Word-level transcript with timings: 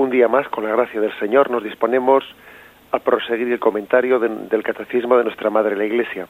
Un 0.00 0.08
día 0.08 0.28
más, 0.28 0.48
con 0.48 0.64
la 0.64 0.70
gracia 0.70 0.98
del 0.98 1.12
Señor, 1.18 1.50
nos 1.50 1.62
disponemos 1.62 2.24
a 2.90 3.00
proseguir 3.00 3.52
el 3.52 3.58
comentario 3.58 4.18
del 4.18 4.62
Catecismo 4.62 5.18
de 5.18 5.24
nuestra 5.24 5.50
Madre 5.50 5.76
la 5.76 5.84
Iglesia. 5.84 6.26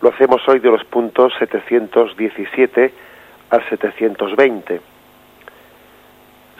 Lo 0.00 0.10
hacemos 0.10 0.40
hoy 0.46 0.60
de 0.60 0.70
los 0.70 0.84
puntos 0.84 1.32
717 1.40 2.94
al 3.50 3.68
720. 3.68 4.80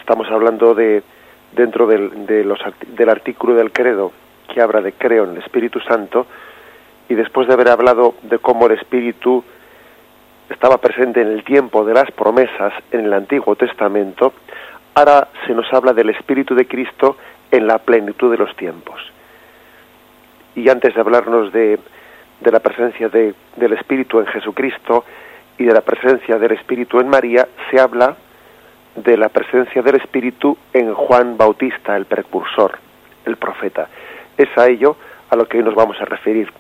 Estamos 0.01 0.27
hablando 0.33 0.75
de 0.75 1.04
dentro 1.53 1.87
del, 1.87 2.26
de 2.26 2.42
los, 2.42 2.58
del 2.88 3.08
artículo 3.08 3.54
del 3.54 3.71
credo 3.71 4.11
que 4.53 4.61
habla 4.61 4.81
de 4.81 4.95
creo 4.95 5.22
en 5.22 5.31
el 5.31 5.42
Espíritu 5.45 5.79
Santo 5.79 6.26
y 7.08 7.15
después 7.15 7.47
de 7.47 7.54
haber 7.54 7.69
hablado 7.69 8.17
de 8.22 8.40
cómo 8.40 8.67
el 8.67 8.72
Espíritu 8.72 9.45
estaba 10.51 10.79
presente 10.79 11.22
en 11.22 11.29
el 11.29 11.45
tiempo 11.45 11.85
de 11.85 11.95
las 11.95 12.11
promesas 12.11 12.72
en 12.90 13.04
el 13.04 13.13
Antiguo 13.13 13.54
Testamento, 13.54 14.33
ahora 14.95 15.29
se 15.47 15.54
nos 15.54 15.72
habla 15.72 15.92
del 15.92 16.10
Espíritu 16.10 16.55
de 16.55 16.66
Cristo 16.66 17.16
en 17.51 17.66
la 17.66 17.78
plenitud 17.78 18.30
de 18.30 18.38
los 18.38 18.55
tiempos. 18.56 19.01
Y 20.55 20.68
antes 20.68 20.95
de 20.95 21.01
hablarnos 21.01 21.52
de, 21.52 21.78
de 22.41 22.52
la 22.52 22.60
presencia 22.60 23.09
de, 23.09 23.34
del 23.56 23.73
Espíritu 23.73 24.20
en 24.20 24.27
Jesucristo 24.27 25.04
y 25.59 25.65
de 25.65 25.73
la 25.73 25.80
presencia 25.80 26.38
del 26.38 26.52
Espíritu 26.52 27.01
en 27.01 27.09
María, 27.09 27.48
se 27.70 27.80
habla 27.80 28.16
de 28.96 29.16
la 29.16 29.28
presencia 29.28 29.82
del 29.82 29.96
Espíritu 29.96 30.56
en 30.73 30.95
Juan 30.95 31.37
Bautista, 31.37 31.96
el 31.96 32.06
precursor, 32.06 32.79
el 33.24 33.37
profeta. 33.37 33.88
Es 34.37 34.48
a 34.56 34.66
ello 34.68 34.96
a 35.30 35.37
lo 35.37 35.46
que 35.46 35.59
hoy 35.59 35.65
nos 35.65 35.74
vamos 35.74 36.01
a 36.01 36.04
referir. 36.04 36.52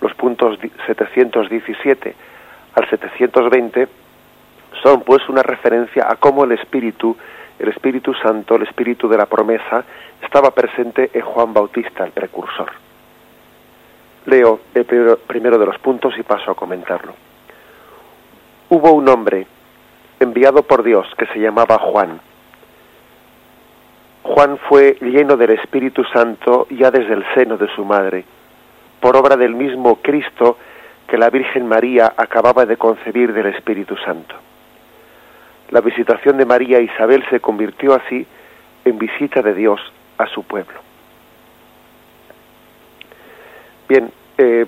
Los 0.00 0.14
puntos 0.14 0.58
717 0.86 2.14
al 2.74 2.88
720 2.88 3.88
son 4.82 5.02
pues 5.02 5.28
una 5.28 5.42
referencia 5.42 6.06
a 6.08 6.16
cómo 6.16 6.44
el 6.44 6.52
Espíritu, 6.52 7.16
el 7.60 7.68
Espíritu 7.68 8.14
Santo, 8.14 8.56
el 8.56 8.62
Espíritu 8.62 9.06
de 9.08 9.18
la 9.18 9.26
promesa, 9.26 9.84
estaba 10.22 10.50
presente 10.50 11.10
en 11.12 11.20
Juan 11.20 11.52
Bautista, 11.52 12.04
el 12.04 12.12
precursor. 12.12 12.70
Leo 14.26 14.60
el 14.74 14.84
primero, 15.26 15.58
de 15.58 15.66
los 15.66 15.78
puntos 15.78 16.14
y 16.18 16.22
paso 16.22 16.50
a 16.50 16.54
comentarlo. 16.54 17.14
Hubo 18.70 18.92
un 18.92 19.08
hombre 19.08 19.46
enviado 20.18 20.62
por 20.62 20.82
Dios 20.82 21.06
que 21.18 21.26
se 21.26 21.38
llamaba 21.38 21.78
Juan. 21.78 22.20
Juan 24.22 24.58
fue 24.68 24.96
lleno 25.00 25.36
del 25.36 25.50
Espíritu 25.50 26.04
Santo 26.04 26.66
ya 26.70 26.90
desde 26.90 27.14
el 27.14 27.24
seno 27.34 27.56
de 27.56 27.68
su 27.74 27.84
madre, 27.84 28.24
por 29.00 29.16
obra 29.16 29.36
del 29.36 29.54
mismo 29.54 29.96
Cristo 29.96 30.56
que 31.06 31.18
la 31.18 31.28
Virgen 31.28 31.66
María 31.66 32.14
acababa 32.16 32.64
de 32.64 32.76
concebir 32.76 33.32
del 33.32 33.46
Espíritu 33.46 33.96
Santo. 33.96 34.36
La 35.70 35.80
visitación 35.80 36.36
de 36.36 36.44
María 36.44 36.78
e 36.78 36.84
Isabel 36.84 37.24
se 37.30 37.40
convirtió 37.40 37.94
así 37.94 38.26
en 38.84 38.98
visita 38.98 39.40
de 39.40 39.54
Dios 39.54 39.80
a 40.18 40.26
su 40.26 40.42
pueblo. 40.42 40.80
Bien, 43.88 44.10
eh, 44.36 44.66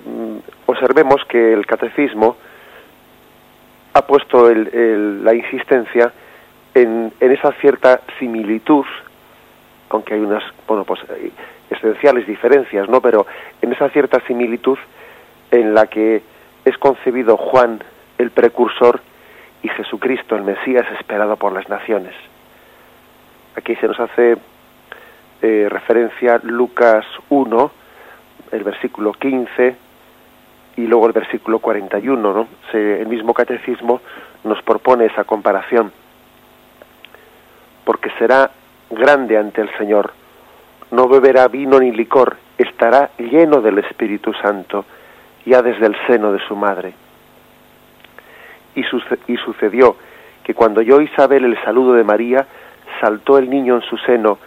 observemos 0.65 1.23
que 1.25 1.53
el 1.53 1.65
catecismo 1.65 2.37
ha 3.93 4.01
puesto 4.05 4.49
la 4.53 5.33
insistencia 5.33 6.11
en, 6.73 7.13
esa 7.19 7.51
cierta 7.53 8.01
similitud, 8.17 8.85
aunque 9.89 10.15
hay 10.15 10.21
unas 10.21 10.43
bueno, 10.67 10.83
pues, 10.83 11.01
esenciales 11.69 12.25
diferencias, 12.25 12.89
¿no? 12.89 13.01
Pero 13.01 13.27
en 13.61 13.71
esa 13.71 13.89
cierta 13.89 14.19
similitud 14.25 14.77
en 15.51 15.73
la 15.73 15.87
que 15.87 16.23
es 16.65 16.77
concebido 16.77 17.37
Juan 17.37 17.83
el 18.17 18.31
precursor 18.31 19.01
y 19.63 19.69
Jesucristo 19.69 20.35
el 20.35 20.43
Mesías 20.43 20.85
esperado 20.99 21.37
por 21.37 21.53
las 21.53 21.67
naciones. 21.69 22.13
Aquí 23.55 23.75
se 23.77 23.87
nos 23.87 23.99
hace 23.99 24.37
eh, 25.41 25.67
referencia 25.69 26.39
Lucas 26.43 27.05
1, 27.29 27.71
el 28.51 28.63
versículo 28.63 29.13
15 29.13 29.75
y 30.77 30.81
luego 30.87 31.07
el 31.07 31.13
versículo 31.13 31.59
41. 31.59 32.33
¿no? 32.33 32.47
el 32.73 33.07
mismo 33.07 33.33
catecismo 33.33 34.01
nos 34.43 34.61
propone 34.63 35.05
esa 35.05 35.23
comparación. 35.23 35.91
Porque 37.85 38.09
será 38.19 38.51
grande 38.89 39.37
ante 39.37 39.61
el 39.61 39.69
Señor, 39.77 40.13
no 40.91 41.07
beberá 41.07 41.47
vino 41.47 41.79
ni 41.79 41.91
licor, 41.91 42.37
estará 42.57 43.11
lleno 43.17 43.61
del 43.61 43.79
Espíritu 43.79 44.33
Santo 44.33 44.85
ya 45.45 45.61
desde 45.61 45.87
el 45.87 45.95
seno 46.07 46.31
de 46.31 46.39
su 46.47 46.55
madre. 46.55 46.93
Y, 48.75 49.37
sucedió 49.37 49.95
que 50.43 50.53
cuando 50.53 50.81
oyó 50.81 51.01
Isabel 51.01 51.45
el 51.45 51.61
saludo 51.63 51.93
de 51.93 52.03
María, 52.03 52.47
saltó 52.99 53.37
el 53.37 53.49
niño 53.49 53.75
en 53.75 53.81
su 53.81 53.97
seno, 53.97 54.39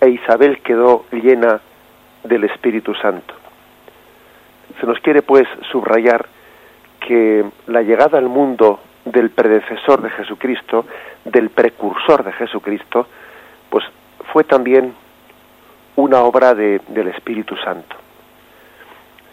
e 0.00 0.08
Isabel 0.08 0.60
quedó 0.62 1.04
llena 1.12 1.60
del 2.24 2.44
Espíritu 2.44 2.94
Santo. 2.94 3.34
Se 4.80 4.86
nos 4.86 4.98
quiere 5.00 5.22
pues 5.22 5.46
subrayar 5.70 6.26
que 7.00 7.44
la 7.66 7.82
llegada 7.82 8.18
al 8.18 8.28
mundo 8.28 8.80
del 9.04 9.30
predecesor 9.30 10.02
de 10.02 10.10
Jesucristo, 10.10 10.84
del 11.24 11.50
precursor 11.50 12.24
de 12.24 12.32
Jesucristo, 12.32 13.06
pues 13.70 13.84
fue 14.32 14.44
también 14.44 14.94
una 15.96 16.22
obra 16.22 16.54
de, 16.54 16.80
del 16.88 17.08
Espíritu 17.08 17.56
Santo. 17.56 17.96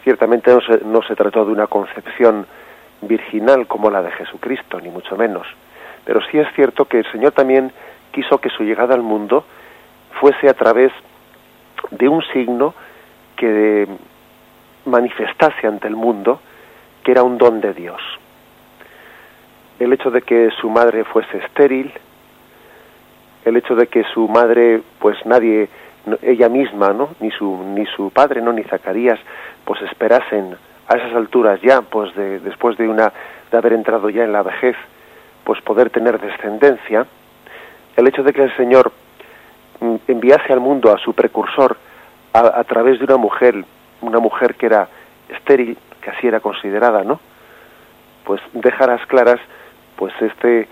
Ciertamente 0.02 0.52
no 0.52 0.60
se, 0.60 0.84
no 0.84 1.02
se 1.02 1.16
trató 1.16 1.44
de 1.44 1.52
una 1.52 1.66
concepción 1.66 2.46
virginal 3.02 3.66
como 3.66 3.90
la 3.90 4.02
de 4.02 4.10
Jesucristo, 4.12 4.80
ni 4.80 4.88
mucho 4.88 5.16
menos. 5.16 5.46
Pero 6.04 6.20
sí 6.30 6.38
es 6.38 6.48
cierto 6.54 6.84
que 6.86 6.98
el 6.98 7.12
Señor 7.12 7.32
también 7.32 7.72
quiso 8.12 8.38
que 8.38 8.50
su 8.50 8.62
llegada 8.62 8.94
al 8.94 9.02
mundo 9.02 9.44
fuese 10.20 10.48
a 10.48 10.54
través 10.54 10.92
de 11.90 12.08
un 12.08 12.22
signo 12.32 12.74
que 13.36 13.88
manifestase 14.86 15.66
ante 15.66 15.88
el 15.88 15.96
mundo 15.96 16.40
que 17.02 17.12
era 17.12 17.22
un 17.22 17.38
don 17.38 17.60
de 17.60 17.74
Dios. 17.74 18.00
El 19.78 19.92
hecho 19.92 20.10
de 20.10 20.22
que 20.22 20.50
su 20.60 20.70
madre 20.70 21.04
fuese 21.04 21.38
estéril, 21.38 21.92
el 23.44 23.56
hecho 23.56 23.74
de 23.74 23.88
que 23.88 24.04
su 24.14 24.28
madre, 24.28 24.80
pues 24.98 25.18
nadie, 25.26 25.68
ella 26.22 26.48
misma, 26.48 26.92
¿no? 26.92 27.10
Ni 27.20 27.30
su, 27.30 27.62
ni 27.74 27.84
su 27.86 28.10
padre, 28.10 28.40
¿no? 28.40 28.52
Ni 28.52 28.62
Zacarías, 28.62 29.18
pues 29.64 29.82
esperasen 29.82 30.56
a 30.88 30.96
esas 30.96 31.14
alturas 31.14 31.60
ya, 31.62 31.82
pues 31.82 32.14
de, 32.14 32.40
después 32.40 32.76
de 32.76 32.88
una 32.88 33.12
de 33.50 33.58
haber 33.58 33.72
entrado 33.72 34.10
ya 34.10 34.24
en 34.24 34.32
la 34.32 34.42
vejez, 34.42 34.76
pues 35.44 35.60
poder 35.62 35.90
tener 35.90 36.20
descendencia, 36.20 37.06
el 37.96 38.06
hecho 38.06 38.22
de 38.22 38.32
que 38.32 38.42
el 38.42 38.56
Señor 38.56 38.92
mm, 39.80 39.96
enviase 40.08 40.52
al 40.52 40.60
mundo 40.60 40.92
a 40.92 40.98
su 40.98 41.14
precursor 41.14 41.76
a, 42.32 42.60
a 42.60 42.64
través 42.64 42.98
de 42.98 43.04
una 43.04 43.16
mujer, 43.16 43.64
una 44.00 44.18
mujer 44.18 44.56
que 44.56 44.66
era 44.66 44.88
estéril, 45.28 45.78
que 46.00 46.10
así 46.10 46.26
era 46.26 46.40
considerada, 46.40 47.02
¿no? 47.02 47.20
Pues 48.24 48.40
dejarás 48.52 49.06
claras, 49.06 49.40
pues 49.96 50.12
este, 50.20 50.68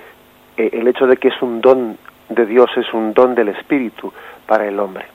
eh, 0.57 0.71
el 0.73 0.89
hecho 0.89 1.07
de 1.07 1.17
que 1.17 1.29
es 1.29 1.43
un 1.43 1.61
don 1.61 1.97
de 2.29 2.47
Dios, 2.47 2.71
es 2.77 2.93
un 2.93 3.13
don 3.15 3.35
del 3.35 3.49
Espíritu 3.49 4.13
para 4.47 4.67
el 4.67 4.79
hombre. 4.81 5.07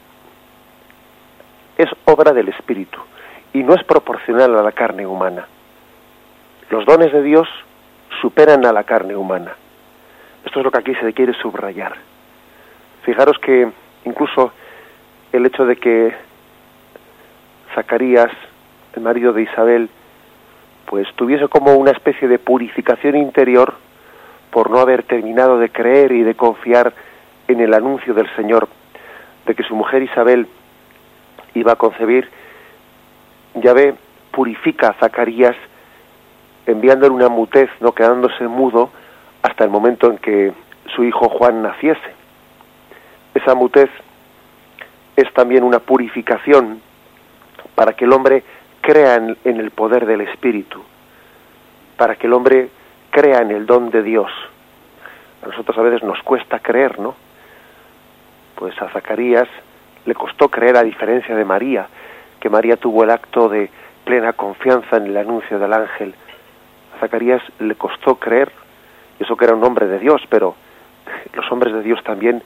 Es 1.77 1.89
obra 2.05 2.33
del 2.33 2.49
Espíritu 2.49 2.99
y 3.57 3.63
no 3.63 3.73
es 3.73 3.83
proporcional 3.83 4.55
a 4.55 4.61
la 4.61 4.71
carne 4.71 5.07
humana. 5.07 5.47
Los 6.69 6.85
dones 6.85 7.11
de 7.11 7.23
Dios 7.23 7.47
superan 8.21 8.63
a 8.67 8.71
la 8.71 8.83
carne 8.83 9.15
humana. 9.15 9.55
Esto 10.45 10.59
es 10.59 10.63
lo 10.63 10.69
que 10.69 10.77
aquí 10.77 10.93
se 10.93 11.11
quiere 11.13 11.33
subrayar. 11.33 11.95
Fijaros 13.01 13.39
que 13.39 13.67
incluso 14.05 14.51
el 15.31 15.47
hecho 15.47 15.65
de 15.65 15.75
que 15.77 16.13
Zacarías, 17.73 18.31
el 18.95 19.01
marido 19.01 19.33
de 19.33 19.41
Isabel, 19.41 19.89
pues 20.85 21.07
tuviese 21.15 21.47
como 21.47 21.73
una 21.73 21.91
especie 21.91 22.27
de 22.27 22.37
purificación 22.37 23.15
interior 23.15 23.73
por 24.51 24.69
no 24.69 24.77
haber 24.77 25.01
terminado 25.01 25.57
de 25.57 25.69
creer 25.69 26.11
y 26.11 26.21
de 26.21 26.35
confiar 26.35 26.93
en 27.47 27.59
el 27.59 27.73
anuncio 27.73 28.13
del 28.13 28.29
Señor 28.35 28.67
de 29.47 29.55
que 29.55 29.63
su 29.63 29.75
mujer 29.75 30.03
Isabel 30.03 30.45
iba 31.55 31.71
a 31.71 31.75
concebir, 31.75 32.29
Yahvé 33.55 33.95
purifica 34.31 34.89
a 34.89 34.93
Zacarías 34.93 35.55
enviándole 36.65 37.13
una 37.13 37.29
mutez, 37.29 37.69
no 37.79 37.93
quedándose 37.93 38.47
mudo 38.47 38.91
hasta 39.41 39.63
el 39.63 39.69
momento 39.69 40.11
en 40.11 40.17
que 40.17 40.53
su 40.95 41.03
hijo 41.03 41.29
Juan 41.29 41.63
naciese. 41.63 42.15
Esa 43.33 43.55
mutez 43.55 43.89
es 45.15 45.31
también 45.33 45.63
una 45.63 45.79
purificación 45.79 46.81
para 47.75 47.93
que 47.93 48.05
el 48.05 48.13
hombre 48.13 48.43
crea 48.81 49.15
en, 49.15 49.37
en, 49.43 49.59
el 49.59 49.71
poder 49.71 50.05
del 50.05 50.21
Espíritu, 50.21 50.83
para 51.97 52.15
que 52.15 52.27
el 52.27 52.33
hombre 52.33 52.69
crea 53.11 53.39
en 53.39 53.51
el 53.51 53.65
don 53.65 53.89
de 53.89 54.03
Dios. 54.03 54.31
A 55.43 55.47
nosotros 55.47 55.77
a 55.77 55.81
veces 55.81 56.03
nos 56.03 56.21
cuesta 56.23 56.59
creer, 56.59 56.99
¿no? 56.99 57.15
Pues 58.55 58.79
a 58.81 58.89
Zacarías 58.89 59.47
le 60.05 60.15
costó 60.15 60.49
creer 60.49 60.77
a 60.77 60.83
diferencia 60.83 61.35
de 61.35 61.45
María, 61.45 61.87
que 62.39 62.49
María 62.49 62.77
tuvo 62.77 63.03
el 63.03 63.11
acto 63.11 63.49
de 63.49 63.69
plena 64.05 64.33
confianza 64.33 64.97
en 64.97 65.07
el 65.07 65.17
anuncio 65.17 65.59
del 65.59 65.73
ángel. 65.73 66.15
A 66.95 66.99
Zacarías 66.99 67.41
le 67.59 67.75
costó 67.75 68.15
creer, 68.15 68.51
eso 69.19 69.35
que 69.35 69.45
era 69.45 69.55
un 69.55 69.63
hombre 69.63 69.87
de 69.87 69.99
Dios, 69.99 70.21
pero 70.29 70.55
los 71.33 71.51
hombres 71.51 71.73
de 71.73 71.81
Dios 71.81 72.03
también 72.03 72.41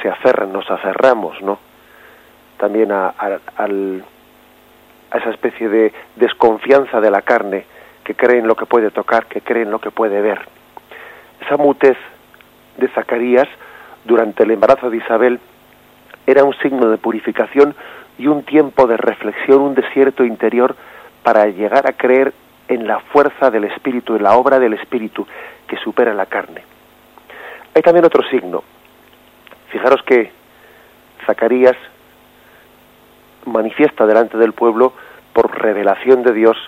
se 0.00 0.08
aferran, 0.08 0.52
nos 0.52 0.70
aferramos, 0.70 1.40
¿no? 1.42 1.58
También 2.58 2.92
a, 2.92 3.08
al, 3.08 4.04
a 5.10 5.18
esa 5.18 5.30
especie 5.30 5.68
de 5.68 5.92
desconfianza 6.16 7.00
de 7.00 7.10
la 7.10 7.22
carne, 7.22 7.64
que 8.04 8.14
cree 8.14 8.38
en 8.38 8.46
lo 8.46 8.54
que 8.54 8.66
puede 8.66 8.90
tocar, 8.90 9.26
que 9.26 9.40
cree 9.40 9.62
en 9.62 9.70
lo 9.70 9.78
que 9.78 9.90
puede 9.90 10.20
ver. 10.20 10.40
Esa 11.40 11.56
mutez 11.56 11.96
de 12.76 12.88
Zacarías 12.88 13.48
durante 14.04 14.44
el 14.44 14.50
embarazo 14.50 14.90
de 14.90 14.98
Isabel 14.98 15.40
era 16.26 16.44
un 16.44 16.54
signo 16.54 16.88
de 16.88 16.98
purificación 16.98 17.74
y 18.20 18.26
un 18.26 18.42
tiempo 18.42 18.86
de 18.86 18.98
reflexión, 18.98 19.62
un 19.62 19.74
desierto 19.74 20.24
interior 20.24 20.76
para 21.22 21.46
llegar 21.46 21.88
a 21.88 21.94
creer 21.94 22.34
en 22.68 22.86
la 22.86 23.00
fuerza 23.00 23.50
del 23.50 23.64
Espíritu, 23.64 24.14
en 24.14 24.24
la 24.24 24.36
obra 24.36 24.58
del 24.58 24.74
Espíritu 24.74 25.26
que 25.66 25.78
supera 25.78 26.12
la 26.12 26.26
carne. 26.26 26.62
Hay 27.74 27.80
también 27.80 28.04
otro 28.04 28.22
signo. 28.28 28.62
Fijaros 29.70 30.02
que 30.02 30.30
Zacarías 31.24 31.76
manifiesta 33.46 34.04
delante 34.04 34.36
del 34.36 34.52
pueblo 34.52 34.92
por 35.32 35.58
revelación 35.58 36.22
de 36.22 36.34
Dios 36.34 36.58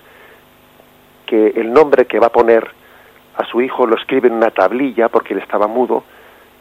que 1.26 1.48
el 1.48 1.70
nombre 1.70 2.06
que 2.06 2.19
va 2.19 2.28
a 2.28 2.32
poner 2.32 2.66
a 3.37 3.44
su 3.44 3.60
hijo 3.60 3.87
lo 3.87 3.96
escribe 3.96 4.28
en 4.28 4.34
una 4.34 4.50
tablilla 4.50 5.10
porque 5.10 5.34
él 5.34 5.40
estaba 5.40 5.66
mudo. 5.66 6.05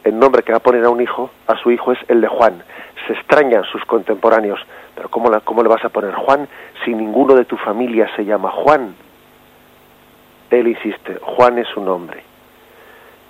El 0.03 0.17
nombre 0.17 0.43
que 0.43 0.51
va 0.51 0.57
a 0.57 0.61
poner 0.61 0.83
a 0.85 0.89
un 0.89 1.01
hijo, 1.01 1.29
a 1.47 1.55
su 1.57 1.71
hijo, 1.71 1.91
es 1.91 1.99
el 2.07 2.21
de 2.21 2.27
Juan. 2.27 2.63
Se 3.07 3.13
extrañan 3.13 3.63
sus 3.65 3.83
contemporáneos. 3.85 4.59
Pero 4.95 5.09
¿cómo, 5.09 5.29
cómo 5.41 5.63
le 5.63 5.69
vas 5.69 5.83
a 5.85 5.89
poner 5.89 6.13
Juan 6.13 6.47
si 6.83 6.93
ninguno 6.93 7.35
de 7.35 7.45
tu 7.45 7.57
familia 7.57 8.09
se 8.15 8.25
llama 8.25 8.49
Juan? 8.51 8.95
Él 10.49 10.67
insiste, 10.67 11.17
Juan 11.21 11.59
es 11.59 11.67
su 11.67 11.81
nombre. 11.81 12.23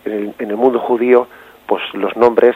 En 0.06 0.12
el, 0.14 0.34
en 0.40 0.50
el 0.50 0.58
mundo 0.58 0.80
judío, 0.80 1.28
pues 1.68 1.82
los 1.94 2.16
nombres 2.16 2.56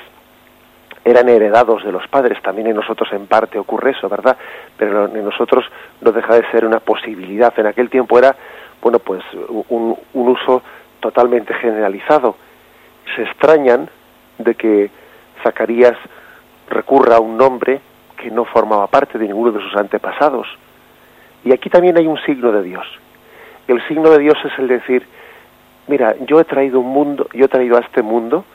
eran 1.03 1.29
heredados 1.29 1.83
de 1.83 1.91
los 1.91 2.07
padres, 2.07 2.41
también 2.41 2.67
en 2.67 2.75
nosotros 2.75 3.07
en 3.13 3.27
parte 3.27 3.59
ocurre 3.59 3.91
eso, 3.91 4.09
¿verdad? 4.09 4.35
Pero 4.75 5.05
en 5.05 5.23
nosotros 5.23 5.63
no 6.01 6.11
deja 6.11 6.33
de 6.33 6.49
ser 6.49 6.65
una 6.65 6.79
posibilidad. 6.79 7.53
En 7.59 7.67
aquel 7.67 7.91
tiempo 7.91 8.17
era, 8.17 8.35
bueno, 8.81 8.97
pues 8.97 9.23
un, 9.69 9.95
un 10.13 10.27
uso 10.27 10.63
totalmente 10.99 11.53
generalizado. 11.53 12.35
Se 13.15 13.21
extrañan 13.21 13.87
de 14.37 14.55
que 14.55 14.89
Zacarías 15.43 15.97
recurra 16.69 17.17
a 17.17 17.19
un 17.19 17.37
nombre 17.37 17.81
que 18.17 18.31
no 18.31 18.45
formaba 18.45 18.87
parte 18.87 19.17
de 19.17 19.27
ninguno 19.27 19.51
de 19.51 19.61
sus 19.61 19.75
antepasados. 19.75 20.47
Y 21.43 21.53
aquí 21.53 21.69
también 21.69 21.97
hay 21.97 22.07
un 22.07 22.17
signo 22.21 22.51
de 22.51 22.63
Dios. 22.63 22.85
El 23.67 23.85
signo 23.87 24.09
de 24.09 24.19
Dios 24.19 24.37
es 24.43 24.57
el 24.59 24.67
decir, 24.67 25.05
mira, 25.87 26.15
yo 26.21 26.39
he 26.39 26.43
traído 26.43 26.79
un 26.79 26.87
mundo, 26.87 27.27
yo 27.33 27.45
he 27.45 27.49
traído 27.49 27.77
a 27.77 27.81
este 27.81 28.01
mundo 28.01 28.45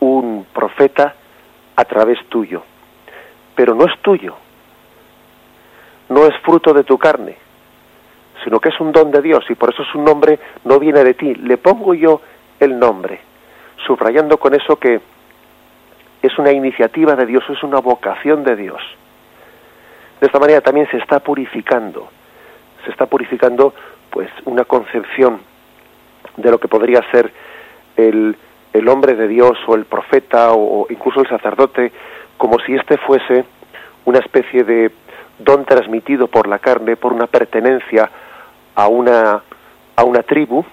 un 0.00 0.46
profeta 0.52 1.14
a 1.76 1.84
través 1.84 2.18
tuyo, 2.28 2.62
pero 3.54 3.74
no 3.74 3.84
es 3.84 3.98
tuyo, 4.00 4.36
no 6.08 6.26
es 6.26 6.36
fruto 6.38 6.72
de 6.72 6.84
tu 6.84 6.98
carne, 6.98 7.36
sino 8.44 8.60
que 8.60 8.68
es 8.68 8.80
un 8.80 8.92
don 8.92 9.10
de 9.10 9.22
Dios 9.22 9.44
y 9.48 9.54
por 9.54 9.72
eso 9.72 9.84
su 9.84 10.00
nombre 10.00 10.38
no 10.64 10.78
viene 10.78 11.04
de 11.04 11.14
ti. 11.14 11.34
Le 11.34 11.56
pongo 11.56 11.94
yo 11.94 12.20
el 12.60 12.78
nombre, 12.78 13.20
subrayando 13.86 14.38
con 14.38 14.54
eso 14.54 14.76
que 14.76 15.00
es 16.22 16.38
una 16.38 16.52
iniciativa 16.52 17.14
de 17.14 17.26
Dios, 17.26 17.44
es 17.48 17.62
una 17.62 17.80
vocación 17.80 18.44
de 18.44 18.56
Dios. 18.56 18.80
De 20.20 20.26
esta 20.26 20.38
manera 20.38 20.60
también 20.60 20.88
se 20.90 20.98
está 20.98 21.20
purificando, 21.20 22.08
se 22.84 22.90
está 22.90 23.06
purificando 23.06 23.72
pues 24.10 24.28
una 24.44 24.64
concepción 24.64 25.40
de 26.36 26.50
lo 26.50 26.58
que 26.58 26.68
podría 26.68 27.02
ser 27.10 27.32
el, 27.96 28.36
el 28.72 28.88
hombre 28.88 29.14
de 29.14 29.28
Dios 29.28 29.58
o 29.66 29.74
el 29.74 29.84
profeta 29.84 30.52
o, 30.52 30.86
incluso 30.90 31.20
el 31.20 31.28
sacerdote, 31.28 31.92
como 32.36 32.58
si 32.60 32.74
éste 32.74 32.96
fuese 32.98 33.44
una 34.04 34.18
especie 34.18 34.64
de 34.64 34.90
don 35.38 35.64
transmitido 35.64 36.26
por 36.26 36.48
la 36.48 36.58
carne, 36.58 36.96
por 36.96 37.12
una 37.12 37.26
pertenencia 37.26 38.10
a 38.74 38.88
una, 38.88 39.42
a 39.96 40.04
una 40.04 40.22
tribu, 40.22 40.64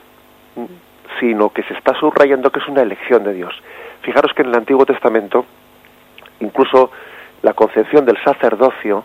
sino 1.19 1.49
que 1.49 1.63
se 1.63 1.73
está 1.73 1.93
subrayando 1.99 2.51
que 2.51 2.59
es 2.59 2.67
una 2.67 2.81
elección 2.81 3.23
de 3.23 3.33
Dios. 3.33 3.53
Fijaros 4.01 4.33
que 4.33 4.41
en 4.41 4.49
el 4.49 4.55
Antiguo 4.55 4.85
Testamento, 4.85 5.45
incluso 6.39 6.91
la 7.41 7.53
concepción 7.53 8.05
del 8.05 8.17
sacerdocio, 8.23 9.03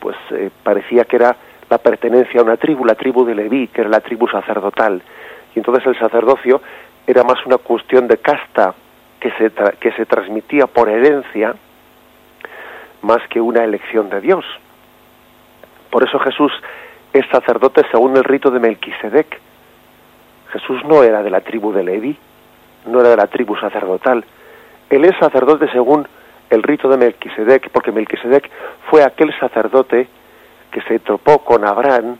pues 0.00 0.16
eh, 0.30 0.50
parecía 0.62 1.04
que 1.04 1.16
era 1.16 1.36
la 1.70 1.78
pertenencia 1.78 2.40
a 2.40 2.44
una 2.44 2.56
tribu, 2.56 2.84
la 2.84 2.94
tribu 2.94 3.24
de 3.24 3.34
Leví, 3.34 3.68
que 3.68 3.80
era 3.82 3.90
la 3.90 4.00
tribu 4.00 4.28
sacerdotal. 4.28 5.02
Y 5.54 5.58
entonces 5.58 5.86
el 5.86 5.98
sacerdocio 5.98 6.60
era 7.06 7.22
más 7.24 7.44
una 7.46 7.58
cuestión 7.58 8.08
de 8.08 8.18
casta 8.18 8.74
que 9.20 9.30
se, 9.32 9.50
que 9.78 9.92
se 9.92 10.06
transmitía 10.06 10.66
por 10.66 10.88
herencia 10.88 11.54
más 13.02 13.18
que 13.28 13.40
una 13.40 13.64
elección 13.64 14.08
de 14.10 14.20
Dios. 14.20 14.44
Por 15.90 16.06
eso 16.06 16.18
Jesús 16.18 16.52
es 17.12 17.26
sacerdote 17.30 17.82
según 17.90 18.16
el 18.16 18.24
rito 18.24 18.50
de 18.50 18.60
Melquisedec. 18.60 19.40
Jesús 20.52 20.84
no 20.84 21.02
era 21.02 21.22
de 21.22 21.30
la 21.30 21.40
tribu 21.40 21.72
de 21.72 21.82
Leví, 21.82 22.16
no 22.86 23.00
era 23.00 23.10
de 23.10 23.16
la 23.16 23.26
tribu 23.26 23.56
sacerdotal. 23.56 24.24
Él 24.90 25.04
es 25.04 25.16
sacerdote 25.18 25.70
según 25.72 26.06
el 26.50 26.62
rito 26.62 26.88
de 26.88 26.98
Melquisedec, 26.98 27.70
porque 27.70 27.92
Melquisedec 27.92 28.50
fue 28.90 29.02
aquel 29.02 29.32
sacerdote 29.38 30.06
que 30.70 30.82
se 30.82 30.98
topó 30.98 31.38
con 31.38 31.66
Abraham 31.66 32.18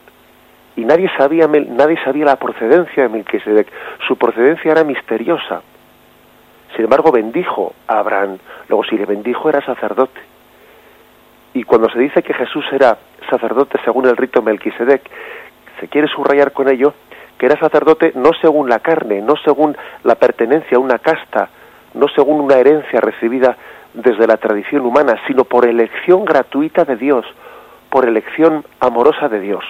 y 0.76 0.84
nadie 0.84 1.10
sabía, 1.18 1.46
nadie 1.46 2.02
sabía 2.02 2.24
la 2.24 2.36
procedencia 2.36 3.02
de 3.02 3.08
Melquisedec. 3.10 3.68
Su 4.08 4.16
procedencia 4.16 4.72
era 4.72 4.84
misteriosa. 4.84 5.60
Sin 6.74 6.84
embargo, 6.84 7.12
bendijo 7.12 7.74
a 7.86 7.98
Abraham. 7.98 8.38
Luego, 8.68 8.84
si 8.84 8.96
le 8.96 9.04
bendijo, 9.04 9.50
era 9.50 9.60
sacerdote. 9.60 10.20
Y 11.52 11.64
cuando 11.64 11.90
se 11.90 11.98
dice 11.98 12.22
que 12.22 12.32
Jesús 12.32 12.64
era 12.72 12.96
sacerdote 13.28 13.78
según 13.84 14.06
el 14.06 14.16
rito 14.16 14.40
Melquisedec, 14.40 15.02
se 15.78 15.88
quiere 15.88 16.08
subrayar 16.08 16.52
con 16.52 16.70
ello 16.70 16.94
que 17.38 17.46
era 17.46 17.58
sacerdote 17.58 18.12
no 18.14 18.30
según 18.40 18.68
la 18.68 18.80
carne, 18.80 19.20
no 19.20 19.34
según 19.44 19.76
la 20.04 20.14
pertenencia 20.14 20.76
a 20.76 20.80
una 20.80 20.98
casta, 20.98 21.48
no 21.94 22.08
según 22.08 22.40
una 22.40 22.56
herencia 22.56 23.00
recibida 23.00 23.56
desde 23.94 24.26
la 24.26 24.36
tradición 24.36 24.86
humana, 24.86 25.16
sino 25.26 25.44
por 25.44 25.66
elección 25.66 26.24
gratuita 26.24 26.84
de 26.84 26.96
Dios, 26.96 27.26
por 27.90 28.08
elección 28.08 28.64
amorosa 28.80 29.28
de 29.28 29.40
Dios. 29.40 29.64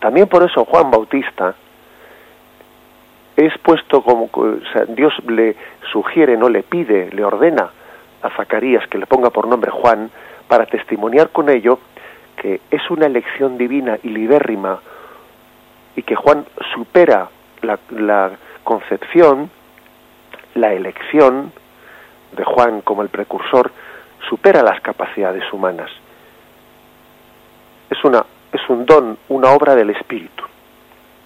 También 0.00 0.26
por 0.26 0.42
eso 0.42 0.64
Juan 0.64 0.90
Bautista 0.90 1.54
es 3.36 3.56
puesto 3.58 4.02
como, 4.02 4.28
Dios 4.88 5.12
le 5.26 5.56
sugiere, 5.92 6.36
no 6.36 6.48
le 6.48 6.62
pide, 6.62 7.10
le 7.10 7.24
ordena 7.24 7.70
a 8.22 8.30
Zacarías 8.30 8.86
que 8.88 8.98
le 8.98 9.06
ponga 9.06 9.30
por 9.30 9.46
nombre 9.46 9.70
Juan 9.70 10.10
para 10.48 10.66
testimoniar 10.66 11.30
con 11.30 11.48
ello 11.48 11.78
que 12.36 12.60
es 12.70 12.90
una 12.90 13.06
elección 13.06 13.56
divina 13.58 13.98
y 14.02 14.08
libérrima 14.08 14.80
y 15.96 16.02
que 16.02 16.16
Juan 16.16 16.46
supera 16.74 17.28
la, 17.62 18.30
concepción, 18.62 19.50
la 20.54 20.72
elección 20.72 21.52
de 22.32 22.44
Juan 22.44 22.80
como 22.80 23.02
el 23.02 23.08
precursor, 23.08 23.70
supera 24.28 24.62
las 24.62 24.80
capacidades 24.80 25.44
humanas. 25.52 25.90
Es 27.90 28.02
una 28.04 28.24
es 28.52 28.70
un 28.70 28.86
don, 28.86 29.18
una 29.28 29.50
obra 29.50 29.74
del 29.74 29.90
Espíritu. 29.90 30.44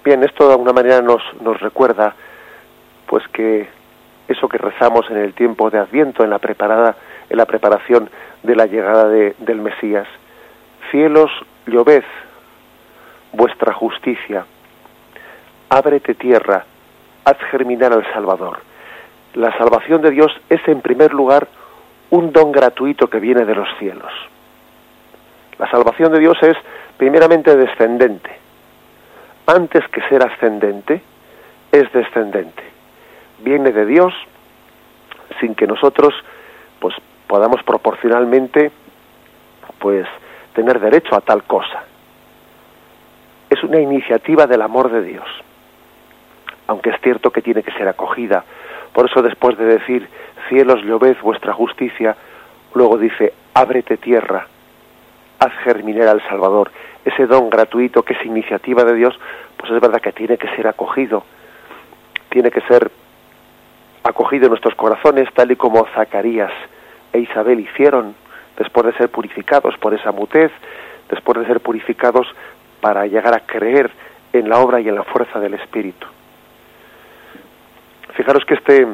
Bien, 0.02 0.24
esto 0.24 0.46
de 0.46 0.52
alguna 0.52 0.72
manera 0.72 1.02
nos, 1.02 1.22
nos 1.42 1.60
recuerda 1.60 2.14
pues 3.06 3.22
que 3.28 3.68
eso 4.28 4.48
que 4.48 4.58
rezamos 4.58 5.10
en 5.10 5.18
el 5.18 5.34
tiempo 5.34 5.68
de 5.70 5.78
Adviento, 5.78 6.24
en 6.24 6.30
la 6.30 6.38
preparada, 6.38 6.96
en 7.28 7.36
la 7.36 7.44
preparación 7.44 8.08
de 8.42 8.56
la 8.56 8.66
llegada 8.66 9.08
de, 9.08 9.34
del 9.38 9.60
Mesías. 9.60 10.06
Cielos, 10.90 11.30
lloved 11.66 12.04
vuestra 13.32 13.72
justicia. 13.72 14.46
Ábrete 15.70 16.14
tierra, 16.14 16.64
haz 17.24 17.36
germinar 17.50 17.92
al 17.92 18.10
Salvador. 18.12 18.60
La 19.34 19.56
salvación 19.58 20.00
de 20.00 20.10
Dios 20.10 20.32
es 20.48 20.66
en 20.66 20.80
primer 20.80 21.12
lugar 21.12 21.46
un 22.10 22.32
don 22.32 22.52
gratuito 22.52 23.08
que 23.08 23.20
viene 23.20 23.44
de 23.44 23.54
los 23.54 23.68
cielos. 23.78 24.10
La 25.58 25.70
salvación 25.70 26.10
de 26.12 26.20
Dios 26.20 26.38
es 26.42 26.56
primeramente 26.96 27.54
descendente. 27.54 28.30
Antes 29.46 29.86
que 29.88 30.00
ser 30.08 30.26
ascendente, 30.26 31.02
es 31.70 31.92
descendente. 31.92 32.62
Viene 33.40 33.70
de 33.70 33.84
Dios 33.84 34.14
sin 35.38 35.54
que 35.54 35.66
nosotros 35.66 36.14
pues 36.80 36.94
podamos 37.26 37.62
proporcionalmente 37.62 38.70
pues 39.78 40.06
tener 40.54 40.80
derecho 40.80 41.14
a 41.14 41.20
tal 41.20 41.42
cosa. 41.44 41.82
Es 43.50 43.62
una 43.62 43.80
iniciativa 43.80 44.46
del 44.46 44.62
amor 44.62 44.90
de 44.90 45.02
Dios. 45.02 45.26
Aunque 46.68 46.90
es 46.90 47.00
cierto 47.02 47.30
que 47.30 47.42
tiene 47.42 47.62
que 47.62 47.72
ser 47.72 47.88
acogida. 47.88 48.44
Por 48.92 49.10
eso 49.10 49.20
después 49.22 49.58
de 49.58 49.64
decir 49.64 50.08
cielos 50.48 50.82
lloved 50.84 51.16
vuestra 51.22 51.52
justicia, 51.52 52.16
luego 52.74 52.96
dice 52.96 53.32
ábrete 53.54 53.96
tierra, 53.96 54.46
haz 55.38 55.52
germinar 55.64 56.08
al 56.08 56.22
Salvador 56.28 56.70
ese 57.04 57.26
don 57.26 57.50
gratuito 57.50 58.02
que 58.02 58.14
es 58.14 58.24
iniciativa 58.24 58.84
de 58.84 58.94
Dios, 58.94 59.18
pues 59.56 59.72
es 59.72 59.80
verdad 59.80 60.00
que 60.00 60.12
tiene 60.12 60.36
que 60.36 60.48
ser 60.54 60.66
acogido, 60.66 61.24
tiene 62.28 62.50
que 62.50 62.60
ser 62.62 62.90
acogido 64.02 64.44
en 64.44 64.50
nuestros 64.50 64.74
corazones, 64.74 65.28
tal 65.34 65.50
y 65.50 65.56
como 65.56 65.86
Zacarías 65.94 66.52
e 67.12 67.20
Isabel 67.20 67.60
hicieron 67.60 68.14
después 68.56 68.86
de 68.86 68.92
ser 68.94 69.10
purificados 69.10 69.76
por 69.78 69.94
esa 69.94 70.12
mutez, 70.12 70.50
después 71.08 71.38
de 71.38 71.46
ser 71.46 71.60
purificados 71.60 72.26
para 72.80 73.06
llegar 73.06 73.34
a 73.34 73.40
creer 73.40 73.90
en 74.32 74.48
la 74.48 74.58
obra 74.58 74.80
y 74.80 74.88
en 74.88 74.94
la 74.94 75.04
fuerza 75.04 75.40
del 75.40 75.54
Espíritu. 75.54 76.06
Fijaros 78.18 78.44
que 78.44 78.54
este, 78.54 78.84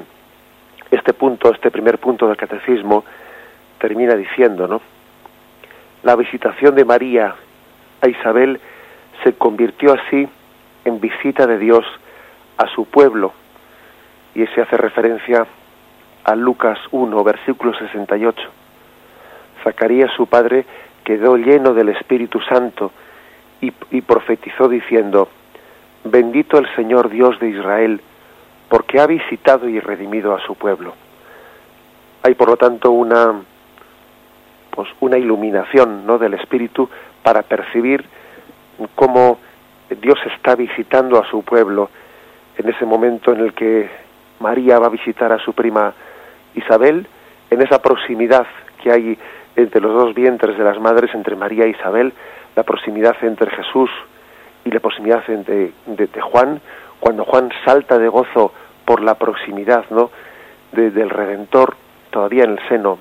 este 0.90 1.14
punto, 1.14 1.50
este 1.50 1.70
primer 1.70 1.96
punto 1.98 2.28
del 2.28 2.36
catecismo, 2.36 3.06
termina 3.78 4.14
diciendo, 4.16 4.68
¿no? 4.68 4.82
La 6.02 6.14
visitación 6.14 6.74
de 6.74 6.84
María 6.84 7.34
a 8.02 8.06
Isabel 8.06 8.60
se 9.22 9.32
convirtió 9.32 9.94
así 9.94 10.28
en 10.84 11.00
visita 11.00 11.46
de 11.46 11.56
Dios 11.56 11.86
a 12.58 12.66
su 12.74 12.84
pueblo, 12.84 13.32
y 14.34 14.44
se 14.48 14.60
hace 14.60 14.76
referencia 14.76 15.46
a 16.24 16.34
Lucas 16.34 16.78
1, 16.90 17.24
versículo 17.24 17.72
68. 17.78 18.42
Zacarías, 19.62 20.10
su 20.14 20.26
padre, 20.26 20.66
quedó 21.02 21.38
lleno 21.38 21.72
del 21.72 21.88
Espíritu 21.88 22.42
Santo 22.42 22.92
y 23.62 24.02
profetizó 24.02 24.68
diciendo, 24.68 25.30
Bendito 26.04 26.58
el 26.58 26.68
Señor 26.76 27.08
Dios 27.08 27.40
de 27.40 27.48
Israel, 27.48 28.02
porque 28.74 28.98
ha 28.98 29.06
visitado 29.06 29.68
y 29.68 29.78
redimido 29.78 30.34
a 30.34 30.40
su 30.40 30.56
pueblo. 30.56 30.94
Hay 32.24 32.34
por 32.34 32.48
lo 32.48 32.56
tanto 32.56 32.90
una 32.90 33.40
pues 34.74 34.88
una 34.98 35.16
iluminación 35.16 36.04
¿no? 36.04 36.18
del 36.18 36.34
espíritu 36.34 36.90
para 37.22 37.42
percibir 37.42 38.04
cómo 38.96 39.38
Dios 40.02 40.18
está 40.34 40.56
visitando 40.56 41.22
a 41.22 41.30
su 41.30 41.44
pueblo 41.44 41.88
en 42.58 42.68
ese 42.68 42.84
momento 42.84 43.32
en 43.32 43.42
el 43.42 43.54
que 43.54 43.88
María 44.40 44.80
va 44.80 44.86
a 44.86 44.90
visitar 44.90 45.30
a 45.30 45.38
su 45.38 45.52
prima 45.52 45.94
Isabel, 46.56 47.06
en 47.50 47.62
esa 47.62 47.80
proximidad 47.80 48.48
que 48.82 48.90
hay 48.90 49.16
entre 49.54 49.80
los 49.80 49.92
dos 49.92 50.16
vientres 50.16 50.58
de 50.58 50.64
las 50.64 50.80
madres, 50.80 51.14
entre 51.14 51.36
María 51.36 51.66
e 51.66 51.68
Isabel, 51.68 52.12
la 52.56 52.64
proximidad 52.64 53.14
entre 53.22 53.52
Jesús 53.52 53.90
y 54.64 54.72
la 54.72 54.80
proximidad 54.80 55.24
de, 55.28 55.72
de, 55.86 56.20
Juan, 56.20 56.60
cuando 56.98 57.24
Juan 57.24 57.50
salta 57.64 58.00
de 58.00 58.08
gozo 58.08 58.52
por 58.84 59.02
la 59.02 59.14
proximidad 59.14 59.84
¿no? 59.90 60.10
del 60.72 61.10
Redentor 61.10 61.76
todavía 62.10 62.44
en 62.44 62.52
el 62.52 62.68
seno, 62.68 62.98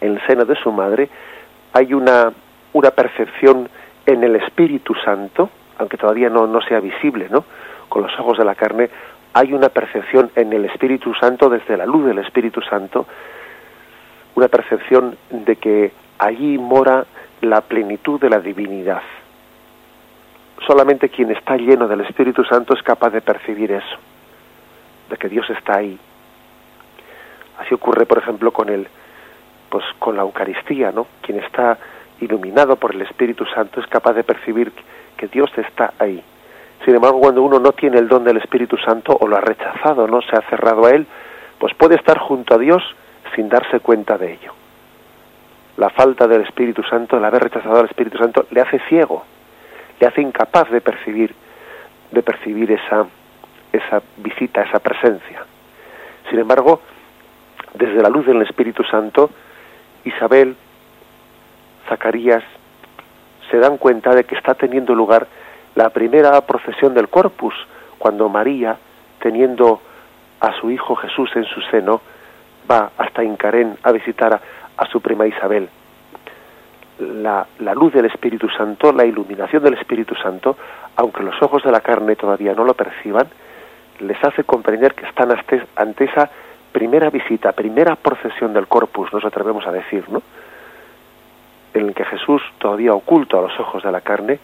en 0.00 0.12
el 0.12 0.26
seno 0.26 0.44
de 0.44 0.56
su 0.56 0.72
madre, 0.72 1.08
hay 1.72 1.94
una, 1.94 2.32
una 2.72 2.90
percepción 2.90 3.68
en 4.06 4.24
el 4.24 4.36
Espíritu 4.36 4.94
Santo, 4.94 5.50
aunque 5.78 5.96
todavía 5.96 6.28
no, 6.28 6.46
no 6.46 6.60
sea 6.62 6.80
visible, 6.80 7.28
¿no? 7.30 7.44
Con 7.88 8.02
los 8.02 8.18
ojos 8.18 8.38
de 8.38 8.44
la 8.44 8.54
carne, 8.54 8.90
hay 9.32 9.52
una 9.52 9.68
percepción 9.68 10.30
en 10.34 10.52
el 10.52 10.66
Espíritu 10.66 11.14
Santo, 11.14 11.48
desde 11.48 11.76
la 11.76 11.86
luz 11.86 12.06
del 12.06 12.18
Espíritu 12.18 12.60
Santo, 12.62 13.06
una 14.34 14.48
percepción 14.48 15.16
de 15.30 15.56
que 15.56 15.92
allí 16.18 16.58
mora 16.58 17.06
la 17.40 17.62
plenitud 17.62 18.20
de 18.20 18.30
la 18.30 18.40
divinidad 18.40 19.02
solamente 20.66 21.08
quien 21.08 21.30
está 21.30 21.56
lleno 21.56 21.88
del 21.88 22.02
Espíritu 22.02 22.44
Santo 22.44 22.74
es 22.74 22.82
capaz 22.82 23.10
de 23.10 23.20
percibir 23.20 23.72
eso, 23.72 23.96
de 25.10 25.16
que 25.16 25.28
Dios 25.28 25.48
está 25.50 25.78
ahí. 25.78 25.98
Así 27.58 27.74
ocurre, 27.74 28.06
por 28.06 28.18
ejemplo, 28.18 28.52
con 28.52 28.70
el, 28.70 28.88
pues 29.68 29.84
con 29.98 30.16
la 30.16 30.22
Eucaristía, 30.22 30.92
¿no? 30.92 31.06
Quien 31.20 31.38
está 31.40 31.76
iluminado 32.20 32.76
por 32.76 32.94
el 32.94 33.02
Espíritu 33.02 33.44
Santo 33.46 33.80
es 33.80 33.86
capaz 33.86 34.14
de 34.14 34.24
percibir 34.24 34.72
que 35.16 35.26
Dios 35.26 35.50
está 35.56 35.92
ahí. 35.98 36.22
Sin 36.84 36.94
embargo, 36.94 37.20
cuando 37.20 37.42
uno 37.42 37.58
no 37.58 37.72
tiene 37.72 37.98
el 37.98 38.08
don 38.08 38.24
del 38.24 38.38
Espíritu 38.38 38.76
Santo 38.78 39.16
o 39.20 39.26
lo 39.26 39.36
ha 39.36 39.40
rechazado, 39.40 40.06
no 40.06 40.22
se 40.22 40.34
ha 40.34 40.40
cerrado 40.48 40.86
a 40.86 40.90
él, 40.90 41.06
pues 41.58 41.74
puede 41.74 41.96
estar 41.96 42.18
junto 42.18 42.54
a 42.54 42.58
Dios 42.58 42.82
sin 43.34 43.48
darse 43.48 43.80
cuenta 43.80 44.16
de 44.16 44.32
ello. 44.32 44.54
La 45.76 45.90
falta 45.90 46.26
del 46.26 46.42
Espíritu 46.42 46.82
Santo, 46.82 47.18
el 47.18 47.24
haber 47.24 47.42
rechazado 47.42 47.80
al 47.80 47.86
Espíritu 47.86 48.16
Santo, 48.16 48.46
le 48.50 48.60
hace 48.62 48.78
ciego, 48.88 49.24
le 49.98 50.06
hace 50.06 50.22
incapaz 50.22 50.70
de 50.70 50.80
percibir, 50.80 51.34
de 52.10 52.22
percibir 52.22 52.72
esa, 52.72 53.06
esa 53.72 54.02
visita, 54.18 54.62
esa 54.62 54.78
presencia. 54.78 55.44
Sin 56.28 56.38
embargo, 56.38 56.80
desde 57.74 58.02
la 58.02 58.08
luz 58.08 58.26
del 58.26 58.42
Espíritu 58.42 58.82
Santo, 58.84 59.30
Isabel, 60.04 60.56
Zacarías, 61.88 62.42
se 63.50 63.58
dan 63.58 63.78
cuenta 63.78 64.14
de 64.14 64.24
que 64.24 64.36
está 64.36 64.54
teniendo 64.54 64.94
lugar 64.94 65.26
la 65.74 65.90
primera 65.90 66.40
procesión 66.42 66.94
del 66.94 67.08
Corpus, 67.08 67.54
cuando 67.98 68.28
María, 68.28 68.76
teniendo 69.20 69.80
a 70.40 70.52
su 70.60 70.70
hijo 70.70 70.96
Jesús 70.96 71.30
en 71.34 71.44
su 71.44 71.60
seno, 71.62 72.00
va 72.70 72.92
hasta 72.96 73.24
Incarén 73.24 73.76
a 73.82 73.92
visitar 73.92 74.32
a, 74.32 74.40
a 74.76 74.86
su 74.86 75.00
prima 75.00 75.26
Isabel 75.26 75.68
la, 77.00 77.46
luz 77.74 77.92
del 77.92 78.06
Espíritu 78.06 78.48
Santo, 78.48 78.92
la 78.92 79.04
iluminación 79.04 79.62
del 79.62 79.74
Espíritu 79.74 80.14
Santo, 80.14 80.56
aunque 80.96 81.22
los 81.22 81.40
ojos 81.42 81.62
de 81.62 81.72
la 81.72 81.80
carne 81.80 82.16
todavía 82.16 82.54
no 82.54 82.64
lo 82.64 82.74
perciban, 82.74 83.26
les 84.00 84.22
hace 84.24 84.44
comprender 84.44 84.94
que 84.94 85.06
están 85.06 85.30
ante 85.76 86.04
esa 86.04 86.30
primera 86.72 87.10
visita, 87.10 87.52
primera 87.52 87.96
procesión 87.96 88.52
del 88.52 88.66
corpus, 88.66 89.12
nos 89.12 89.24
atrevemos 89.24 89.66
a 89.66 89.72
decir, 89.72 90.04
¿no? 90.08 90.22
En 91.74 91.88
el 91.88 91.94
que 91.94 92.04
Jesús, 92.04 92.42
todavía 92.58 92.94
oculto 92.94 93.38
a 93.38 93.42
los 93.42 93.58
ojos 93.60 93.82
de 93.82 93.92
la 93.92 94.00
carne, 94.00 94.38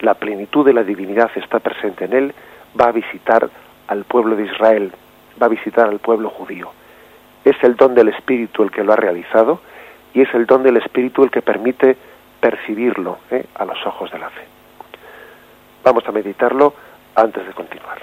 la 0.00 0.14
plenitud 0.14 0.64
de 0.64 0.72
la 0.72 0.82
divinidad 0.82 1.30
está 1.36 1.58
presente 1.58 2.04
en 2.06 2.12
él, 2.12 2.34
va 2.78 2.86
a 2.86 2.92
visitar 2.92 3.48
al 3.88 4.04
pueblo 4.04 4.36
de 4.36 4.44
Israel, 4.44 4.92
va 5.40 5.46
a 5.46 5.50
visitar 5.50 5.88
al 5.88 5.98
pueblo 5.98 6.30
judío. 6.30 6.70
Es 7.44 7.56
el 7.62 7.76
don 7.76 7.94
del 7.94 8.08
Espíritu 8.08 8.62
el 8.62 8.70
que 8.70 8.84
lo 8.84 8.92
ha 8.92 8.96
realizado, 8.96 9.60
y 10.14 10.22
es 10.22 10.34
el 10.34 10.46
don 10.46 10.62
del 10.62 10.76
Espíritu 10.76 11.22
el 11.22 11.30
que 11.30 11.42
permite 11.42 11.96
percibirlo 12.40 13.18
¿eh? 13.30 13.46
a 13.54 13.64
los 13.64 13.84
ojos 13.86 14.10
de 14.10 14.18
la 14.18 14.30
fe. 14.30 14.42
Vamos 15.84 16.06
a 16.06 16.12
meditarlo 16.12 16.74
antes 17.16 17.46
de 17.46 17.52
continuar. 17.52 17.98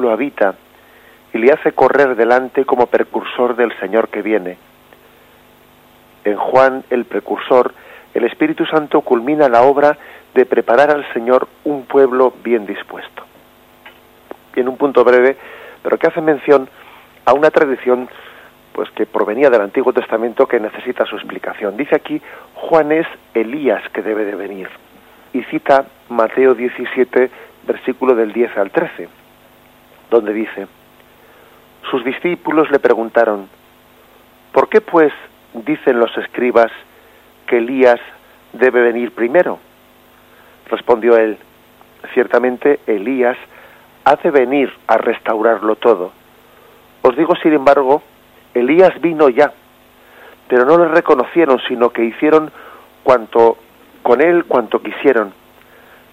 Lo 0.00 0.10
habita 0.10 0.54
y 1.32 1.38
le 1.38 1.52
hace 1.52 1.72
correr 1.72 2.16
delante 2.16 2.64
como 2.64 2.86
precursor 2.86 3.54
del 3.56 3.76
Señor 3.78 4.08
que 4.08 4.22
viene. 4.22 4.58
En 6.24 6.36
Juan 6.36 6.84
el 6.90 7.04
precursor 7.04 7.72
el 8.14 8.24
Espíritu 8.24 8.66
Santo 8.66 9.02
culmina 9.02 9.48
la 9.48 9.62
obra 9.62 9.96
de 10.34 10.44
preparar 10.44 10.90
al 10.90 11.10
Señor 11.12 11.48
un 11.64 11.84
pueblo 11.84 12.34
bien 12.42 12.66
dispuesto. 12.66 13.24
Y 14.54 14.60
en 14.60 14.68
un 14.68 14.76
punto 14.76 15.04
breve, 15.04 15.36
pero 15.82 15.96
que 15.96 16.08
hace 16.08 16.20
mención 16.20 16.68
a 17.24 17.32
una 17.32 17.50
tradición 17.50 18.08
pues 18.72 18.90
que 18.90 19.06
provenía 19.06 19.50
del 19.50 19.62
Antiguo 19.62 19.92
Testamento 19.92 20.46
que 20.46 20.60
necesita 20.60 21.04
su 21.04 21.16
explicación. 21.16 21.76
Dice 21.76 21.96
aquí, 21.96 22.20
Juan 22.54 22.92
es 22.92 23.06
Elías 23.34 23.82
que 23.92 24.02
debe 24.02 24.24
de 24.24 24.34
venir. 24.34 24.68
Y 25.32 25.42
cita 25.44 25.84
Mateo 26.08 26.54
17, 26.54 27.30
versículo 27.66 28.14
del 28.14 28.32
10 28.32 28.56
al 28.56 28.70
13, 28.70 29.08
donde 30.10 30.32
dice, 30.32 30.66
sus 31.90 32.04
discípulos 32.04 32.70
le 32.70 32.78
preguntaron, 32.78 33.48
¿por 34.52 34.68
qué 34.68 34.80
pues 34.80 35.12
dicen 35.54 35.98
los 35.98 36.16
escribas 36.18 36.70
que 37.46 37.58
Elías 37.58 38.00
debe 38.52 38.82
venir 38.82 39.12
primero? 39.12 39.58
Respondió 40.68 41.16
él, 41.16 41.38
ciertamente 42.12 42.80
Elías 42.86 43.36
hace 44.04 44.30
venir 44.30 44.72
a 44.86 44.96
restaurarlo 44.98 45.76
todo. 45.76 46.12
Os 47.02 47.16
digo, 47.16 47.34
sin 47.36 47.54
embargo, 47.54 48.02
Elías 48.54 49.00
vino 49.00 49.28
ya, 49.28 49.52
pero 50.48 50.64
no 50.64 50.78
le 50.78 50.88
reconocieron, 50.88 51.60
sino 51.68 51.90
que 51.90 52.04
hicieron 52.04 52.50
cuanto 53.02 53.56
con 54.02 54.20
él 54.20 54.44
cuanto 54.44 54.82
quisieron. 54.82 55.32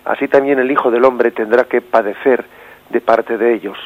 Así 0.05 0.27
también 0.27 0.59
el 0.59 0.71
Hijo 0.71 0.91
del 0.91 1.03
Hombre 1.03 1.31
tendrá 1.31 1.65
que 1.65 1.81
padecer 1.81 2.45
de 2.89 3.01
parte 3.01 3.37
de 3.37 3.53
ellos. 3.53 3.77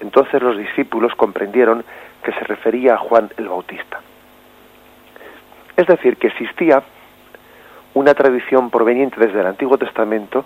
Entonces 0.00 0.42
los 0.42 0.56
discípulos 0.56 1.14
comprendieron 1.14 1.84
que 2.22 2.32
se 2.32 2.40
refería 2.40 2.94
a 2.94 2.98
Juan 2.98 3.30
el 3.36 3.48
Bautista. 3.48 4.00
Es 5.76 5.86
decir, 5.86 6.16
que 6.16 6.28
existía 6.28 6.82
una 7.94 8.14
tradición 8.14 8.70
proveniente 8.70 9.20
desde 9.20 9.40
el 9.40 9.46
Antiguo 9.46 9.78
Testamento 9.78 10.44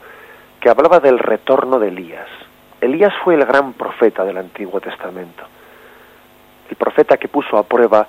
que 0.61 0.71
hablaba 0.71 1.01
del 1.01 1.19
retorno 1.19 1.79
de 1.79 1.89
Elías. 1.89 2.29
Elías 2.81 3.13
fue 3.25 3.35
el 3.35 3.45
gran 3.45 3.73
profeta 3.73 4.25
del 4.25 4.39
Antiguo 4.39 4.81
Testamento 4.81 5.45
el 6.71 6.77
profeta 6.77 7.17
que 7.17 7.29
puso 7.29 7.57
a 7.57 7.63
prueba, 7.63 8.07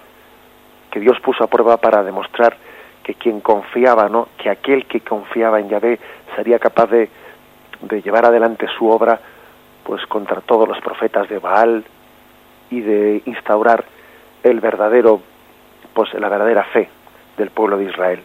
que 0.92 1.00
Dios 1.00 1.20
puso 1.22 1.44
a 1.44 1.48
prueba 1.48 1.78
para 1.78 2.04
demostrar 2.04 2.58
que 3.04 3.16
quien 3.16 3.40
confiaba, 3.40 4.10
¿no? 4.10 4.30
que 4.38 4.50
aquel 4.50 4.86
que 4.86 5.02
confiaba 5.02 5.60
en 5.60 5.70
Yahvé 5.70 6.00
sería 6.36 6.60
capaz 6.60 6.88
de, 6.88 7.10
de 7.82 8.02
llevar 8.02 8.26
adelante 8.26 8.68
su 8.78 8.90
obra 8.90 9.20
pues 9.84 10.06
contra 10.08 10.42
todos 10.42 10.68
los 10.68 10.80
profetas 10.82 11.28
de 11.30 11.40
Baal 11.40 11.84
y 12.70 12.82
de 12.82 13.22
instaurar 13.26 13.84
el 14.44 14.60
verdadero 14.60 15.22
pues 15.94 16.14
la 16.14 16.30
verdadera 16.30 16.64
fe 16.66 16.90
del 17.38 17.50
pueblo 17.50 17.78
de 17.78 17.86
Israel. 17.86 18.22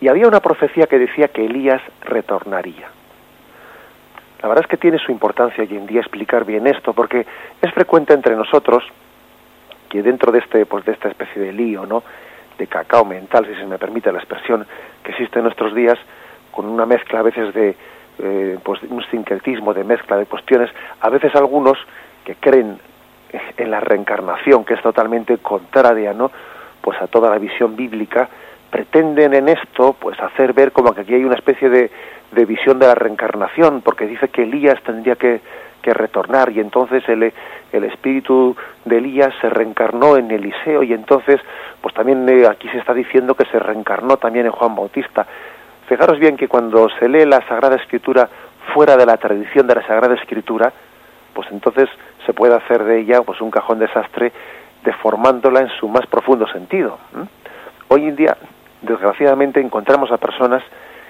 Y 0.00 0.08
había 0.08 0.28
una 0.28 0.40
profecía 0.40 0.86
que 0.86 0.98
decía 0.98 1.28
que 1.28 1.44
Elías 1.44 1.82
retornaría. 2.02 2.88
La 4.40 4.48
verdad 4.48 4.64
es 4.64 4.70
que 4.70 4.76
tiene 4.76 4.98
su 4.98 5.10
importancia 5.10 5.64
hoy 5.64 5.76
en 5.76 5.86
día 5.86 6.00
explicar 6.00 6.44
bien 6.44 6.68
esto, 6.68 6.92
porque 6.92 7.26
es 7.60 7.72
frecuente 7.72 8.14
entre 8.14 8.36
nosotros 8.36 8.84
que 9.88 10.02
dentro 10.02 10.30
de 10.30 10.38
este 10.38 10.66
pues 10.66 10.84
de 10.84 10.92
esta 10.92 11.08
especie 11.08 11.40
de 11.40 11.52
lío 11.52 11.86
no 11.86 12.02
de 12.58 12.66
cacao 12.66 13.04
mental 13.04 13.46
si 13.46 13.54
se 13.54 13.66
me 13.66 13.78
permite 13.78 14.12
la 14.12 14.18
expresión 14.18 14.66
que 15.02 15.12
existe 15.12 15.38
en 15.38 15.44
nuestros 15.44 15.74
días 15.74 15.98
con 16.52 16.66
una 16.66 16.86
mezcla 16.86 17.20
a 17.20 17.22
veces 17.22 17.54
de 17.54 17.74
eh, 18.18 18.58
pues 18.62 18.82
un 18.84 19.02
sincretismo 19.10 19.74
de 19.74 19.84
mezcla 19.84 20.16
de 20.16 20.26
cuestiones 20.26 20.70
a 21.00 21.08
veces 21.08 21.34
algunos 21.34 21.78
que 22.24 22.34
creen 22.36 22.78
en 23.56 23.70
la 23.70 23.80
reencarnación 23.80 24.64
que 24.64 24.74
es 24.74 24.82
totalmente 24.82 25.38
contraria 25.38 26.12
no 26.12 26.30
pues 26.80 27.00
a 27.00 27.06
toda 27.06 27.30
la 27.30 27.38
visión 27.38 27.76
bíblica 27.76 28.28
pretenden 28.70 29.34
en 29.34 29.48
esto 29.48 29.94
pues 29.98 30.18
hacer 30.20 30.52
ver 30.52 30.72
como 30.72 30.92
que 30.92 31.02
aquí 31.02 31.14
hay 31.14 31.24
una 31.24 31.36
especie 31.36 31.68
de, 31.68 31.90
de 32.32 32.44
visión 32.44 32.78
de 32.78 32.86
la 32.86 32.94
reencarnación 32.94 33.82
porque 33.82 34.06
dice 34.06 34.28
que 34.28 34.42
Elías 34.42 34.82
tendría 34.82 35.16
que 35.16 35.40
que 35.82 35.94
retornar 35.94 36.50
y 36.50 36.60
entonces 36.60 37.08
el, 37.08 37.32
el 37.72 37.84
espíritu 37.84 38.56
de 38.84 38.98
Elías 38.98 39.32
se 39.40 39.48
reencarnó 39.48 40.16
en 40.16 40.30
Eliseo 40.30 40.82
y 40.82 40.92
entonces 40.92 41.40
pues 41.80 41.94
también 41.94 42.28
eh, 42.28 42.46
aquí 42.46 42.68
se 42.68 42.78
está 42.78 42.94
diciendo 42.94 43.34
que 43.34 43.44
se 43.46 43.58
reencarnó 43.58 44.16
también 44.16 44.46
en 44.46 44.52
Juan 44.52 44.74
Bautista. 44.74 45.26
Fijaros 45.88 46.18
bien 46.18 46.36
que 46.36 46.48
cuando 46.48 46.88
se 46.98 47.08
lee 47.08 47.24
la 47.24 47.40
Sagrada 47.48 47.76
Escritura 47.76 48.28
fuera 48.74 48.96
de 48.96 49.06
la 49.06 49.16
tradición 49.16 49.66
de 49.66 49.76
la 49.76 49.86
Sagrada 49.86 50.14
Escritura, 50.16 50.70
pues 51.32 51.48
entonces 51.50 51.88
se 52.26 52.34
puede 52.34 52.54
hacer 52.54 52.84
de 52.84 53.00
ella 53.00 53.22
pues 53.22 53.40
un 53.40 53.50
cajón 53.50 53.78
desastre 53.78 54.30
deformándola 54.84 55.60
en 55.60 55.70
su 55.80 55.88
más 55.88 56.06
profundo 56.06 56.46
sentido. 56.48 56.98
Hoy 57.88 58.06
en 58.06 58.16
día, 58.16 58.36
desgraciadamente, 58.82 59.60
encontramos 59.60 60.12
a 60.12 60.18
personas 60.18 60.62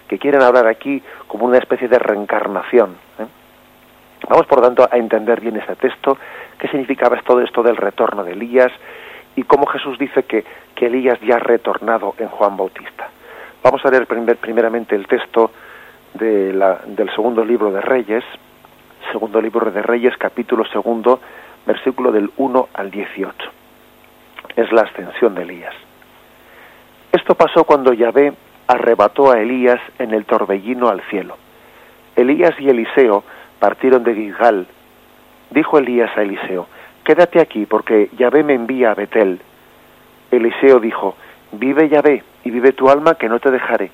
que 0.06 0.18
quieren 0.18 0.42
hablar 0.42 0.68
aquí 0.68 1.02
como 1.26 1.46
una 1.46 1.58
especie 1.58 1.88
de 1.88 1.98
reencarnación. 1.98 2.96
¿eh? 3.18 3.26
Vamos, 4.28 4.46
por 4.46 4.60
tanto, 4.60 4.88
a 4.88 4.96
entender 4.96 5.40
bien 5.40 5.56
este 5.56 5.74
texto, 5.74 6.18
qué 6.56 6.68
significaba 6.68 7.20
todo 7.22 7.40
esto 7.40 7.64
del 7.64 7.76
retorno 7.76 8.22
de 8.22 8.32
Elías 8.32 8.70
y 9.34 9.42
cómo 9.42 9.66
Jesús 9.66 9.98
dice 9.98 10.22
que, 10.22 10.44
que 10.76 10.86
Elías 10.86 11.18
ya 11.20 11.36
ha 11.36 11.40
retornado 11.40 12.14
en 12.18 12.28
Juan 12.28 12.56
Bautista. 12.56 13.10
Vamos 13.70 13.85
a 13.85 13.90
leer 13.90 14.07
primeramente 14.07 14.96
el 14.96 15.07
texto 15.07 15.50
de 16.14 16.54
la, 16.54 16.81
del 16.87 17.11
segundo 17.11 17.44
libro 17.44 17.70
de 17.70 17.83
Reyes, 17.83 18.24
segundo 19.12 19.42
libro 19.42 19.70
de 19.70 19.83
Reyes, 19.83 20.16
capítulo 20.16 20.64
segundo, 20.72 21.20
versículo 21.66 22.11
del 22.11 22.31
1 22.38 22.68
al 22.72 22.90
18. 22.90 23.37
Es 24.57 24.72
la 24.72 24.81
ascensión 24.81 25.35
de 25.35 25.42
Elías. 25.42 25.74
Esto 27.12 27.35
pasó 27.35 27.64
cuando 27.64 27.92
Yahvé 27.92 28.33
arrebató 28.68 29.31
a 29.31 29.38
Elías 29.38 29.81
en 29.98 30.14
el 30.14 30.24
torbellino 30.24 30.88
al 30.88 31.02
cielo. 31.11 31.37
Elías 32.16 32.59
y 32.59 32.70
Eliseo 32.70 33.22
partieron 33.59 34.02
de 34.02 34.14
Gilgal. 34.14 34.66
Dijo 35.50 35.76
Elías 35.76 36.16
a 36.16 36.22
Eliseo, 36.22 36.68
Quédate 37.04 37.38
aquí, 37.38 37.66
porque 37.66 38.09
Yahvé 38.16 38.44
me 38.44 38.54
envía 38.54 38.92
a 38.92 38.94
Betel. 38.94 39.42
Eliseo 40.31 40.81
dijo, 40.81 41.16
Vive 41.52 41.88
Yahvé, 41.88 42.22
y 42.44 42.50
vive 42.50 42.72
tu 42.72 42.88
alma, 42.90 43.14
que 43.14 43.28
no 43.28 43.40
te 43.40 43.50
dejaré. 43.50 43.90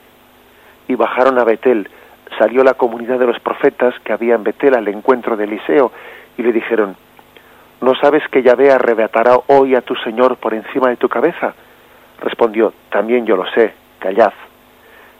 Y 0.88 0.94
bajaron 0.94 1.38
a 1.38 1.44
Betel. 1.44 1.88
Salió 2.38 2.64
la 2.64 2.74
comunidad 2.74 3.18
de 3.18 3.26
los 3.26 3.38
profetas 3.40 3.94
que 4.00 4.12
había 4.12 4.34
en 4.34 4.44
Betel 4.44 4.74
al 4.74 4.88
encuentro 4.88 5.36
de 5.36 5.44
Eliseo, 5.44 5.92
y 6.36 6.42
le 6.42 6.52
dijeron, 6.52 6.96
¿No 7.80 7.94
sabes 7.96 8.26
que 8.28 8.42
Yahvé 8.42 8.72
arrebatará 8.72 9.36
hoy 9.48 9.74
a 9.74 9.82
tu 9.82 9.94
Señor 9.96 10.36
por 10.36 10.54
encima 10.54 10.88
de 10.88 10.96
tu 10.96 11.08
cabeza? 11.08 11.54
Respondió, 12.20 12.72
También 12.90 13.26
yo 13.26 13.36
lo 13.36 13.46
sé, 13.50 13.74
callad. 13.98 14.32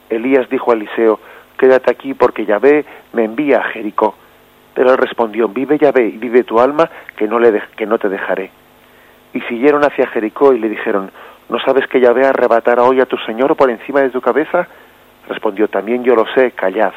Elías 0.09 0.49
dijo 0.49 0.71
a 0.71 0.75
Eliseo, 0.75 1.19
Quédate 1.57 1.91
aquí 1.91 2.13
porque 2.13 2.45
Yahvé 2.45 2.85
me 3.13 3.23
envía 3.23 3.59
a 3.59 3.63
Jericó. 3.63 4.15
Pero 4.73 4.91
él 4.91 4.97
respondió, 4.97 5.47
vive 5.47 5.77
Yahvé 5.77 6.07
y 6.07 6.17
vive 6.17 6.43
tu 6.43 6.59
alma, 6.59 6.89
que 7.15 7.27
no, 7.27 7.39
le 7.39 7.61
que 7.77 7.85
no 7.85 7.97
te 7.97 8.09
dejaré. 8.09 8.51
Y 9.33 9.41
siguieron 9.41 9.83
hacia 9.85 10.07
Jericó 10.07 10.53
y 10.53 10.59
le 10.59 10.69
dijeron, 10.69 11.11
¿no 11.49 11.59
sabes 11.59 11.87
que 11.87 11.99
Yahvé 11.99 12.25
arrebatará 12.25 12.83
hoy 12.83 13.01
a 13.01 13.05
tu 13.05 13.17
Señor 13.17 13.55
por 13.55 13.69
encima 13.69 14.01
de 14.01 14.09
tu 14.09 14.21
cabeza? 14.21 14.67
Respondió, 15.27 15.67
también 15.67 16.03
yo 16.03 16.15
lo 16.15 16.25
sé, 16.33 16.51
callad. 16.51 16.93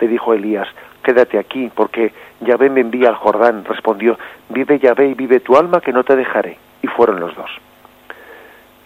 Le 0.00 0.08
dijo 0.08 0.34
Elías, 0.34 0.68
quédate 1.02 1.38
aquí, 1.38 1.70
porque 1.74 2.12
Yahvé 2.40 2.70
me 2.70 2.80
envía 2.80 3.08
al 3.08 3.16
Jordán. 3.16 3.64
Respondió, 3.64 4.18
vive 4.48 4.78
Yahvé 4.78 5.08
y 5.08 5.14
vive 5.14 5.40
tu 5.40 5.56
alma, 5.56 5.80
que 5.80 5.92
no 5.92 6.04
te 6.04 6.16
dejaré. 6.16 6.58
Y 6.82 6.86
fueron 6.88 7.20
los 7.20 7.34
dos. 7.34 7.50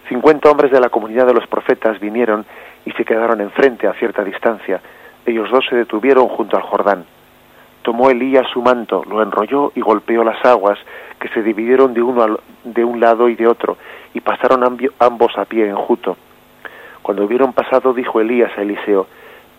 Cincuenta 0.07 0.49
hombres 0.49 0.71
de 0.71 0.79
la 0.79 0.89
comunidad 0.89 1.25
de 1.25 1.33
los 1.33 1.47
profetas 1.47 1.99
vinieron 1.99 2.45
y 2.85 2.91
se 2.91 3.05
quedaron 3.05 3.41
enfrente 3.41 3.87
a 3.87 3.93
cierta 3.93 4.23
distancia. 4.23 4.81
Ellos 5.25 5.49
dos 5.49 5.65
se 5.69 5.75
detuvieron 5.75 6.27
junto 6.27 6.57
al 6.57 6.63
Jordán. 6.63 7.05
Tomó 7.81 8.09
Elías 8.09 8.45
su 8.51 8.61
manto, 8.61 9.03
lo 9.09 9.23
enrolló 9.23 9.71
y 9.75 9.81
golpeó 9.81 10.23
las 10.23 10.43
aguas, 10.45 10.77
que 11.19 11.29
se 11.29 11.41
dividieron 11.41 11.93
de, 11.93 12.01
uno 12.01 12.39
de 12.63 12.83
un 12.83 12.99
lado 12.99 13.29
y 13.29 13.35
de 13.35 13.47
otro, 13.47 13.77
y 14.13 14.21
pasaron 14.21 14.63
ambos 14.99 15.37
a 15.37 15.45
pie 15.45 15.69
enjuto. 15.69 16.17
Cuando 17.01 17.25
hubieron 17.25 17.53
pasado, 17.53 17.93
dijo 17.93 18.21
Elías 18.21 18.51
a 18.57 18.61
Eliseo, 18.61 19.07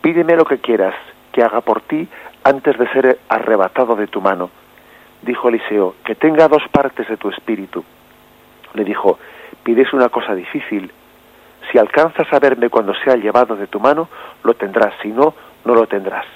Pídeme 0.00 0.36
lo 0.36 0.44
que 0.44 0.58
quieras, 0.58 0.94
que 1.32 1.42
haga 1.42 1.60
por 1.60 1.80
ti 1.82 2.08
antes 2.44 2.76
de 2.76 2.88
ser 2.88 3.18
arrebatado 3.28 3.94
de 3.94 4.08
tu 4.08 4.20
mano. 4.20 4.50
Dijo 5.22 5.48
Eliseo, 5.48 5.94
que 6.04 6.14
tenga 6.14 6.48
dos 6.48 6.62
partes 6.72 7.08
de 7.08 7.16
tu 7.16 7.28
espíritu. 7.28 7.84
Le 8.74 8.84
dijo, 8.84 9.18
pides 9.62 9.92
una 9.92 10.08
cosa 10.08 10.34
difícil. 10.34 10.90
Si 11.70 11.78
alcanzas 11.78 12.26
a 12.32 12.40
verme 12.40 12.68
cuando 12.68 12.94
sea 13.04 13.14
llevado 13.14 13.54
de 13.54 13.68
tu 13.68 13.78
mano, 13.78 14.08
lo 14.42 14.54
tendrás, 14.54 14.94
si 15.00 15.08
no, 15.08 15.34
no 15.64 15.74
lo 15.74 15.86
tendrás 15.86 16.26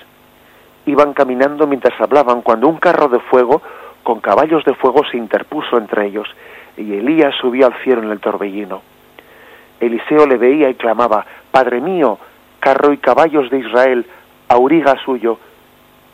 iban 0.87 1.13
caminando 1.13 1.67
mientras 1.67 2.01
hablaban 2.01 2.43
cuando 2.43 2.69
un 2.69 2.79
carro 2.79 3.09
de 3.09 3.19
fuego 3.19 3.61
con 4.03 4.21
caballos 4.21 4.65
de 4.65 4.75
fuego 4.75 5.03
se 5.11 5.17
interpuso 5.17 5.77
entre 5.77 6.07
ellos 6.07 6.29
y 6.77 6.95
Elías 6.95 7.35
subía 7.41 7.67
al 7.67 7.75
cielo 7.83 8.03
en 8.03 8.11
el 8.11 8.21
torbellino. 8.21 8.83
Eliseo 9.81 10.27
le 10.27 10.37
veía 10.37 10.69
y 10.69 10.75
clamaba, 10.75 11.25
Padre 11.51 11.81
mío, 11.81 12.19
carro 12.61 12.93
y 12.93 12.99
caballos 12.99 13.51
de 13.51 13.59
Israel, 13.59 14.07
auriga 14.49 14.95
suyo, 15.05 15.39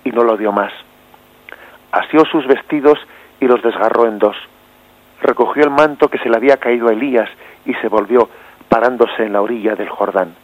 y 0.05 0.11
no 0.11 0.25
lo 0.25 0.37
dio 0.37 0.53
más. 0.53 0.73
Asió 1.93 2.25
sus 2.25 2.47
vestidos 2.47 2.99
y 3.41 3.47
los 3.47 3.63
desgarró 3.63 4.07
en 4.07 4.19
dos. 4.19 4.37
Recogió 5.21 5.63
el 5.65 5.71
manto 5.71 6.09
que 6.09 6.19
se 6.19 6.29
le 6.29 6.37
había 6.37 6.57
caído 6.57 6.89
a 6.89 6.93
Elías 6.93 7.29
y 7.65 7.75
se 7.75 7.89
volvió 7.89 8.29
parándose 8.69 9.25
en 9.25 9.35
la 9.35 9.43
orilla 9.43 9.75
del 9.77 9.89
Jordán. 9.89 10.35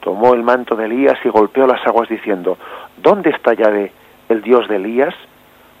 Tomó 0.00 0.34
el 0.34 0.42
manto 0.42 0.74
de 0.74 0.86
Elías 0.86 1.18
y 1.24 1.28
golpeó 1.28 1.66
las 1.66 1.84
aguas 1.86 2.08
diciendo, 2.08 2.56
¿Dónde 2.96 3.30
está 3.30 3.52
Yahvé, 3.52 3.92
el 4.28 4.42
Dios 4.42 4.66
de 4.68 4.76
Elías? 4.76 5.14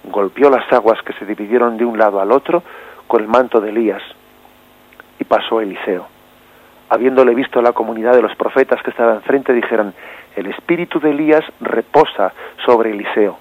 Golpeó 0.04 0.50
las 0.50 0.70
aguas 0.72 1.00
que 1.02 1.12
se 1.14 1.24
dividieron 1.24 1.76
de 1.76 1.84
un 1.84 1.98
lado 1.98 2.20
al 2.20 2.30
otro 2.30 2.62
con 3.08 3.22
el 3.22 3.28
manto 3.28 3.60
de 3.60 3.70
Elías. 3.70 4.02
Y 5.18 5.24
pasó 5.24 5.60
Eliseo. 5.60 6.06
Habiéndole 6.90 7.34
visto 7.34 7.60
la 7.60 7.72
comunidad 7.72 8.14
de 8.14 8.22
los 8.22 8.36
profetas 8.36 8.80
que 8.82 8.90
estaban 8.90 9.16
enfrente, 9.16 9.52
dijeron, 9.52 9.92
el 10.36 10.46
espíritu 10.46 11.00
de 11.00 11.10
Elías 11.10 11.44
reposa 11.60 12.32
sobre 12.64 12.92
Eliseo. 12.92 13.36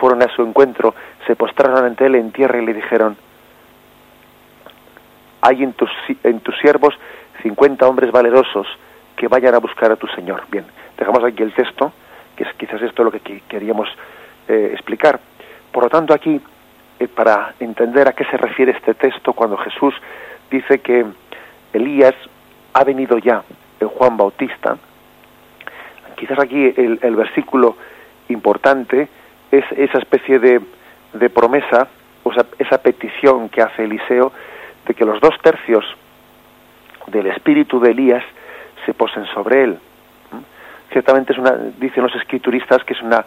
Fueron 0.00 0.22
a 0.22 0.28
su 0.34 0.42
encuentro, 0.42 0.94
se 1.26 1.36
postraron 1.36 1.84
ante 1.84 2.06
él 2.06 2.16
en 2.16 2.32
tierra 2.32 2.60
y 2.60 2.66
le 2.66 2.74
dijeron, 2.74 3.16
hay 5.40 5.62
en 5.62 5.72
tus, 5.74 5.90
en 6.24 6.40
tus 6.40 6.58
siervos 6.58 6.94
cincuenta 7.42 7.86
hombres 7.86 8.10
valerosos 8.10 8.66
que 9.14 9.28
vayan 9.28 9.54
a 9.54 9.58
buscar 9.58 9.92
a 9.92 9.96
tu 9.96 10.06
Señor. 10.08 10.42
Bien, 10.50 10.64
dejamos 10.98 11.22
aquí 11.22 11.42
el 11.42 11.54
texto, 11.54 11.92
que 12.34 12.44
es 12.44 12.52
quizás 12.54 12.82
esto 12.82 13.04
lo 13.04 13.12
que 13.12 13.20
queríamos 13.20 13.88
eh, 14.48 14.70
explicar. 14.72 15.20
Por 15.72 15.84
lo 15.84 15.88
tanto, 15.88 16.12
aquí, 16.12 16.40
eh, 16.98 17.08
para 17.08 17.54
entender 17.60 18.08
a 18.08 18.12
qué 18.12 18.24
se 18.24 18.36
refiere 18.36 18.72
este 18.72 18.94
texto, 18.94 19.32
cuando 19.32 19.56
Jesús 19.58 19.94
dice 20.50 20.80
que 20.80 21.04
Elías 21.72 22.14
ha 22.72 22.84
venido 22.84 23.18
ya 23.18 23.42
en 23.80 23.88
Juan 23.88 24.16
Bautista, 24.16 24.76
quizás 26.16 26.38
aquí 26.38 26.72
el, 26.76 26.98
el 27.02 27.16
versículo 27.16 27.76
importante 28.28 29.08
es 29.50 29.64
esa 29.76 29.98
especie 29.98 30.38
de, 30.38 30.60
de 31.12 31.30
promesa, 31.30 31.88
o 32.24 32.32
sea, 32.32 32.46
esa 32.58 32.78
petición 32.78 33.48
que 33.48 33.62
hace 33.62 33.84
Eliseo 33.84 34.32
de 34.86 34.94
que 34.94 35.04
los 35.04 35.20
dos 35.20 35.34
tercios 35.42 35.84
del 37.06 37.26
espíritu 37.26 37.80
de 37.80 37.90
Elías 37.90 38.24
se 38.84 38.94
posen 38.94 39.26
sobre 39.26 39.64
él. 39.64 39.78
Ciertamente 40.90 41.32
es 41.32 41.38
una, 41.38 41.52
dicen 41.78 42.02
los 42.02 42.14
escrituristas 42.14 42.82
que 42.84 42.94
es 42.94 43.02
una 43.02 43.24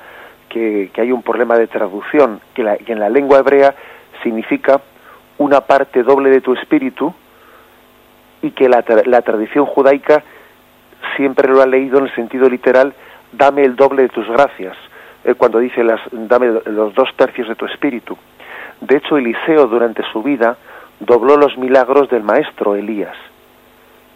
que, 0.50 0.92
hay 0.98 1.12
un 1.12 1.24
problema 1.24 1.58
de 1.58 1.68
traducción, 1.68 2.42
que, 2.54 2.62
en 2.88 3.00
la 3.00 3.10
lengua 3.10 3.40
hebrea 3.40 3.74
significa 4.24 4.82
una 5.38 5.62
parte 5.62 6.04
doble 6.04 6.30
de 6.30 6.42
tu 6.42 6.54
espíritu 6.54 7.14
y 8.42 8.52
que 8.52 8.68
la, 8.68 8.84
la 9.06 9.22
tradición 9.22 9.66
judaica 9.66 10.24
siempre 11.16 11.48
lo 11.48 11.62
ha 11.62 11.66
leído 11.66 12.00
en 12.00 12.06
el 12.06 12.16
sentido 12.16 12.50
literal, 12.50 12.94
dame 13.32 13.64
el 13.64 13.76
doble 13.76 14.04
de 14.04 14.10
tus 14.10 14.28
gracias, 14.28 14.76
eh, 15.24 15.34
cuando 15.36 15.60
dice 15.60 15.84
las, 15.84 16.02
dame 16.12 16.48
los 16.66 16.94
dos 16.94 17.10
tercios 17.16 17.48
de 17.48 17.56
tu 17.56 17.66
espíritu. 17.66 18.18
De 18.82 18.98
hecho, 18.98 19.18
Eliseo 19.18 19.68
durante 19.68 20.04
su 20.12 20.24
vida 20.24 20.58
dobló 21.00 21.38
los 21.38 21.58
milagros 21.58 22.10
del 22.10 22.24
maestro 22.24 22.76
Elías 22.76 23.16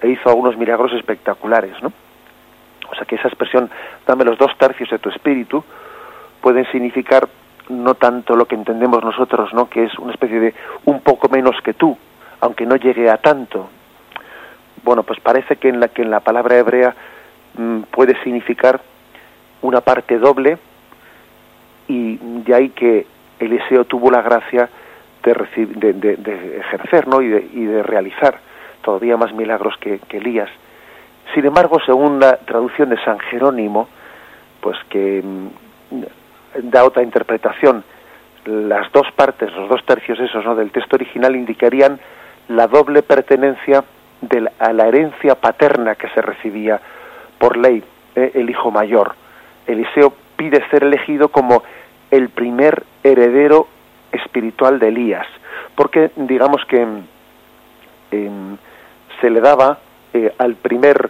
e 0.01 0.09
hizo 0.09 0.29
algunos 0.29 0.57
milagros 0.57 0.91
espectaculares, 0.93 1.81
¿no? 1.81 1.91
O 2.91 2.95
sea 2.95 3.05
que 3.05 3.15
esa 3.15 3.27
expresión, 3.27 3.69
dame 4.05 4.25
los 4.25 4.37
dos 4.37 4.51
tercios 4.57 4.89
de 4.89 4.99
tu 4.99 5.09
espíritu, 5.09 5.63
pueden 6.43 6.69
significar 6.73 7.29
no 7.69 7.95
tanto 7.95 8.35
lo 8.35 8.45
que 8.45 8.55
entendemos 8.55 9.01
nosotros, 9.01 9.53
¿no? 9.53 9.69
Que 9.69 9.85
es 9.85 9.97
una 9.97 10.11
especie 10.11 10.41
de 10.41 10.53
un 10.83 10.99
poco 10.99 11.29
menos 11.29 11.55
que 11.63 11.73
tú, 11.73 11.97
aunque 12.41 12.65
no 12.65 12.75
llegue 12.75 13.09
a 13.09 13.15
tanto. 13.17 13.69
Bueno, 14.83 15.03
pues 15.03 15.21
parece 15.21 15.55
que 15.55 15.69
en 15.69 15.79
la 15.79 15.87
que 15.87 16.01
en 16.01 16.11
la 16.11 16.19
palabra 16.19 16.57
hebrea 16.57 16.93
mm, 17.57 17.83
puede 17.83 18.21
significar 18.23 18.81
una 19.61 19.79
parte 19.79 20.19
doble 20.19 20.57
y 21.87 22.17
de 22.17 22.53
ahí 22.53 22.69
que 22.71 23.07
Eliseo 23.39 23.85
tuvo 23.85 24.11
la 24.11 24.21
gracia 24.21 24.69
de, 25.23 25.93
de, 25.93 26.57
ejercer 26.57 27.07
¿no? 27.07 27.21
y, 27.21 27.29
de, 27.29 27.83
realizar 27.83 28.37
todavía 28.81 29.15
más 29.15 29.33
milagros 29.33 29.75
que, 29.79 30.01
Elías. 30.09 30.49
Sin 31.33 31.45
embargo, 31.45 31.79
según 31.85 32.19
la 32.19 32.35
traducción 32.35 32.89
de 32.89 33.01
San 33.05 33.17
Jerónimo, 33.19 33.87
pues 34.59 34.77
que 34.89 35.23
mm, 35.23 36.03
da 36.61 36.83
otra 36.83 37.03
interpretación, 37.03 37.83
las 38.45 38.91
dos 38.91 39.07
partes, 39.15 39.51
los 39.53 39.69
dos 39.69 39.85
tercios 39.85 40.19
esos 40.19 40.43
¿no? 40.43 40.55
del 40.55 40.71
texto 40.71 40.95
original 40.95 41.35
indicarían 41.35 41.99
la 42.49 42.67
doble 42.67 43.01
pertenencia 43.01 43.83
de 44.21 44.49
a 44.59 44.73
la 44.73 44.87
herencia 44.87 45.35
paterna 45.35 45.95
que 45.95 46.09
se 46.09 46.21
recibía 46.21 46.79
por 47.37 47.57
ley 47.57 47.83
¿eh? 48.15 48.31
el 48.35 48.49
hijo 48.49 48.71
mayor. 48.71 49.15
Eliseo 49.67 50.13
pide 50.35 50.67
ser 50.69 50.83
elegido 50.83 51.29
como 51.29 51.63
el 52.11 52.29
primer 52.29 52.83
heredero 53.03 53.67
espiritual 54.11 54.79
de 54.79 54.89
Elías, 54.89 55.27
porque 55.75 56.11
digamos 56.15 56.63
que 56.65 56.85
em, 58.11 58.57
se 59.19 59.29
le 59.29 59.41
daba 59.41 59.79
eh, 60.13 60.33
al 60.37 60.55
primer 60.55 61.09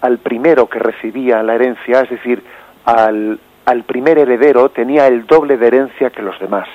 al 0.00 0.18
primero 0.18 0.68
que 0.68 0.80
recibía 0.80 1.44
la 1.44 1.54
herencia, 1.54 2.00
es 2.00 2.10
decir, 2.10 2.42
al, 2.84 3.38
al 3.64 3.84
primer 3.84 4.18
heredero 4.18 4.68
tenía 4.70 5.06
el 5.06 5.26
doble 5.26 5.56
de 5.56 5.66
herencia 5.66 6.10
que 6.10 6.22
los 6.22 6.38
demás. 6.38 6.68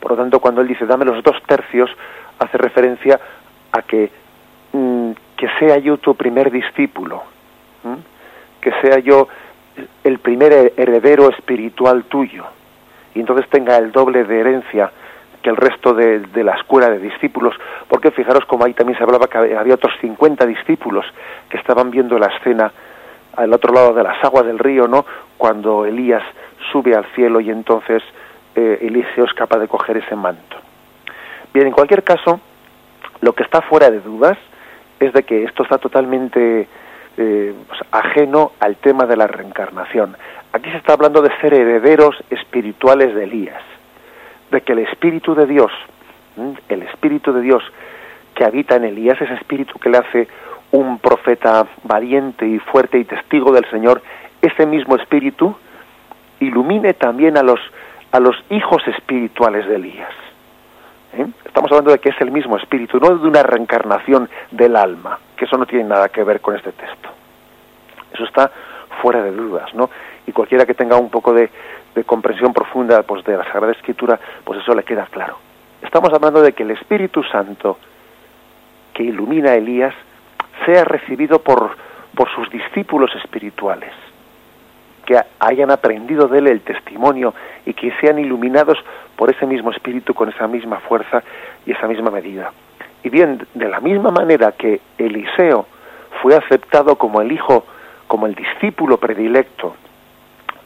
Por 0.00 0.12
lo 0.12 0.16
tanto, 0.16 0.40
cuando 0.40 0.60
él 0.60 0.68
dice 0.68 0.86
dame 0.86 1.04
los 1.04 1.22
dos 1.22 1.36
tercios, 1.46 1.90
hace 2.38 2.58
referencia 2.58 3.20
a 3.72 3.82
que 3.82 4.10
mm, 4.72 5.10
que 5.40 5.48
sea 5.58 5.78
yo 5.78 5.96
tu 5.96 6.14
primer 6.14 6.50
discípulo, 6.50 7.22
que 8.60 8.70
sea 8.82 8.98
yo 8.98 9.26
el 10.04 10.18
primer 10.18 10.74
heredero 10.76 11.30
espiritual 11.30 12.04
tuyo. 12.04 12.44
Y 13.14 13.20
entonces 13.20 13.48
tenga 13.48 13.78
el 13.78 13.90
doble 13.90 14.24
de 14.24 14.38
herencia 14.38 14.92
que 15.42 15.48
el 15.48 15.56
resto 15.56 15.94
de, 15.94 16.44
la 16.44 16.56
escuela 16.56 16.90
de 16.90 16.98
discípulos, 16.98 17.54
porque 17.88 18.10
fijaros 18.10 18.44
como 18.44 18.66
ahí 18.66 18.74
también 18.74 18.98
se 18.98 19.02
hablaba 19.04 19.28
que 19.28 19.38
había 19.38 19.76
otros 19.76 19.94
50 20.02 20.44
discípulos 20.44 21.06
que 21.48 21.56
estaban 21.56 21.90
viendo 21.90 22.18
la 22.18 22.26
escena 22.26 22.70
al 23.40 23.52
otro 23.54 23.72
lado 23.72 23.94
de 23.94 24.02
las 24.02 24.22
aguas 24.22 24.44
del 24.44 24.58
río, 24.58 24.86
¿no? 24.86 25.06
Cuando 25.38 25.86
Elías 25.86 26.22
sube 26.70 26.94
al 26.94 27.06
cielo 27.14 27.40
y 27.40 27.50
entonces 27.50 28.02
eh, 28.54 28.78
Eliseo 28.82 29.24
es 29.24 29.32
capaz 29.32 29.58
de 29.58 29.68
coger 29.68 29.96
ese 29.96 30.14
manto. 30.14 30.56
Bien, 31.52 31.66
en 31.66 31.72
cualquier 31.72 32.04
caso, 32.04 32.40
lo 33.20 33.32
que 33.32 33.42
está 33.42 33.62
fuera 33.62 33.90
de 33.90 34.00
dudas 34.00 34.36
es 34.98 35.12
de 35.14 35.22
que 35.22 35.44
esto 35.44 35.62
está 35.62 35.78
totalmente 35.78 36.68
eh, 37.16 37.54
ajeno 37.90 38.52
al 38.60 38.76
tema 38.76 39.06
de 39.06 39.16
la 39.16 39.26
reencarnación. 39.26 40.16
Aquí 40.52 40.70
se 40.70 40.76
está 40.76 40.92
hablando 40.92 41.22
de 41.22 41.34
ser 41.40 41.54
herederos 41.54 42.16
espirituales 42.28 43.14
de 43.14 43.24
Elías, 43.24 43.62
de 44.50 44.60
que 44.60 44.72
el 44.72 44.80
Espíritu 44.80 45.34
de 45.34 45.46
Dios, 45.46 45.72
el 46.68 46.82
Espíritu 46.82 47.32
de 47.32 47.40
Dios 47.40 47.62
que 48.34 48.44
habita 48.44 48.76
en 48.76 48.84
Elías, 48.84 49.20
ese 49.20 49.34
Espíritu 49.34 49.78
que 49.78 49.88
le 49.88 49.98
hace 49.98 50.28
un 50.72 50.98
profeta 50.98 51.66
valiente 51.84 52.46
y 52.46 52.58
fuerte 52.58 52.98
y 52.98 53.04
testigo 53.04 53.52
del 53.52 53.68
Señor, 53.70 54.02
ese 54.40 54.66
mismo 54.66 54.96
Espíritu 54.96 55.56
ilumine 56.38 56.94
también 56.94 57.36
a 57.36 57.42
los, 57.42 57.60
a 58.12 58.20
los 58.20 58.36
hijos 58.50 58.82
espirituales 58.86 59.66
de 59.66 59.76
Elías. 59.76 60.12
¿Eh? 61.12 61.26
Estamos 61.44 61.70
hablando 61.72 61.90
de 61.90 61.98
que 61.98 62.10
es 62.10 62.20
el 62.20 62.30
mismo 62.30 62.56
Espíritu, 62.56 62.98
no 63.00 63.18
de 63.18 63.28
una 63.28 63.42
reencarnación 63.42 64.28
del 64.50 64.76
alma, 64.76 65.18
que 65.36 65.44
eso 65.44 65.58
no 65.58 65.66
tiene 65.66 65.84
nada 65.84 66.08
que 66.08 66.22
ver 66.22 66.40
con 66.40 66.56
este 66.56 66.72
texto. 66.72 67.08
Eso 68.12 68.24
está 68.24 68.50
fuera 69.02 69.22
de 69.22 69.32
dudas, 69.32 69.74
¿no? 69.74 69.90
y 70.30 70.32
cualquiera 70.32 70.64
que 70.64 70.74
tenga 70.74 70.96
un 70.96 71.10
poco 71.10 71.32
de, 71.32 71.50
comprensión 72.06 72.52
profunda 72.52 73.02
pues, 73.02 73.24
de 73.24 73.36
la 73.36 73.44
Sagrada 73.44 73.72
Escritura, 73.72 74.18
pues 74.44 74.60
eso 74.60 74.74
le 74.74 74.84
queda 74.84 75.06
claro. 75.06 75.38
Estamos 75.82 76.12
hablando 76.12 76.40
de 76.40 76.52
que 76.52 76.62
el 76.62 76.70
Espíritu 76.70 77.22
Santo 77.24 77.78
que 78.94 79.02
ilumina 79.02 79.50
a 79.50 79.54
Elías 79.56 79.94
sea 80.64 80.84
recibido 80.84 81.40
por, 81.40 81.76
por 82.14 82.28
sus 82.34 82.50
discípulos 82.50 83.10
espirituales, 83.22 83.92
que 85.06 85.20
hayan 85.38 85.70
aprendido 85.70 86.28
de 86.28 86.38
él 86.38 86.46
el 86.46 86.60
testimonio 86.60 87.34
y 87.66 87.74
que 87.74 87.92
sean 88.00 88.18
iluminados 88.18 88.78
por 89.16 89.30
ese 89.30 89.46
mismo 89.46 89.70
espíritu 89.70 90.14
con 90.14 90.28
esa 90.28 90.46
misma 90.46 90.78
fuerza 90.80 91.22
y 91.66 91.72
esa 91.72 91.86
misma 91.88 92.10
medida. 92.10 92.52
Y 93.02 93.08
bien, 93.08 93.46
de 93.54 93.68
la 93.68 93.80
misma 93.80 94.10
manera 94.10 94.52
que 94.52 94.80
Eliseo 94.98 95.66
fue 96.22 96.36
aceptado 96.36 96.96
como 96.96 97.20
el 97.20 97.32
hijo, 97.32 97.64
como 98.06 98.26
el 98.26 98.34
discípulo 98.34 98.98
predilecto 98.98 99.74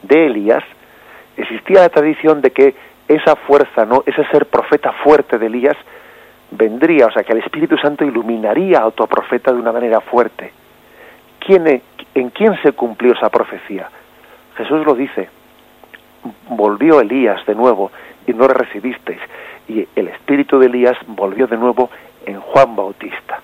de 0.02 0.26
Elías, 0.26 0.64
existía 1.37 1.80
la 1.80 1.88
tradición 1.88 2.40
de 2.40 2.50
que 2.50 2.74
esa 3.09 3.37
fuerza, 3.37 3.85
¿no? 3.85 4.02
ese 4.07 4.24
ser 4.26 4.46
profeta 4.46 4.92
fuerte 5.04 5.38
de 5.38 5.46
Elías, 5.46 5.76
vendría, 6.56 7.06
o 7.06 7.10
sea, 7.12 7.22
que 7.22 7.32
el 7.32 7.38
Espíritu 7.38 7.76
Santo 7.78 8.04
iluminaría 8.04 8.78
a 8.78 8.86
otro 8.86 9.06
profeta 9.06 9.52
de 9.52 9.58
una 9.58 9.72
manera 9.72 10.00
fuerte. 10.00 10.52
¿Quién, 11.38 11.66
e, 11.66 11.82
¿En 12.14 12.30
quién 12.30 12.60
se 12.62 12.72
cumplió 12.72 13.12
esa 13.12 13.28
profecía? 13.28 13.88
Jesús 14.56 14.84
lo 14.86 14.94
dice, 14.94 15.28
volvió 16.48 17.00
Elías 17.00 17.44
de 17.46 17.54
nuevo 17.54 17.90
y 18.26 18.32
no 18.32 18.46
le 18.46 18.54
recibisteis. 18.54 19.20
Y 19.68 19.86
el 19.96 20.08
espíritu 20.08 20.58
de 20.58 20.66
Elías 20.66 20.96
volvió 21.06 21.46
de 21.46 21.56
nuevo 21.56 21.90
en 22.26 22.40
Juan 22.40 22.76
Bautista. 22.76 23.40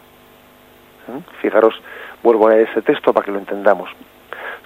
¿Mm? 1.09 1.41
Fijaros, 1.41 1.75
vuelvo 2.23 2.49
a 2.49 2.57
ese 2.57 2.83
texto 2.83 3.13
para 3.13 3.25
que 3.25 3.33
lo 3.33 3.39
entendamos. 3.39 3.91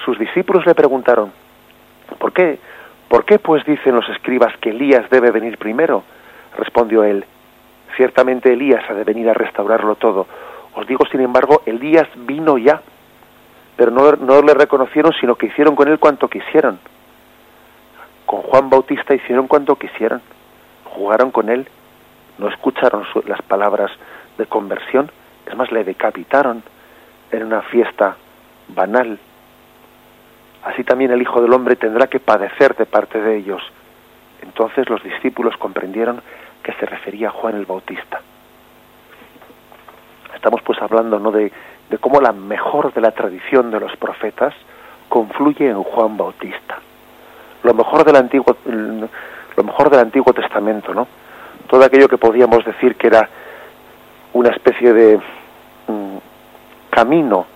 Sus 0.05 0.19
discípulos 0.19 0.67
le 0.67 0.75
preguntaron, 0.75 1.33
¿Por 2.19 2.33
qué? 2.33 2.59
¿Por 3.09 3.25
qué 3.25 3.39
pues 3.39 3.65
dicen 3.65 3.95
los 3.95 4.09
escribas 4.09 4.57
que 4.59 4.71
Elías 4.71 5.09
debe 5.11 5.31
venir 5.31 5.59
primero? 5.59 6.05
Respondió 6.57 7.05
él, 7.05 7.25
ciertamente 7.97 8.53
Elías 8.53 8.83
ha 8.89 8.95
de 8.95 9.05
venir 9.05 9.29
a 9.29 9.35
restaurarlo 9.35 9.97
todo. 9.97 10.27
Os 10.75 10.87
digo, 10.87 11.05
sin 11.11 11.21
embargo, 11.21 11.63
Elías 11.67 12.09
vino 12.17 12.59
ya, 12.59 12.83
pero 13.77 13.91
no, 13.91 14.13
no 14.13 14.43
le 14.43 14.55
reconocieron, 14.55 15.13
sino 15.21 15.37
que 15.37 15.47
hicieron 15.47 15.77
con 15.77 15.89
él 15.89 15.99
cuanto 15.99 16.29
quisieron. 16.29 16.79
Con 18.27 18.43
Juan 18.43 18.71
Bautista 18.71 19.15
hicieron 19.15 19.47
cuanto 19.47 19.77
quisieron, 19.77 20.23
jugaron 20.85 21.31
con 21.31 21.49
él, 21.49 21.69
no 22.39 22.49
escucharon 22.49 23.05
las 23.27 23.43
palabras 23.43 23.91
de 24.39 24.47
conversión, 24.47 25.11
es 25.47 25.57
más, 25.57 25.71
le 25.71 25.85
decapitaron 25.85 26.63
en 27.31 27.45
una 27.45 27.63
fiesta 27.63 28.17
banal. 28.69 29.19
Así 30.65 30.83
también 30.85 31.11
el 31.11 31.21
Hijo 31.21 31.43
del 31.43 31.53
Hombre 31.53 31.77
tendrá 31.77 32.07
que 32.07 32.21
padecer 32.21 32.75
de 32.77 32.87
parte 32.87 33.21
de 33.21 33.37
ellos. 33.37 33.63
Entonces 34.43 34.89
los 34.89 35.03
discípulos 35.03 35.57
comprendieron 35.59 36.23
que 36.65 36.73
se 36.73 36.87
refería 36.87 37.29
a 37.29 37.31
Juan 37.31 37.55
el 37.55 37.67
Bautista. 37.67 38.21
Estamos 40.35 40.63
pues 40.63 40.83
hablando 40.83 41.21
¿no? 41.21 41.31
de, 41.31 41.53
de 41.91 41.99
cómo 41.99 42.21
la 42.21 42.33
mejor 42.33 42.93
de 42.93 43.01
la 43.01 43.13
tradición 43.13 43.71
de 43.71 43.79
los 43.79 43.97
profetas 43.97 44.53
confluye 45.09 45.69
en 45.69 45.81
Juan 45.83 46.17
Bautista. 46.17 46.81
Lo 47.63 47.73
mejor 47.73 48.05
del 48.05 48.17
antiguo, 48.17 48.57
lo 48.65 49.63
mejor 49.63 49.91
del 49.91 50.01
Antiguo 50.01 50.33
Testamento, 50.33 50.93
¿no? 50.93 51.07
Todo 51.69 51.85
aquello 51.85 52.09
que 52.09 52.19
podíamos 52.19 52.65
decir 52.65 52.97
que 52.97 53.07
era 53.07 53.29
una 54.33 54.51
especie 54.51 54.93
de 54.93 55.17
mm, 55.87 56.17
camino 56.91 57.47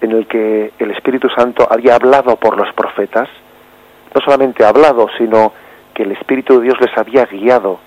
en 0.00 0.12
el 0.12 0.26
que 0.26 0.72
el 0.78 0.90
Espíritu 0.92 1.28
Santo 1.28 1.68
había 1.70 1.94
hablado 1.96 2.36
por 2.36 2.56
los 2.56 2.72
profetas, 2.74 3.28
no 4.14 4.20
solamente 4.22 4.64
hablado, 4.64 5.08
sino 5.18 5.52
que 5.92 6.04
el 6.04 6.12
Espíritu 6.12 6.58
de 6.58 6.64
Dios 6.64 6.80
les 6.80 6.96
había 6.96 7.26
guiado, 7.26 7.80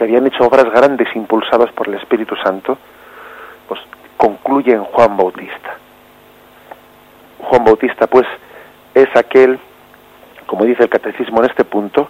que 0.00 0.04
habían 0.04 0.26
hecho 0.26 0.44
obras 0.44 0.64
grandes 0.72 1.14
impulsadas 1.14 1.70
por 1.72 1.86
el 1.86 1.96
Espíritu 1.96 2.34
Santo, 2.36 2.78
pues 3.68 3.78
concluye 4.16 4.72
en 4.72 4.82
Juan 4.82 5.14
Bautista. 5.14 5.76
Juan 7.40 7.64
Bautista, 7.66 8.06
pues, 8.06 8.26
es 8.94 9.14
aquel, 9.14 9.58
como 10.46 10.64
dice 10.64 10.84
el 10.84 10.88
catecismo 10.88 11.40
en 11.40 11.50
este 11.50 11.64
punto, 11.64 12.08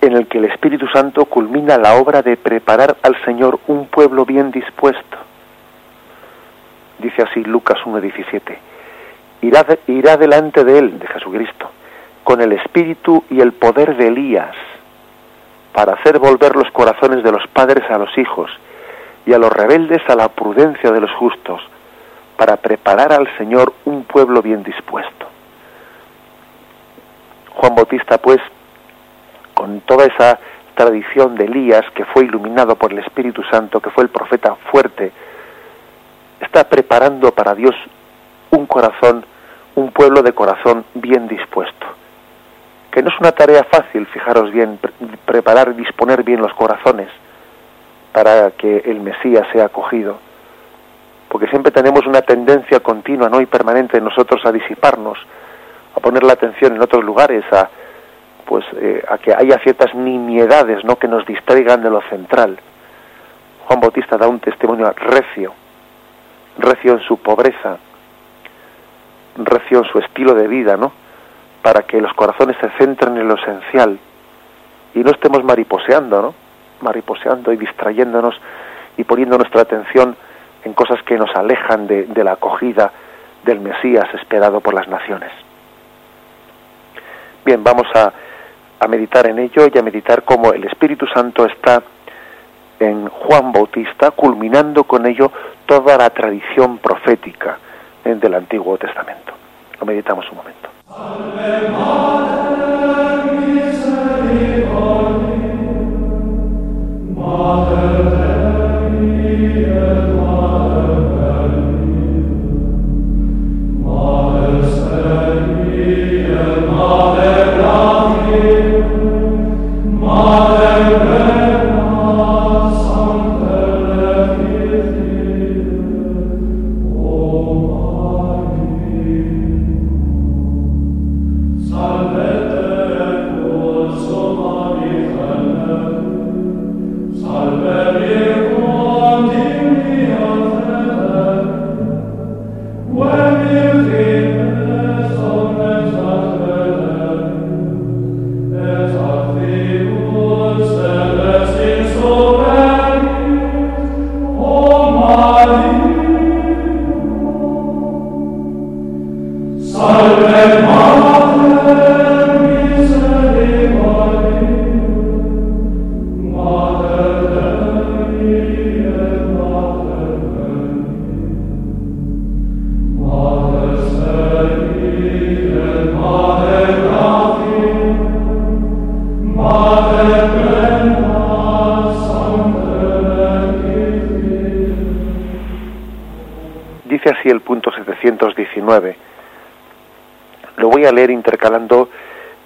en 0.00 0.14
el 0.14 0.26
que 0.26 0.38
el 0.38 0.46
Espíritu 0.46 0.88
Santo 0.88 1.24
culmina 1.26 1.78
la 1.78 1.94
obra 1.94 2.20
de 2.20 2.36
preparar 2.36 2.96
al 3.02 3.14
Señor 3.24 3.60
un 3.68 3.86
pueblo 3.86 4.24
bien 4.24 4.50
dispuesto. 4.50 5.18
Dice 6.98 7.22
así 7.22 7.44
Lucas 7.44 7.78
1.17. 7.84 8.56
Irá, 9.42 9.64
irá 9.86 10.16
delante 10.16 10.64
de 10.64 10.78
él, 10.80 10.98
de 10.98 11.06
Jesucristo, 11.06 11.70
con 12.24 12.40
el 12.40 12.50
espíritu 12.50 13.22
y 13.30 13.40
el 13.40 13.52
poder 13.52 13.96
de 13.96 14.08
Elías, 14.08 14.56
para 15.72 15.94
hacer 15.94 16.18
volver 16.18 16.56
los 16.56 16.70
corazones 16.72 17.22
de 17.22 17.32
los 17.32 17.46
padres 17.48 17.88
a 17.90 17.98
los 17.98 18.16
hijos 18.18 18.50
y 19.26 19.32
a 19.32 19.38
los 19.38 19.52
rebeldes 19.52 20.02
a 20.08 20.14
la 20.14 20.28
prudencia 20.28 20.90
de 20.90 21.00
los 21.00 21.12
justos, 21.12 21.60
para 22.36 22.56
preparar 22.56 23.12
al 23.12 23.28
Señor 23.36 23.72
un 23.84 24.04
pueblo 24.04 24.40
bien 24.40 24.62
dispuesto. 24.62 25.26
Juan 27.54 27.74
Bautista, 27.74 28.18
pues, 28.18 28.40
con 29.52 29.80
toda 29.82 30.06
esa 30.06 30.38
tradición 30.74 31.34
de 31.34 31.44
Elías, 31.44 31.84
que 31.94 32.06
fue 32.06 32.24
iluminado 32.24 32.76
por 32.76 32.92
el 32.92 33.00
Espíritu 33.00 33.42
Santo, 33.44 33.80
que 33.80 33.90
fue 33.90 34.04
el 34.04 34.08
profeta 34.08 34.54
fuerte, 34.70 35.12
está 36.40 36.64
preparando 36.64 37.32
para 37.32 37.54
Dios 37.54 37.74
un 38.50 38.64
corazón, 38.66 39.24
un 39.74 39.92
pueblo 39.92 40.22
de 40.22 40.32
corazón 40.32 40.84
bien 40.94 41.28
dispuesto. 41.28 41.86
Que 42.90 43.02
no 43.02 43.08
es 43.08 43.20
una 43.20 43.32
tarea 43.32 43.64
fácil, 43.64 44.06
fijaros 44.06 44.50
bien, 44.52 44.78
preparar 45.24 45.68
y 45.68 45.74
disponer 45.74 46.22
bien 46.22 46.40
los 46.40 46.52
corazones 46.54 47.08
para 48.12 48.50
que 48.52 48.78
el 48.86 49.00
Mesías 49.00 49.46
sea 49.52 49.66
acogido. 49.66 50.18
Porque 51.28 51.46
siempre 51.46 51.70
tenemos 51.70 52.06
una 52.06 52.22
tendencia 52.22 52.80
continua 52.80 53.28
¿no? 53.28 53.40
y 53.40 53.46
permanente 53.46 53.98
en 53.98 54.04
nosotros 54.04 54.44
a 54.44 54.50
disiparnos, 54.50 55.18
a 55.94 56.00
poner 56.00 56.24
la 56.24 56.32
atención 56.32 56.74
en 56.74 56.82
otros 56.82 57.04
lugares, 57.04 57.44
a, 57.52 57.70
pues 58.50 58.64
eh, 58.74 59.00
a 59.08 59.16
que 59.18 59.32
haya 59.32 59.60
ciertas 59.60 59.94
nimiedades 59.94 60.84
no 60.84 60.96
que 60.96 61.06
nos 61.06 61.24
distraigan 61.24 61.84
de 61.84 61.90
lo 61.90 62.02
central 62.02 62.58
Juan 63.64 63.80
Bautista 63.80 64.16
da 64.18 64.26
un 64.26 64.40
testimonio 64.40 64.92
recio 64.92 65.54
recio 66.58 66.94
en 66.94 67.00
su 67.00 67.18
pobreza 67.18 67.78
recio 69.36 69.78
en 69.78 69.84
su 69.84 70.00
estilo 70.00 70.34
de 70.34 70.48
vida 70.48 70.76
no 70.76 70.90
para 71.62 71.82
que 71.82 72.00
los 72.00 72.12
corazones 72.14 72.56
se 72.60 72.70
centren 72.78 73.16
en 73.16 73.28
lo 73.28 73.34
esencial 73.34 73.98
y 74.94 75.00
no 75.00 75.10
estemos 75.10 75.44
mariposeando 75.44 76.22
no 76.22 76.34
mariposeando 76.80 77.52
y 77.52 77.58
distrayéndonos 77.58 78.40
y 78.96 79.04
poniendo 79.04 79.36
nuestra 79.36 79.62
atención 79.62 80.16
en 80.64 80.72
cosas 80.72 81.02
que 81.02 81.18
nos 81.18 81.34
alejan 81.36 81.86
de, 81.86 82.24
la 82.24 82.32
acogida 82.32 82.90
del 83.44 83.60
Mesías 83.60 84.06
esperado 84.14 84.60
por 84.60 84.72
las 84.72 84.88
naciones. 84.88 85.30
Bien, 87.44 87.62
vamos 87.62 87.86
a 87.94 88.12
a 88.80 88.88
meditar 88.88 89.28
en 89.28 89.38
ello 89.38 89.68
y 89.72 89.78
a 89.78 89.82
meditar 89.82 90.22
cómo 90.22 90.52
el 90.52 90.64
Espíritu 90.64 91.06
Santo 91.06 91.44
está 91.44 91.82
en 92.78 93.08
Juan 93.08 93.52
Bautista, 93.52 94.10
culminando 94.10 94.84
con 94.84 95.06
ello 95.06 95.30
toda 95.66 95.98
la 95.98 96.08
tradición 96.08 96.78
profética 96.78 97.58
del 98.02 98.34
Antiguo 98.34 98.78
Testamento. 98.78 99.34
Lo 99.78 99.86
meditamos 99.86 100.28
un 100.30 100.38
momento. 100.38 100.69
Lo 100.90 102.19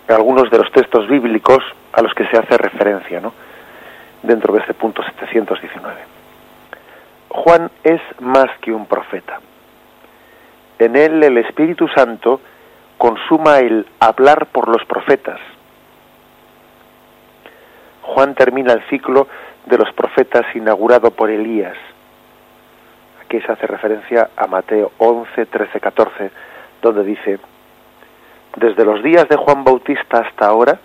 algunos 0.09 0.51
de 0.51 0.59
los 0.59 0.71
textos 0.73 1.09
bíblicos 1.09 1.59
a 1.93 2.03
los 2.03 2.13
que 2.15 2.27
se 2.27 2.37
hace 2.37 2.57
referencia 2.57 3.21
¿no? 3.21 3.33
dentro 4.23 4.53
de 4.53 4.61
este 4.61 4.75
punto 4.75 5.03
719. 5.03 5.97
Juan 7.29 7.71
es 7.83 8.01
más 8.21 8.47
que 8.61 8.73
un 8.73 8.87
profeta. 8.87 9.41
En 10.79 10.97
él 10.97 11.23
el 11.23 11.39
Espíritu 11.39 11.89
Santo 11.89 12.41
consuma 12.99 13.59
el 13.59 13.87
hablar 14.01 14.47
por 14.47 14.69
los 14.69 14.85
profetas. 14.87 15.41
Juan 18.03 18.35
termina 18.35 18.73
el 18.73 18.83
ciclo 18.89 19.27
de 19.67 19.79
los 19.79 19.93
profetas 19.95 20.45
inaugurado 20.55 21.11
por 21.11 21.31
Elías 21.31 21.77
Aquí 23.25 23.41
se 23.41 23.51
hace 23.51 23.67
referencia 23.67 24.31
a 24.37 24.47
Mateo 24.47 24.93
11, 24.99 25.47
13, 25.47 25.81
14, 25.81 26.31
donde 26.83 27.05
dice, 27.05 27.39
desde 28.57 28.85
los 28.85 29.03
días 29.03 29.29
de 29.29 29.37
Juan 29.37 29.65
Bautista 29.65 30.19
hasta 30.19 30.47
ahora, 30.47 30.79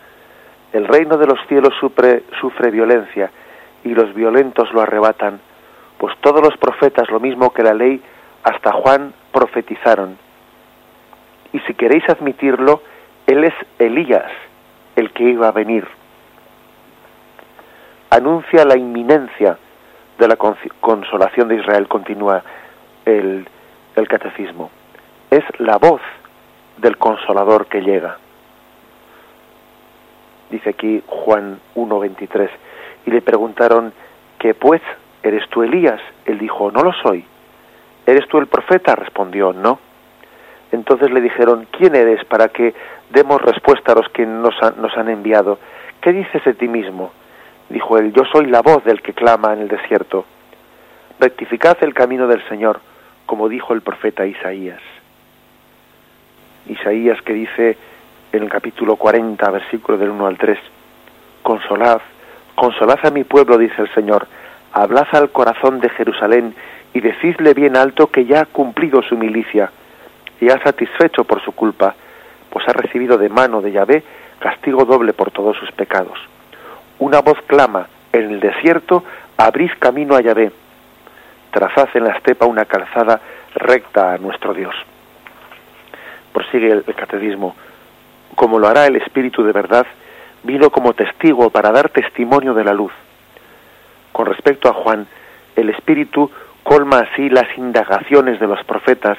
el 0.73 0.87
reino 0.87 1.17
de 1.17 1.27
los 1.27 1.39
cielos 1.47 1.73
sufre, 1.79 2.23
sufre 2.39 2.71
violencia 2.71 3.31
y 3.83 3.89
los 3.89 4.13
violentos 4.13 4.71
lo 4.73 4.81
arrebatan 4.81 5.39
Pues 5.97 6.15
todos 6.21 6.41
los 6.41 6.55
profetas, 6.57 7.09
lo 7.09 7.19
mismo 7.19 7.51
que 7.51 7.63
la 7.63 7.73
ley, 7.73 8.01
hasta 8.43 8.71
Juan 8.71 9.13
profetizaron. 9.31 10.17
Y 11.51 11.59
si 11.59 11.73
queréis 11.73 12.07
admitirlo, 12.07 12.81
él 13.27 13.43
es 13.43 13.53
Elías, 13.79 14.31
el 14.95 15.11
que 15.11 15.23
iba 15.23 15.49
a 15.49 15.51
venir. 15.51 15.85
Anuncia 18.11 18.63
la 18.65 18.77
inminencia 18.77 19.57
de 20.17 20.27
la 20.27 20.35
consolación 20.35 21.47
de 21.47 21.55
Israel, 21.55 21.87
continúa 21.87 22.43
el, 23.05 23.47
el 23.95 24.07
catecismo. 24.07 24.71
Es 25.31 25.43
la 25.59 25.77
voz 25.77 26.01
del 26.79 26.97
consolador 26.97 27.67
que 27.67 27.81
llega. 27.81 28.17
Dice 30.49 30.69
aquí 30.71 31.03
Juan 31.05 31.59
1.23. 31.75 32.49
Y 33.05 33.11
le 33.11 33.21
preguntaron, 33.21 33.93
¿qué 34.39 34.53
pues? 34.53 34.81
¿Eres 35.21 35.47
tú 35.49 35.63
Elías? 35.63 36.01
Él 36.25 36.39
dijo, 36.39 36.71
no 36.71 36.81
lo 36.81 36.93
soy. 36.93 37.25
¿Eres 38.05 38.27
tú 38.27 38.37
el 38.37 38.47
profeta? 38.47 38.95
Respondió, 38.95 39.53
no. 39.53 39.79
Entonces 40.71 41.11
le 41.11 41.21
dijeron, 41.21 41.67
¿quién 41.71 41.95
eres 41.95 42.23
para 42.25 42.49
que 42.49 42.73
demos 43.09 43.41
respuesta 43.41 43.91
a 43.91 43.95
los 43.95 44.09
que 44.09 44.25
nos, 44.25 44.55
nos 44.77 44.95
han 44.97 45.09
enviado? 45.09 45.59
¿Qué 46.01 46.13
dices 46.13 46.43
de 46.43 46.53
ti 46.53 46.67
mismo? 46.67 47.11
Dijo 47.69 47.97
él, 47.97 48.13
yo 48.13 48.23
soy 48.31 48.45
la 48.47 48.61
voz 48.61 48.83
del 48.83 49.01
que 49.01 49.13
clama 49.13 49.53
en 49.53 49.61
el 49.61 49.67
desierto. 49.67 50.25
Rectificad 51.19 51.77
el 51.81 51.93
camino 51.93 52.27
del 52.27 52.47
Señor, 52.47 52.79
como 53.25 53.49
dijo 53.49 53.73
el 53.73 53.81
profeta 53.81 54.25
Isaías. 54.25 54.81
Isaías 56.69 57.21
que 57.23 57.33
dice 57.33 57.77
en 58.31 58.43
el 58.43 58.49
capítulo 58.49 58.95
40, 58.95 59.49
versículo 59.51 59.97
del 59.97 60.11
1 60.11 60.27
al 60.27 60.37
3, 60.37 60.57
Consolad, 61.41 62.01
consolad 62.55 62.99
a 63.03 63.11
mi 63.11 63.23
pueblo, 63.23 63.57
dice 63.57 63.81
el 63.81 63.93
Señor, 63.93 64.27
hablad 64.71 65.07
al 65.11 65.31
corazón 65.31 65.79
de 65.79 65.89
Jerusalén 65.89 66.53
y 66.93 67.01
decidle 67.01 67.53
bien 67.53 67.75
alto 67.75 68.07
que 68.07 68.25
ya 68.25 68.41
ha 68.41 68.45
cumplido 68.45 69.01
su 69.01 69.17
milicia 69.17 69.71
y 70.39 70.49
ha 70.49 70.61
satisfecho 70.63 71.23
por 71.23 71.41
su 71.41 71.53
culpa, 71.53 71.95
pues 72.49 72.67
ha 72.67 72.73
recibido 72.73 73.17
de 73.17 73.29
mano 73.29 73.61
de 73.61 73.71
Yahvé 73.71 74.03
castigo 74.39 74.85
doble 74.85 75.13
por 75.13 75.31
todos 75.31 75.57
sus 75.57 75.71
pecados. 75.71 76.17
Una 76.99 77.21
voz 77.21 77.39
clama, 77.47 77.87
en 78.13 78.31
el 78.31 78.39
desierto 78.39 79.03
abrís 79.37 79.73
camino 79.75 80.15
a 80.15 80.21
Yahvé, 80.21 80.51
trazad 81.51 81.89
en 81.93 82.03
la 82.05 82.13
estepa 82.13 82.45
una 82.45 82.65
calzada 82.65 83.19
recta 83.55 84.13
a 84.13 84.17
nuestro 84.17 84.53
Dios. 84.53 84.75
Prosigue 86.39 86.71
el, 86.71 86.95
catecismo, 86.95 87.53
como 88.35 88.59
lo 88.59 88.69
hará 88.69 88.87
el 88.87 88.95
Espíritu 88.95 89.43
de 89.43 89.51
verdad, 89.51 89.85
vino 90.43 90.69
como 90.69 90.93
testigo 90.93 91.49
para 91.49 91.69
dar 91.69 91.89
testimonio 91.89 92.53
de 92.53 92.63
la 92.63 92.73
luz. 92.73 92.93
Con 94.13 94.25
respecto 94.25 94.69
a 94.69 94.73
Juan, 94.73 95.05
el 95.57 95.69
Espíritu 95.69 96.31
colma 96.63 96.99
así 96.99 97.29
las 97.29 97.57
indagaciones 97.57 98.39
de 98.39 98.47
los 98.47 98.63
profetas 98.63 99.17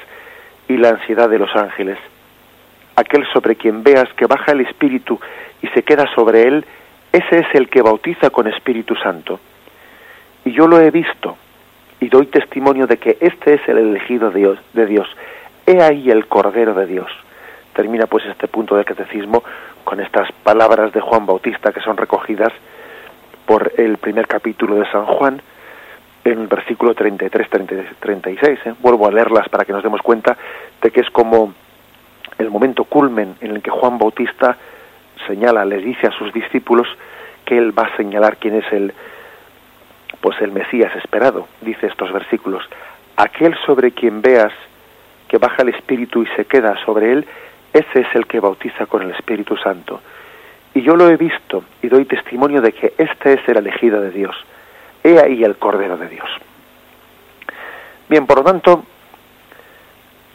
y 0.67 0.77
la 0.77 0.89
ansiedad 0.89 1.29
de 1.29 1.37
los 1.37 1.55
ángeles. 1.55 1.99
Aquel 2.95 3.23
sobre 3.31 3.55
quien 3.55 3.83
veas 3.83 4.11
que 4.15 4.25
baja 4.25 4.53
el 4.53 4.61
Espíritu 4.61 5.19
y 5.61 5.67
se 5.67 5.83
queda 5.83 6.11
sobre 6.15 6.47
él, 6.47 6.65
ese 7.11 7.37
es 7.41 7.47
el 7.53 7.69
que 7.69 7.83
bautiza 7.83 8.31
con 8.31 8.47
Espíritu 8.47 8.95
Santo. 8.95 9.39
Y 10.43 10.53
yo 10.53 10.65
lo 10.65 10.81
he 10.81 10.89
visto 10.89 11.37
y 11.99 12.09
doy 12.09 12.25
testimonio 12.25 12.87
de 12.87 12.97
que 12.97 13.19
este 13.21 13.53
es 13.53 13.61
el 13.67 13.77
elegido 13.77 14.31
de 14.31 14.85
Dios. 14.87 15.07
He 15.65 15.81
ahí 15.81 16.09
el 16.09 16.27
Cordero 16.27 16.73
de 16.73 16.85
Dios. 16.85 17.11
Termina 17.73 18.05
pues 18.07 18.25
este 18.25 18.47
punto 18.47 18.75
del 18.75 18.85
catecismo 18.85 19.43
con 19.83 19.99
estas 19.99 20.31
palabras 20.43 20.91
de 20.93 21.01
Juan 21.01 21.25
Bautista 21.25 21.71
que 21.71 21.81
son 21.81 21.97
recogidas 21.97 22.51
por 23.45 23.71
el 23.77 23.97
primer 23.97 24.27
capítulo 24.27 24.75
de 24.75 24.89
San 24.91 25.05
Juan, 25.05 25.41
en 26.23 26.41
el 26.41 26.47
versículo 26.47 26.93
33, 26.93 27.49
36. 27.99 28.59
¿eh? 28.65 28.73
Vuelvo 28.79 29.07
a 29.07 29.11
leerlas 29.11 29.49
para 29.49 29.65
que 29.65 29.73
nos 29.73 29.83
demos 29.83 30.01
cuenta 30.01 30.37
de 30.81 30.91
que 30.91 31.01
es 31.01 31.09
como 31.09 31.53
el 32.37 32.49
momento 32.49 32.83
culmen 32.83 33.35
en 33.41 33.51
el 33.51 33.61
que 33.61 33.71
Juan 33.71 33.97
Bautista 33.97 34.57
señala, 35.27 35.65
le 35.65 35.77
dice 35.77 36.07
a 36.07 36.11
sus 36.11 36.31
discípulos 36.33 36.87
que 37.45 37.57
él 37.57 37.77
va 37.77 37.83
a 37.83 37.97
señalar 37.97 38.37
quién 38.37 38.55
es 38.55 38.71
el 38.71 38.93
pues 40.19 40.39
el 40.41 40.51
Mesías 40.51 40.95
esperado, 40.95 41.47
dice 41.61 41.87
estos 41.87 42.11
versículos, 42.11 42.63
aquel 43.17 43.55
sobre 43.65 43.91
quien 43.91 44.21
veas 44.21 44.53
que 45.31 45.37
baja 45.37 45.61
el 45.61 45.69
Espíritu 45.69 46.23
y 46.23 46.27
se 46.35 46.43
queda 46.43 46.75
sobre 46.83 47.13
él, 47.13 47.25
ese 47.71 48.01
es 48.01 48.15
el 48.15 48.27
que 48.27 48.41
bautiza 48.41 48.85
con 48.85 49.01
el 49.01 49.11
Espíritu 49.11 49.55
Santo. 49.55 50.01
Y 50.73 50.81
yo 50.81 50.97
lo 50.97 51.07
he 51.07 51.15
visto 51.15 51.63
y 51.81 51.87
doy 51.87 52.03
testimonio 52.03 52.59
de 52.61 52.73
que 52.73 52.93
este 52.97 53.35
es 53.35 53.47
el 53.47 53.55
elegido 53.55 54.01
de 54.01 54.11
Dios. 54.11 54.35
He 55.01 55.17
ahí 55.21 55.41
el 55.45 55.55
Cordero 55.55 55.95
de 55.95 56.09
Dios. 56.09 56.27
Bien, 58.09 58.27
por 58.27 58.39
lo 58.39 58.43
tanto, 58.43 58.83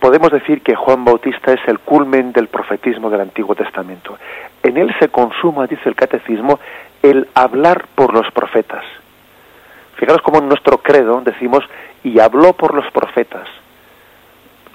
podemos 0.01 0.31
decir 0.31 0.63
que 0.63 0.75
Juan 0.75 1.05
Bautista 1.05 1.53
es 1.53 1.61
el 1.67 1.81
culmen 1.81 2.33
del 2.33 2.49
profetismo 2.49 3.11
del 3.11 3.21
Antiguo 3.21 3.55
Testamento. 3.55 4.19
En 4.63 4.79
él 4.79 4.95
se 4.99 5.11
consuma, 5.11 5.67
dice 5.67 5.91
el 5.91 5.95
catecismo, 5.95 6.59
el 7.03 7.29
hablar 7.35 7.85
por 7.95 8.15
los 8.15 8.33
profetas. 8.33 8.85
Fijaros 9.97 10.23
cómo 10.23 10.39
en 10.39 10.49
nuestro 10.49 10.79
credo 10.79 11.21
decimos, 11.21 11.65
y 12.03 12.19
habló 12.19 12.55
por 12.55 12.75
los 12.75 12.91
profetas. 12.93 13.47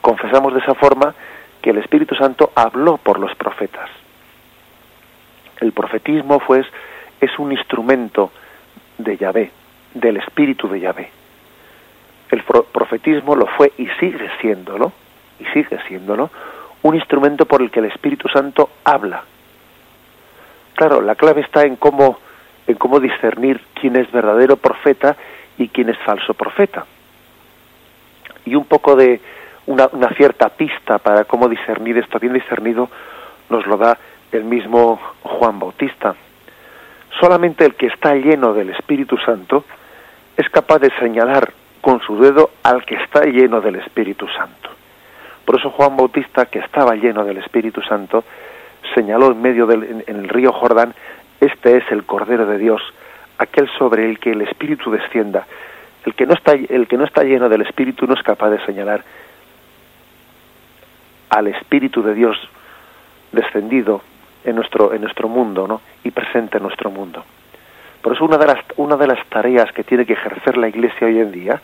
Confesamos 0.02 0.54
de 0.54 0.60
esa 0.60 0.76
forma 0.76 1.14
que 1.62 1.70
el 1.70 1.78
Espíritu 1.78 2.16
Santo 2.16 2.52
habló 2.56 2.98
por 2.98 3.20
los 3.20 3.34
profetas. 3.36 3.90
El 5.60 5.72
profetismo, 5.74 6.40
pues, 6.40 6.66
es 7.20 7.38
un 7.38 7.52
instrumento 7.52 8.32
de 8.98 9.16
Yahvé, 9.16 9.52
del 9.94 10.18
espíritu 10.18 10.68
de 10.68 10.80
Yahvé. 10.80 11.10
El 12.32 12.44
profetismo 12.44 13.36
lo 13.36 13.46
fue 13.46 13.72
y 13.78 13.88
sigue 14.00 14.30
siéndolo, 14.40 14.92
y 15.40 15.46
sigue 15.54 15.78
siéndolo, 15.88 16.32
un 16.82 16.96
instrumento 16.96 17.46
por 17.46 17.62
el 17.62 17.70
que 17.70 17.80
el 17.80 17.86
Espíritu 17.86 18.28
Santo 18.28 18.70
habla. 18.84 19.24
Claro, 20.76 21.02
la 21.02 21.16
clave 21.16 21.42
está 21.42 21.64
en 21.64 21.76
cómo, 21.76 22.18
en 22.66 22.76
cómo 22.76 23.00
discernir 23.00 23.62
quién 23.80 23.96
es 23.98 24.12
verdadero 24.12 24.58
profeta 24.58 25.16
y 25.58 25.68
quién 25.68 25.90
es 25.90 25.98
falso 26.00 26.34
profeta. 26.34 26.86
Y 28.46 28.56
un 28.56 28.66
poco 28.66 28.96
de 28.96 29.22
una, 29.72 30.10
cierta 30.16 30.50
pista 30.50 31.00
para 31.00 31.26
cómo 31.26 31.48
discernir 31.48 31.98
esto 31.98 32.20
bien 32.20 32.34
discernido 32.34 32.90
nos 33.50 33.66
lo 33.66 33.78
da 33.78 33.98
el 34.32 34.44
mismo 34.44 35.00
Juan 35.24 35.60
Bautista. 35.60 36.16
Solamente 37.20 37.66
el 37.66 37.76
que 37.76 37.88
está 37.88 38.16
lleno 38.16 38.54
del 38.54 38.70
Espíritu 38.70 39.18
Santo 39.18 39.66
es 40.38 40.50
capaz 40.50 40.80
de 40.80 40.92
señalar 41.00 41.52
con 41.82 42.00
su 42.02 42.20
dedo 42.20 42.52
al 42.64 42.86
que 42.86 42.96
está 42.96 43.24
lleno 43.26 43.62
del 43.62 43.76
Espíritu 43.76 44.28
Santo. 44.28 44.70
Por 45.46 45.60
eso 45.60 45.72
Juan 45.72 45.98
Bautista, 45.98 46.46
que 46.46 46.60
estaba 46.60 46.96
lleno 46.96 47.26
del 47.26 47.38
Espíritu 47.38 47.82
Santo, 47.82 48.24
señaló 48.96 49.32
en 49.32 49.42
medio 49.42 49.66
del 49.66 50.04
en 50.08 50.16
el 50.16 50.30
río 50.30 50.54
Jordán, 50.54 50.94
este 51.40 51.78
es 51.78 51.84
el 51.92 52.04
Cordero 52.04 52.46
de 52.46 52.58
Dios, 52.58 52.82
aquel 53.38 53.68
sobre 53.78 54.10
el 54.10 54.20
que 54.20 54.32
el 54.32 54.42
Espíritu 54.42 54.92
descienda. 54.92 55.46
El 56.06 56.14
que 56.16 56.26
no 56.26 56.34
está, 56.34 56.54
el 56.54 56.88
que 56.88 56.98
no 56.98 57.06
está 57.06 57.24
lleno 57.24 57.50
del 57.50 57.62
Espíritu 57.62 58.08
no 58.08 58.14
es 58.14 58.24
capaz 58.24 58.50
de 58.50 58.66
señalar 58.66 59.04
al 61.32 61.48
Espíritu 61.48 62.04
de 62.04 62.14
Dios 62.14 62.38
descendido 63.32 64.02
en 64.44 64.56
nuestro, 64.56 64.94
en 64.94 65.02
nuestro 65.02 65.30
mundo 65.30 65.66
¿no? 65.66 65.82
y 66.04 66.12
presente 66.12 66.58
en 66.58 66.64
nuestro 66.64 66.92
mundo. 66.92 67.24
Por 68.02 68.14
eso 68.14 68.26
una 68.26 68.38
de, 68.38 68.48
las, 68.48 68.60
una 68.76 68.98
de 68.98 69.08
las 69.08 69.26
tareas 69.28 69.72
que 69.72 69.84
tiene 69.84 70.06
que 70.06 70.14
ejercer 70.14 70.58
la 70.58 70.68
Iglesia 70.68 71.08
hoy 71.08 71.20
en 71.20 71.32
día, 71.32 71.62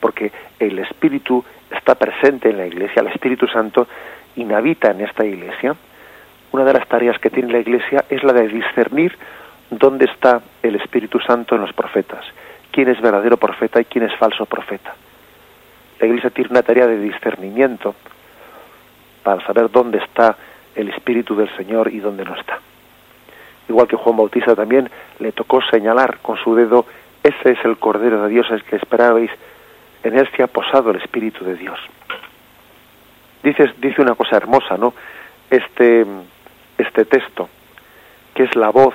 porque 0.00 0.30
el 0.58 0.78
Espíritu 0.80 1.42
está 1.70 1.94
presente 1.94 2.50
en 2.50 2.58
la 2.58 2.66
Iglesia, 2.66 3.00
el 3.00 3.08
Espíritu 3.08 3.46
Santo 3.48 3.88
inhabita 4.36 4.90
en 4.90 5.00
esta 5.00 5.24
Iglesia, 5.24 5.74
una 6.52 6.64
de 6.64 6.74
las 6.74 6.86
tareas 6.86 7.18
que 7.18 7.30
tiene 7.30 7.52
la 7.52 7.60
Iglesia 7.60 8.04
es 8.10 8.22
la 8.22 8.32
de 8.34 8.48
discernir 8.48 9.16
dónde 9.70 10.04
está 10.04 10.42
el 10.62 10.76
Espíritu 10.76 11.20
Santo 11.20 11.54
en 11.54 11.62
los 11.62 11.72
profetas, 11.72 12.24
quién 12.70 12.88
es 12.88 13.00
verdadero 13.00 13.38
profeta 13.38 13.80
y 13.80 13.86
quién 13.86 14.04
es 14.04 14.14
falso 14.16 14.44
profeta. 14.44 14.94
La 16.00 16.06
Iglesia 16.06 16.30
tiene 16.30 16.50
una 16.50 16.62
tarea 16.62 16.86
de 16.86 16.98
discernimiento 16.98 17.94
para 19.26 19.44
saber 19.44 19.70
dónde 19.70 19.98
está 19.98 20.36
el 20.74 20.88
Espíritu 20.90 21.34
del 21.34 21.50
Señor 21.56 21.92
y 21.92 21.98
dónde 21.98 22.24
no 22.24 22.36
está 22.36 22.60
igual 23.68 23.88
que 23.88 23.96
Juan 23.96 24.16
Bautista 24.16 24.54
también 24.54 24.88
le 25.18 25.32
tocó 25.32 25.60
señalar 25.70 26.18
con 26.22 26.36
su 26.36 26.54
dedo, 26.54 26.86
ese 27.22 27.52
es 27.52 27.64
el 27.64 27.78
Cordero 27.78 28.22
de 28.22 28.28
Dios, 28.28 28.46
el 28.50 28.62
que 28.64 28.76
esperabais, 28.76 29.30
en 30.02 30.18
él 30.18 30.28
se 30.36 30.42
ha 30.42 30.46
posado 30.46 30.90
el 30.90 30.96
Espíritu 30.96 31.44
de 31.44 31.56
Dios. 31.56 31.78
Dice, 33.42 33.64
dice 33.78 34.02
una 34.02 34.14
cosa 34.14 34.36
hermosa, 34.36 34.76
¿no? 34.76 34.94
Este, 35.50 36.06
este 36.78 37.04
texto, 37.04 37.48
que 38.34 38.44
es 38.44 38.56
la 38.56 38.70
voz 38.70 38.94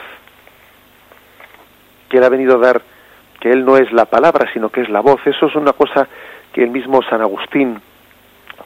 que 2.09 2.17
él 2.17 2.23
ha 2.23 2.29
venido 2.29 2.55
a 2.55 2.59
dar, 2.59 2.81
que 3.39 3.49
él 3.49 3.63
no 3.63 3.77
es 3.77 3.91
la 3.91 4.05
palabra, 4.05 4.51
sino 4.53 4.69
que 4.69 4.81
es 4.81 4.89
la 4.89 4.99
voz. 4.99 5.21
Eso 5.25 5.47
es 5.47 5.55
una 5.55 5.71
cosa 5.73 6.07
que 6.51 6.63
el 6.63 6.69
mismo 6.69 7.01
San 7.03 7.21
Agustín 7.21 7.81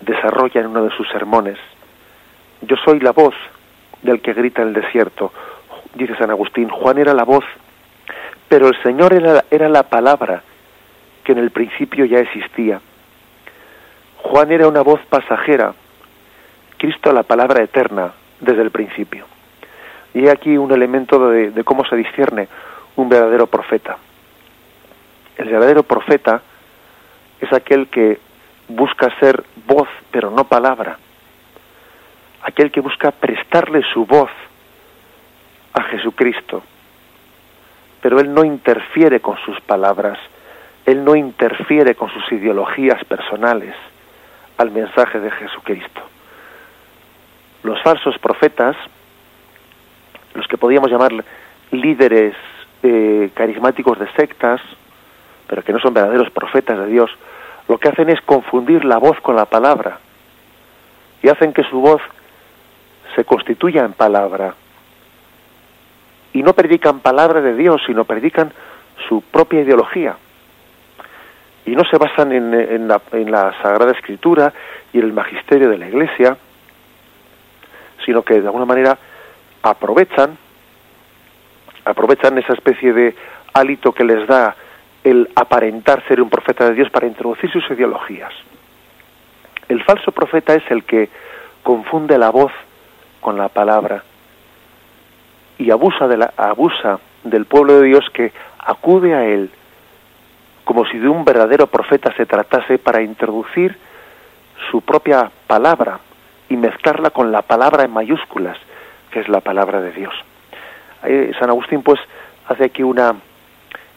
desarrolla 0.02 0.62
en 0.62 0.68
uno 0.68 0.84
de 0.84 0.96
sus 0.96 1.08
sermones. 1.10 1.58
Yo 2.62 2.76
soy 2.84 3.00
la 3.00 3.12
voz 3.12 3.34
del 4.02 4.22
que 4.22 4.34
grita 4.34 4.62
en 4.62 4.70
el 4.70 4.74
desierto, 4.74 5.32
dice 5.94 6.16
San 6.18 6.30
Agustín, 6.30 6.70
Juan 6.70 6.98
era 6.98 7.14
la 7.14 7.24
voz, 7.24 7.46
pero 8.48 8.68
el 8.68 8.82
Señor 8.84 9.14
era, 9.14 9.46
era 9.50 9.70
la 9.70 9.84
palabra 9.84 10.44
que 11.24 11.32
en 11.32 11.40
el 11.40 11.52
principio 11.52 12.06
ya 12.06 12.20
existía. 12.20 12.80
Juan 14.18 14.52
era 14.52 14.68
una 14.68 14.82
voz 14.82 15.00
pasajera, 15.10 15.74
Cristo 16.78 17.12
la 17.12 17.24
palabra 17.24 17.64
eterna 17.64 18.12
desde 18.40 18.62
el 18.62 18.72
principio. 18.72 19.26
Y 20.14 20.28
aquí 20.28 20.58
un 20.58 20.72
elemento 20.72 21.30
de, 21.30 21.64
cómo 21.64 21.86
se 21.86 21.96
discierne 21.96 22.48
un 22.96 23.10
verdadero 23.10 23.48
profeta. 23.48 23.98
El 25.38 25.50
verdadero 25.50 25.84
profeta 25.84 26.42
es 27.42 27.52
aquel 27.52 27.88
que 27.88 28.20
busca 28.68 29.14
ser 29.20 29.44
voz, 29.66 29.88
pero 30.12 30.32
no 30.32 30.46
palabra. 30.46 30.98
Aquel 32.42 32.72
que 32.72 32.82
busca 32.82 33.12
prestarle 33.12 33.82
su 33.94 34.06
voz 34.06 34.30
a 35.74 35.84
Jesucristo. 35.84 36.64
Pero 38.02 38.20
él 38.20 38.34
no 38.34 38.44
interfiere 38.44 39.20
con 39.20 39.38
sus 39.38 39.60
palabras, 39.62 40.20
él 40.86 41.04
no 41.04 41.16
interfiere 41.16 41.96
con 41.96 42.10
sus 42.10 42.32
ideologías 42.32 43.04
personales 43.06 43.76
al 44.58 44.72
mensaje 44.72 45.20
de 45.20 45.32
Jesucristo. 45.32 46.02
Los 47.64 47.82
falsos 47.82 48.18
profetas, 48.20 48.76
los 50.36 50.48
que 50.48 50.58
podíamos 50.58 50.92
llamar 50.92 51.12
líderes 51.72 52.36
eh, 52.84 53.32
carismáticos 53.34 53.98
de 53.98 54.08
sectas, 54.12 54.62
pero 55.48 55.64
que 55.64 55.74
no 55.74 55.80
son 55.80 55.94
verdaderos 55.94 56.30
profetas 56.30 56.78
de 56.78 56.88
Dios, 56.88 57.10
lo 57.68 57.78
que 57.78 57.90
hacen 57.90 58.10
es 58.10 58.22
confundir 58.22 58.86
la 58.86 58.98
voz 58.98 59.20
con 59.22 59.36
la 59.36 59.46
palabra 59.46 60.00
y 61.22 61.30
hacen 61.30 61.54
que 61.54 61.64
su 61.64 61.80
voz 61.82 62.02
se 63.16 63.24
constituya 63.24 63.84
en 63.84 63.94
palabra. 63.94 64.54
Y 66.34 66.44
no 66.44 66.54
predican 66.54 67.00
palabra 67.00 67.42
de 67.42 67.56
Dios, 67.56 67.82
sino 67.88 68.04
predican 68.04 68.52
su 69.08 69.22
propia 69.22 69.62
ideología. 69.62 70.18
Y 71.66 71.76
no 71.76 71.84
se 71.86 71.98
basan 71.98 72.32
en, 72.32 72.88
la, 72.88 73.02
en 73.14 73.32
la 73.32 73.54
Sagrada 73.62 73.94
Escritura 73.94 74.54
y 74.94 75.00
en 75.00 75.06
el 75.06 75.14
magisterio 75.14 75.70
de 75.70 75.78
la 75.78 75.88
Iglesia, 75.88 76.38
sino 78.06 78.22
que 78.22 78.40
de 78.40 78.46
alguna 78.46 78.66
manera 78.66 78.98
aprovechan 79.64 80.38
aprovechan 81.86 82.38
esa 82.38 82.54
especie 82.54 82.94
de 82.94 83.16
hálito 83.54 83.94
que 83.94 84.04
les 84.04 84.28
da 84.28 84.56
el 85.06 85.30
aparentar 85.36 86.04
ser 86.08 86.20
un 86.20 86.32
profeta 86.32 86.66
de 86.66 86.74
Dios 86.74 86.90
para 86.90 87.06
introducir 87.06 87.52
sus 87.52 87.64
ideologías. 87.70 88.34
El 89.70 89.84
falso 89.84 90.12
profeta 90.12 90.56
es 90.56 90.64
el 90.72 90.84
que 90.84 91.10
confunde 91.62 92.18
la 92.18 92.32
voz 92.32 92.52
con 93.22 93.38
la 93.38 93.48
palabra 93.50 94.04
y 95.60 95.70
abusa, 95.70 96.08
de 96.08 96.18
la, 96.18 96.34
abusa 96.36 97.00
del 97.24 97.46
pueblo 97.46 97.80
de 97.80 97.88
Dios 97.88 98.04
que 98.12 98.34
acude 98.58 99.14
a 99.14 99.26
él 99.26 99.52
como 100.64 100.86
si 100.88 100.98
de 100.98 101.08
un 101.08 101.24
verdadero 101.24 101.68
profeta 101.68 102.12
se 102.18 102.26
tratase 102.26 102.80
para 102.80 103.04
introducir 103.04 103.78
su 104.72 104.82
propia 104.82 105.30
palabra 105.46 106.00
y 106.50 106.58
mezclarla 106.58 107.12
con 107.12 107.32
la 107.32 107.44
palabra 107.44 107.84
en 107.84 107.94
mayúsculas, 107.94 108.58
que 109.12 109.20
es 109.20 109.30
la 109.30 109.42
palabra 109.42 109.82
de 109.82 109.92
Dios. 109.92 110.14
San 111.40 111.50
Agustín 111.52 111.84
pues 111.84 112.00
hace 112.48 112.66
aquí 112.66 112.82
una 112.82 113.14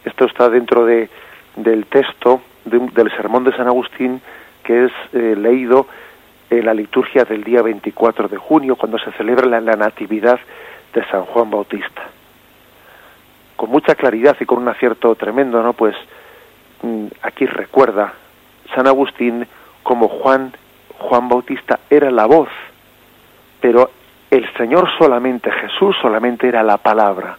esto 0.05 0.27
está 0.27 0.49
dentro 0.49 0.85
de, 0.85 1.09
del 1.57 1.87
texto 1.87 2.43
del 2.65 3.11
sermón 3.17 3.45
de 3.45 3.57
San 3.57 3.67
Agustín 3.67 4.21
que 4.63 4.85
es 4.85 4.93
eh, 5.15 5.35
leído 5.37 5.87
en 6.51 6.67
la 6.67 6.75
liturgia 6.75 7.25
del 7.25 7.43
día 7.43 7.63
24 7.63 8.29
de 8.29 8.37
junio, 8.37 8.77
cuando 8.77 8.99
se 8.99 9.11
celebra 9.13 9.47
la, 9.47 9.77
Natividad 9.77 10.39
de 10.93 11.05
San 11.07 11.25
Juan 11.25 11.51
Bautista. 11.51 12.03
Con 13.57 13.71
mucha 13.71 13.95
claridad 13.95 14.37
y 14.39 14.45
con 14.45 14.59
un 14.59 14.69
acierto 14.69 15.15
tremendo, 15.15 15.63
¿no? 15.63 15.73
Pues 15.73 15.95
mm, 16.83 17.07
aquí 17.23 17.47
recuerda 17.47 18.13
San 18.75 18.87
Agustín 18.87 19.47
como 19.83 20.09
Juan, 20.09 20.53
Juan 20.99 21.29
Bautista 21.29 21.81
era 21.89 22.11
la 22.11 22.27
voz, 22.27 22.49
pero 23.61 23.91
el 24.31 24.47
Señor 24.55 24.89
solamente, 24.99 25.51
Jesús 25.51 25.97
solamente 26.01 26.47
era 26.47 26.63
la 26.63 26.77
palabra 26.77 27.39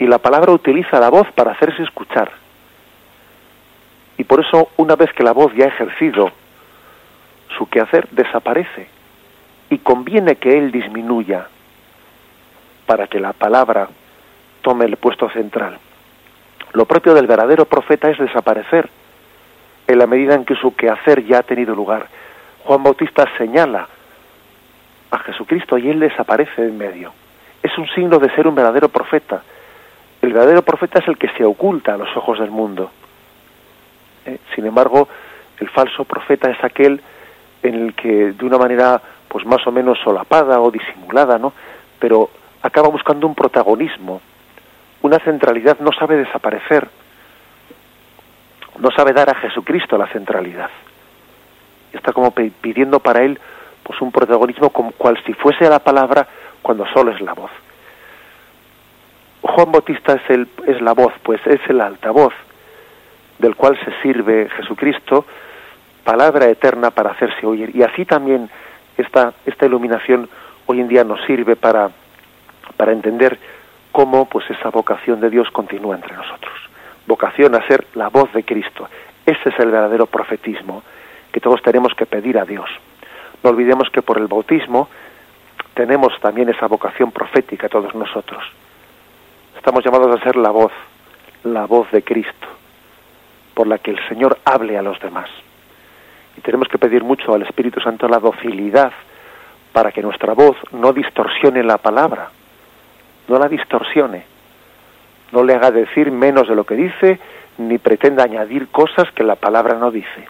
y 0.00 0.06
la 0.06 0.18
palabra 0.18 0.50
utiliza 0.50 0.98
la 0.98 1.10
voz 1.10 1.30
para 1.32 1.52
hacerse 1.52 1.82
escuchar. 1.82 2.32
Y 4.16 4.24
por 4.24 4.40
eso, 4.40 4.70
una 4.78 4.96
vez 4.96 5.12
que 5.12 5.22
la 5.22 5.32
voz 5.32 5.54
ya 5.54 5.66
ha 5.66 5.68
ejercido 5.68 6.32
su 7.56 7.68
quehacer, 7.68 8.08
desaparece. 8.10 8.88
Y 9.68 9.78
conviene 9.78 10.36
que 10.36 10.56
él 10.56 10.72
disminuya 10.72 11.48
para 12.86 13.08
que 13.08 13.20
la 13.20 13.34
palabra 13.34 13.88
tome 14.62 14.86
el 14.86 14.96
puesto 14.96 15.28
central. 15.30 15.78
Lo 16.72 16.86
propio 16.86 17.12
del 17.12 17.26
verdadero 17.26 17.66
profeta 17.66 18.08
es 18.08 18.18
desaparecer 18.18 18.88
en 19.86 19.98
la 19.98 20.06
medida 20.06 20.34
en 20.34 20.46
que 20.46 20.54
su 20.54 20.74
quehacer 20.74 21.26
ya 21.26 21.40
ha 21.40 21.42
tenido 21.42 21.74
lugar. 21.74 22.06
Juan 22.64 22.82
Bautista 22.82 23.28
señala 23.36 23.86
a 25.10 25.18
Jesucristo 25.18 25.76
y 25.76 25.90
él 25.90 26.00
desaparece 26.00 26.62
en 26.62 26.78
medio. 26.78 27.12
Es 27.62 27.76
un 27.76 27.86
signo 27.88 28.18
de 28.18 28.34
ser 28.34 28.46
un 28.46 28.54
verdadero 28.54 28.88
profeta 28.88 29.42
el 30.22 30.32
verdadero 30.32 30.62
profeta 30.62 30.98
es 30.98 31.08
el 31.08 31.16
que 31.16 31.30
se 31.36 31.44
oculta 31.44 31.94
a 31.94 31.98
los 31.98 32.14
ojos 32.16 32.38
del 32.38 32.50
mundo. 32.50 32.90
Eh, 34.26 34.38
sin 34.54 34.66
embargo, 34.66 35.08
el 35.58 35.68
falso 35.70 36.04
profeta 36.04 36.50
es 36.50 36.62
aquel 36.62 37.00
en 37.62 37.74
el 37.74 37.94
que 37.94 38.32
de 38.32 38.44
una 38.44 38.58
manera 38.58 39.00
pues 39.28 39.46
más 39.46 39.66
o 39.66 39.72
menos 39.72 39.98
solapada 40.02 40.60
o 40.60 40.70
disimulada, 40.70 41.38
¿no? 41.38 41.52
Pero 41.98 42.30
acaba 42.62 42.88
buscando 42.88 43.26
un 43.26 43.34
protagonismo, 43.34 44.20
una 45.02 45.18
centralidad, 45.20 45.78
no 45.80 45.92
sabe 45.92 46.16
desaparecer, 46.16 46.88
no 48.78 48.90
sabe 48.90 49.12
dar 49.12 49.30
a 49.30 49.34
Jesucristo 49.34 49.96
la 49.96 50.08
centralidad. 50.08 50.70
Está 51.92 52.12
como 52.12 52.32
pidiendo 52.32 53.00
para 53.00 53.22
él 53.22 53.38
pues 53.82 54.00
un 54.00 54.12
protagonismo 54.12 54.70
como 54.70 54.92
cual 54.92 55.18
si 55.24 55.32
fuese 55.32 55.68
la 55.68 55.78
palabra 55.78 56.26
cuando 56.62 56.86
solo 56.88 57.12
es 57.12 57.20
la 57.20 57.32
voz. 57.32 57.50
Juan 59.60 59.72
Bautista 59.72 60.14
es, 60.14 60.30
el, 60.30 60.48
es 60.66 60.80
la 60.80 60.94
voz, 60.94 61.12
pues 61.22 61.38
es 61.46 61.60
el 61.68 61.82
altavoz 61.82 62.32
del 63.38 63.56
cual 63.56 63.78
se 63.84 63.92
sirve 64.00 64.48
Jesucristo, 64.56 65.26
palabra 66.02 66.48
eterna 66.48 66.90
para 66.90 67.10
hacerse 67.10 67.44
oír. 67.44 67.70
Y 67.76 67.82
así 67.82 68.06
también 68.06 68.48
esta, 68.96 69.34
esta 69.44 69.66
iluminación 69.66 70.30
hoy 70.64 70.80
en 70.80 70.88
día 70.88 71.04
nos 71.04 71.22
sirve 71.26 71.56
para, 71.56 71.90
para 72.78 72.92
entender 72.92 73.38
cómo 73.92 74.24
pues 74.30 74.48
esa 74.48 74.70
vocación 74.70 75.20
de 75.20 75.28
Dios 75.28 75.50
continúa 75.50 75.94
entre 75.94 76.16
nosotros. 76.16 76.54
Vocación 77.06 77.54
a 77.54 77.66
ser 77.66 77.86
la 77.96 78.08
voz 78.08 78.32
de 78.32 78.44
Cristo. 78.44 78.88
Ese 79.26 79.50
es 79.50 79.58
el 79.58 79.70
verdadero 79.70 80.06
profetismo 80.06 80.82
que 81.32 81.40
todos 81.40 81.60
tenemos 81.60 81.92
que 81.92 82.06
pedir 82.06 82.38
a 82.38 82.46
Dios. 82.46 82.70
No 83.42 83.50
olvidemos 83.50 83.90
que 83.90 84.00
por 84.00 84.16
el 84.16 84.26
bautismo 84.26 84.88
tenemos 85.74 86.18
también 86.20 86.48
esa 86.48 86.66
vocación 86.66 87.12
profética 87.12 87.68
todos 87.68 87.94
nosotros. 87.94 88.42
Estamos 89.60 89.84
llamados 89.84 90.18
a 90.18 90.24
ser 90.24 90.36
la 90.36 90.50
voz, 90.50 90.72
la 91.44 91.66
voz 91.66 91.90
de 91.90 92.02
Cristo, 92.02 92.46
por 93.52 93.66
la 93.66 93.76
que 93.76 93.90
el 93.90 93.98
Señor 94.08 94.38
hable 94.42 94.78
a 94.78 94.82
los 94.82 94.98
demás. 95.00 95.28
Y 96.38 96.40
tenemos 96.40 96.66
que 96.66 96.78
pedir 96.78 97.04
mucho 97.04 97.34
al 97.34 97.42
Espíritu 97.42 97.78
Santo 97.78 98.08
la 98.08 98.20
docilidad 98.20 98.90
para 99.74 99.92
que 99.92 100.00
nuestra 100.00 100.32
voz 100.32 100.56
no 100.72 100.94
distorsione 100.94 101.62
la 101.62 101.76
palabra, 101.76 102.30
no 103.28 103.38
la 103.38 103.48
distorsione, 103.48 104.24
no 105.30 105.44
le 105.44 105.52
haga 105.52 105.70
decir 105.70 106.10
menos 106.10 106.48
de 106.48 106.54
lo 106.54 106.64
que 106.64 106.76
dice, 106.76 107.20
ni 107.58 107.76
pretenda 107.76 108.24
añadir 108.24 108.68
cosas 108.68 109.12
que 109.12 109.24
la 109.24 109.36
palabra 109.36 109.74
no 109.74 109.90
dice. 109.90 110.26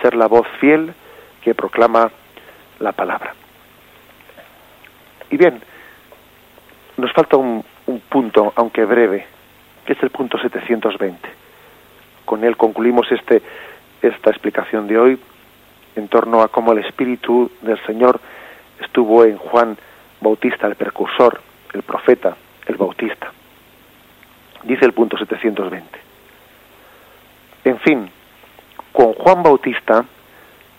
Ser 0.00 0.14
la 0.14 0.28
voz 0.28 0.46
fiel 0.60 0.94
que 1.42 1.56
proclama 1.56 2.12
la 2.78 2.92
palabra. 2.92 3.34
Y 5.32 5.36
bien, 5.36 5.60
nos 6.96 7.12
falta 7.12 7.36
un, 7.38 7.64
un 7.86 8.00
punto, 8.00 8.52
aunque 8.56 8.84
breve, 8.84 9.26
que 9.84 9.92
es 9.92 10.02
el 10.02 10.10
punto 10.10 10.38
720. 10.38 11.28
Con 12.24 12.44
él 12.44 12.56
concluimos 12.56 13.10
este, 13.12 13.42
esta 14.02 14.30
explicación 14.30 14.86
de 14.86 14.98
hoy 14.98 15.18
en 15.94 16.08
torno 16.08 16.42
a 16.42 16.48
cómo 16.48 16.72
el 16.72 16.78
Espíritu 16.78 17.50
del 17.62 17.82
Señor 17.86 18.20
estuvo 18.80 19.24
en 19.24 19.38
Juan 19.38 19.76
Bautista, 20.20 20.66
el 20.66 20.74
precursor, 20.74 21.40
el 21.72 21.82
profeta, 21.82 22.36
el 22.66 22.76
bautista. 22.76 23.32
Dice 24.64 24.84
el 24.84 24.92
punto 24.92 25.16
720. 25.16 25.98
En 27.64 27.78
fin, 27.78 28.10
con 28.92 29.12
Juan 29.14 29.42
Bautista, 29.42 30.04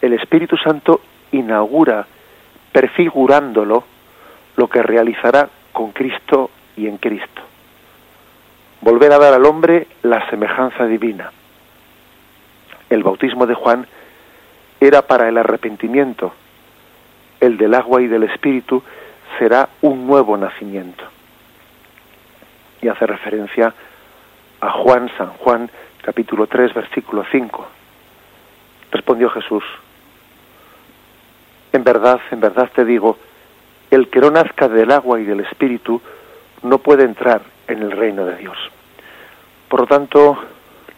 el 0.01 0.13
Espíritu 0.13 0.57
Santo 0.57 1.01
inaugura, 1.31 2.05
prefigurándolo, 2.71 3.83
lo 4.55 4.67
que 4.67 4.81
realizará 4.81 5.49
con 5.71 5.91
Cristo 5.91 6.49
y 6.77 6.87
en 6.87 6.97
Cristo. 6.97 7.41
Volver 8.81 9.11
a 9.11 9.17
dar 9.17 9.33
al 9.33 9.45
hombre 9.45 9.87
la 10.03 10.29
semejanza 10.29 10.85
divina. 10.85 11.31
El 12.89 13.03
bautismo 13.03 13.45
de 13.45 13.55
Juan 13.55 13.85
era 14.79 15.01
para 15.01 15.27
el 15.27 15.37
arrepentimiento. 15.37 16.33
El 17.39 17.57
del 17.57 17.73
agua 17.73 18.01
y 18.01 18.07
del 18.07 18.23
espíritu 18.23 18.81
será 19.37 19.67
un 19.81 20.07
nuevo 20.07 20.37
nacimiento. 20.37 21.03
Y 22.81 22.87
hace 22.87 23.05
referencia 23.07 23.73
a 24.61 24.71
Juan, 24.71 25.09
San 25.17 25.29
Juan, 25.31 25.69
capítulo 26.01 26.47
3, 26.47 26.73
versículo 26.73 27.25
5. 27.31 27.67
Respondió 28.91 29.29
Jesús, 29.31 29.63
en 31.73 31.83
verdad, 31.83 32.19
en 32.31 32.39
verdad 32.39 32.69
te 32.73 32.85
digo, 32.85 33.17
el 33.91 34.09
que 34.09 34.19
no 34.19 34.31
nazca 34.31 34.67
del 34.67 34.91
agua 34.91 35.19
y 35.19 35.25
del 35.25 35.41
espíritu 35.41 36.01
no 36.61 36.79
puede 36.79 37.03
entrar 37.03 37.41
en 37.67 37.81
el 37.81 37.91
reino 37.91 38.25
de 38.25 38.35
Dios. 38.37 38.57
Por 39.69 39.81
lo 39.81 39.87
tanto, 39.87 40.37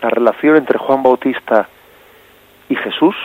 la 0.02 0.10
relación 0.10 0.56
entre 0.56 0.78
Juan 0.78 1.04
Bautista 1.04 1.68
y 2.70 2.76
Jesús 2.76 3.16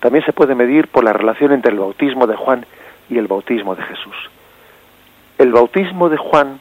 también 0.00 0.24
se 0.24 0.32
puede 0.32 0.54
medir 0.54 0.88
por 0.88 1.04
la 1.04 1.12
relación 1.12 1.52
entre 1.52 1.72
el 1.72 1.78
bautismo 1.78 2.26
de 2.26 2.36
Juan 2.36 2.66
y 3.08 3.18
el 3.18 3.28
bautismo 3.28 3.74
de 3.76 3.82
Jesús. 3.84 4.16
El 5.38 5.52
bautismo 5.52 6.08
de 6.08 6.16
Juan 6.16 6.58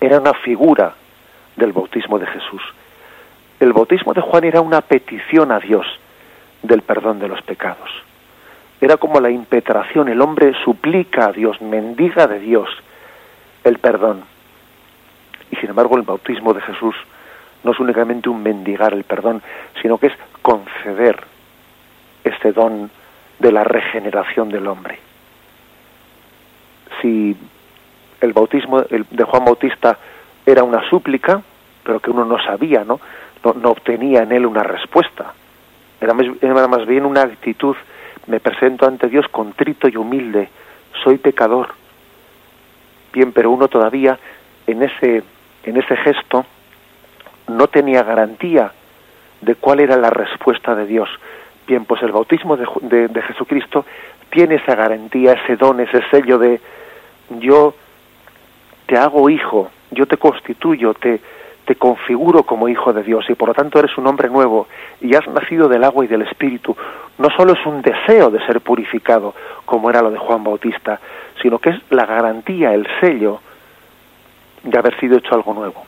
era 0.00 0.20
una 0.20 0.32
figura 0.34 0.94
del 1.56 1.72
bautismo 1.72 2.18
de 2.18 2.26
Jesús. 2.26 2.62
El 3.60 3.72
bautismo 3.72 4.14
de 4.14 4.20
Juan 4.20 4.44
era 4.44 4.60
una 4.60 4.80
petición 4.80 5.52
a 5.52 5.58
Dios 5.58 5.86
del 6.62 6.82
perdón 6.82 7.18
de 7.18 7.28
los 7.28 7.42
pecados. 7.42 7.90
Era 8.80 8.96
como 8.96 9.20
la 9.20 9.30
impetración, 9.30 10.08
el 10.08 10.20
hombre 10.20 10.52
suplica 10.64 11.26
a 11.26 11.32
Dios, 11.32 11.60
mendiga 11.60 12.26
de 12.26 12.40
Dios 12.40 12.68
el 13.64 13.78
perdón. 13.78 14.24
Y 15.50 15.56
sin 15.56 15.70
embargo 15.70 15.96
el 15.96 16.02
bautismo 16.02 16.54
de 16.54 16.60
Jesús 16.62 16.94
no 17.64 17.72
es 17.72 17.80
únicamente 17.80 18.28
un 18.28 18.42
mendigar 18.42 18.92
el 18.92 19.04
perdón, 19.04 19.42
sino 19.80 19.98
que 19.98 20.08
es 20.08 20.12
conceder 20.40 21.24
este 22.24 22.52
don 22.52 22.90
de 23.38 23.52
la 23.52 23.64
regeneración 23.64 24.48
del 24.48 24.66
hombre. 24.66 24.98
Si 27.00 27.36
el 28.20 28.32
bautismo 28.32 28.82
de 28.82 29.24
Juan 29.24 29.44
Bautista 29.44 29.98
era 30.46 30.62
una 30.62 30.88
súplica, 30.88 31.42
pero 31.82 32.00
que 32.00 32.10
uno 32.10 32.24
no 32.24 32.42
sabía, 32.42 32.84
¿no? 32.84 33.00
No, 33.44 33.70
obtenía 33.70 34.22
en 34.22 34.32
él 34.32 34.46
una 34.46 34.62
respuesta. 34.62 35.34
Era 36.00 36.14
más, 36.14 36.26
era 36.40 36.68
más 36.68 36.86
bien 36.86 37.04
una 37.04 37.22
actitud, 37.22 37.76
me 38.28 38.38
presento 38.38 38.86
ante 38.86 39.08
Dios 39.08 39.26
contrito 39.28 39.88
y 39.88 39.96
humilde, 39.96 40.48
soy 41.02 41.18
pecador. 41.18 41.74
Bien, 43.12 43.32
pero 43.32 43.50
uno 43.50 43.68
todavía 43.68 44.18
en 44.66 44.82
ese, 44.82 45.22
en 45.64 45.76
ese 45.76 45.96
gesto 45.96 46.46
no 47.48 47.66
tenía 47.68 48.02
garantía 48.02 48.72
de 49.40 49.54
cuál 49.56 49.80
era 49.80 49.96
la 49.96 50.10
respuesta 50.10 50.74
de 50.74 50.86
Dios. 50.86 51.08
Bien, 51.66 51.84
pues 51.84 52.02
el 52.02 52.12
bautismo 52.12 52.56
de, 52.56 53.08
de 53.08 53.22
Jesucristo 53.22 53.84
tiene 54.30 54.56
esa 54.56 54.74
garantía, 54.74 55.32
ese 55.32 55.56
don, 55.56 55.80
ese 55.80 56.02
sello 56.10 56.38
de 56.38 56.60
yo 57.38 57.74
te 58.86 58.96
hago 58.96 59.28
hijo, 59.30 59.70
yo 59.90 60.06
te 60.06 60.16
constituyo, 60.16 60.94
te, 60.94 61.20
te 61.64 61.76
configuro 61.76 62.42
como 62.42 62.68
hijo 62.68 62.92
de 62.92 63.02
Dios 63.02 63.24
y 63.28 63.34
por 63.34 63.48
lo 63.48 63.54
tanto 63.54 63.78
eres 63.78 63.96
un 63.96 64.06
hombre 64.06 64.28
nuevo 64.28 64.66
y 65.00 65.14
has 65.14 65.26
nacido 65.28 65.68
del 65.68 65.84
agua 65.84 66.04
y 66.04 66.08
del 66.08 66.22
espíritu. 66.22 66.76
No 67.18 67.28
solo 67.36 67.52
es 67.52 67.64
un 67.66 67.82
deseo 67.82 68.30
de 68.30 68.44
ser 68.46 68.60
purificado, 68.60 69.34
como 69.64 69.88
era 69.88 70.02
lo 70.02 70.10
de 70.10 70.18
Juan 70.18 70.42
Bautista, 70.42 71.00
sino 71.40 71.58
que 71.58 71.70
es 71.70 71.76
la 71.90 72.04
garantía, 72.04 72.74
el 72.74 72.86
sello 73.00 73.40
de 74.64 74.78
haber 74.78 74.98
sido 74.98 75.18
hecho 75.18 75.34
algo 75.34 75.54
nuevo. 75.54 75.84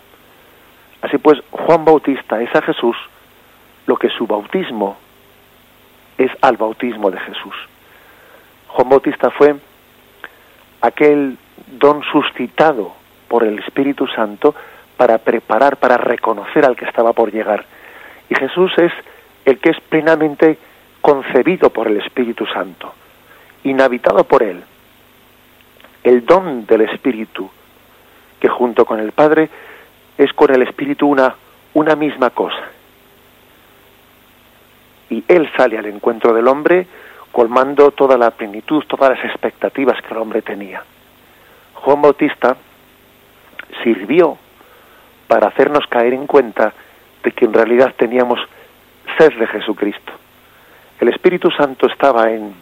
Así 1.02 1.18
pues, 1.18 1.38
Juan 1.50 1.84
Bautista 1.84 2.40
es 2.40 2.54
a 2.54 2.62
Jesús 2.62 2.96
lo 3.86 3.96
que 3.96 4.08
su 4.10 4.26
bautismo 4.26 4.96
es 6.16 6.30
al 6.40 6.56
bautismo 6.56 7.10
de 7.10 7.18
Jesús. 7.18 7.54
Juan 8.68 8.88
Bautista 8.88 9.30
fue 9.30 9.56
aquel 10.80 11.36
don 11.66 12.02
suscitado 12.04 12.92
por 13.28 13.44
el 13.44 13.58
Espíritu 13.58 14.06
Santo 14.06 14.54
para 14.96 15.18
preparar, 15.18 15.76
para 15.76 15.96
reconocer 15.96 16.64
al 16.64 16.76
que 16.76 16.84
estaba 16.84 17.12
por 17.12 17.32
llegar. 17.32 17.64
Y 18.28 18.34
Jesús 18.34 18.72
es 18.78 18.92
el 19.44 19.58
que 19.58 19.70
es 19.70 19.80
plenamente 19.80 20.58
concebido 21.00 21.70
por 21.70 21.88
el 21.88 21.98
Espíritu 21.98 22.46
Santo, 22.46 22.94
inhabitado 23.64 24.24
por 24.24 24.42
él. 24.42 24.62
El 26.02 26.24
don 26.24 26.66
del 26.66 26.82
Espíritu, 26.82 27.50
que 28.40 28.48
junto 28.48 28.84
con 28.84 29.00
el 29.00 29.12
Padre 29.12 29.48
es 30.16 30.32
con 30.32 30.54
el 30.54 30.62
Espíritu 30.62 31.08
una, 31.08 31.34
una 31.74 31.96
misma 31.96 32.30
cosa. 32.30 32.62
Y 35.10 35.24
Él 35.28 35.50
sale 35.56 35.78
al 35.78 35.86
encuentro 35.86 36.32
del 36.32 36.48
hombre 36.48 36.86
colmando 37.32 37.90
toda 37.90 38.16
la 38.16 38.30
plenitud, 38.30 38.84
todas 38.86 39.10
las 39.10 39.24
expectativas 39.24 40.00
que 40.02 40.14
el 40.14 40.20
hombre 40.20 40.40
tenía. 40.42 40.82
Juan 41.74 42.00
Bautista 42.00 42.56
sirvió 43.82 44.38
para 45.26 45.48
hacernos 45.48 45.86
caer 45.88 46.14
en 46.14 46.26
cuenta 46.26 46.72
de 47.22 47.32
que 47.32 47.44
en 47.44 47.52
realidad 47.52 47.94
teníamos 47.96 48.38
sed 49.18 49.32
de 49.38 49.46
Jesucristo. 49.46 50.12
El 51.00 51.08
Espíritu 51.08 51.50
Santo 51.50 51.86
estaba 51.86 52.30
en, 52.30 52.54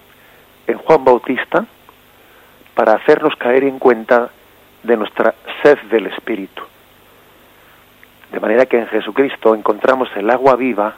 en 0.67 0.79
Juan 0.79 1.05
Bautista 1.05 1.65
para 2.75 2.95
hacernos 2.95 3.37
caer 3.37 3.65
en 3.65 3.79
cuenta 3.79 4.31
de 4.83 4.97
nuestra 4.97 5.35
sed 5.63 5.79
del 5.91 6.07
Espíritu. 6.07 6.63
De 8.33 8.41
manera 8.41 8.67
que 8.67 8.79
en 8.79 8.87
Jesucristo 8.87 9.55
encontramos 9.55 10.09
el 10.17 10.31
agua 10.31 10.57
viva 10.57 10.95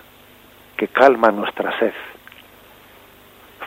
que 0.76 0.88
calma 0.88 1.30
nuestra 1.30 1.76
sed. 1.78 1.92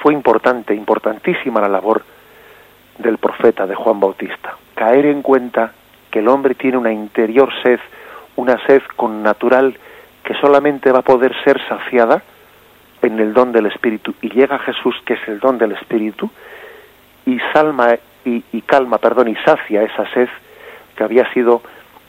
Fue 0.01 0.13
importante, 0.13 0.73
importantísima 0.73 1.59
la 1.59 1.67
labor 1.67 2.03
del 2.97 3.17
profeta 3.17 3.65
de 3.65 3.75
Juan 3.75 3.99
Bautista. 3.99 4.55
Caer 4.75 5.05
en 5.07 5.21
cuenta 5.21 5.73
que 6.17 6.21
el 6.21 6.29
hombre 6.29 6.55
tiene 6.55 6.79
una 6.79 6.91
interior 6.91 7.53
sed, 7.61 7.79
una 8.37 8.57
sed 8.65 8.81
con 8.95 9.21
natural 9.21 9.77
que 10.23 10.33
solamente 10.41 10.91
va 10.91 10.99
a 10.99 11.03
poder 11.03 11.31
ser 11.43 11.61
saciada 11.67 12.23
en 13.03 13.19
el 13.19 13.35
don 13.35 13.51
del 13.51 13.67
Espíritu. 13.67 14.15
Y 14.23 14.29
llega 14.29 14.57
Jesús, 14.57 14.95
que 15.05 15.13
es 15.13 15.27
el 15.27 15.39
don 15.39 15.59
del 15.59 15.73
Espíritu, 15.73 16.27
y 17.27 17.37
salma 17.53 17.93
y, 18.25 18.61
calma, 18.63 18.97
perdón, 18.97 19.27
y 19.27 19.35
sacia 19.35 19.83
esa 19.83 20.11
sed 20.11 20.27
que 20.95 21.03
había 21.03 21.31
sido 21.33 21.61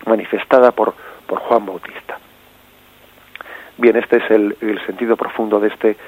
manifestada 0.07 0.73
por, 0.73 0.95
por 1.27 1.41
Juan 1.41 1.67
Bautista. 1.67 2.19
Bien, 3.77 3.95
este 3.97 4.25
es 4.25 4.31
el, 4.31 4.57
el 4.63 4.81
sentido 4.87 5.19
profundo 5.19 5.61
de 5.61 5.69
este, 5.69 5.99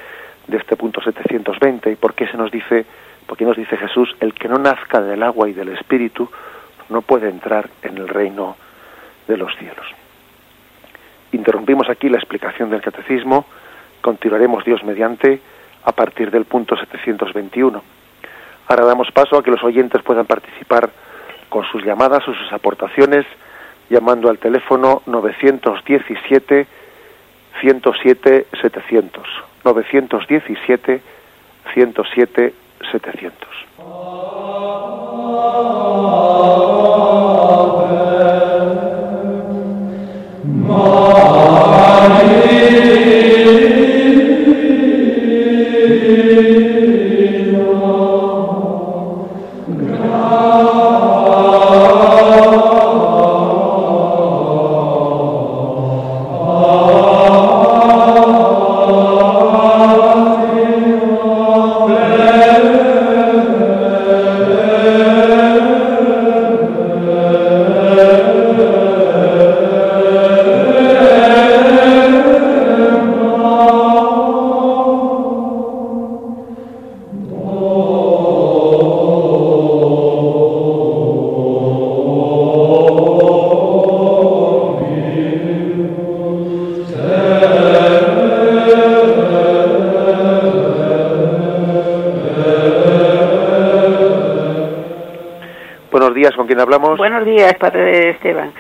de 0.47 0.57
este 0.57 0.75
punto 0.75 1.03
720 1.03 1.93
y 1.93 1.97
por 1.97 2.15
qué 2.15 2.27
se 2.29 2.39
nos 2.39 2.51
dice 2.51 2.87
porque 3.27 3.45
nos 3.45 3.59
dice 3.59 3.77
Jesús, 3.77 4.17
el 4.21 4.33
que 4.33 4.49
no 4.49 4.57
nazca 4.57 5.03
del 5.03 5.23
agua 5.23 5.51
y 5.51 5.53
del 5.53 5.69
espíritu 5.69 6.31
no 6.91 7.03
puede 7.03 7.29
entrar 7.29 7.71
en 7.83 7.99
el 7.99 8.09
reino 8.09 8.57
de 9.27 9.37
los 9.37 9.57
cielos. 9.57 9.87
Interrumpimos 11.33 11.89
aquí 11.89 12.09
la 12.09 12.19
explicación 12.19 12.71
del 12.71 12.83
catecismo, 12.83 13.47
continuaremos 14.01 14.65
Dios 14.65 14.83
mediante 14.83 15.41
a 15.85 15.93
partir 15.93 16.31
del 16.31 16.45
punto 16.45 16.77
721. 16.77 17.83
Ahora 18.69 18.85
damos 18.85 19.11
paso 19.13 19.39
a 19.39 19.43
que 19.43 19.51
los 19.51 19.63
oyentes 19.63 20.03
puedan 20.03 20.27
participar 20.27 20.91
con 21.49 21.65
sus 21.65 21.85
llamadas 21.85 22.27
o 22.29 22.35
sus 22.35 22.53
aportaciones 22.53 23.27
llamando 23.89 24.29
al 24.29 24.39
teléfono 24.39 25.03
917 25.07 26.67
107 27.61 28.47
700. 28.61 29.29
917 29.65 31.03
107 31.75 32.55
700. 32.93 33.33
Hablamos? 96.63 96.99
Buenos 96.99 97.25
días, 97.25 97.55
Padre 97.59 98.11
Esteban. 98.11 98.53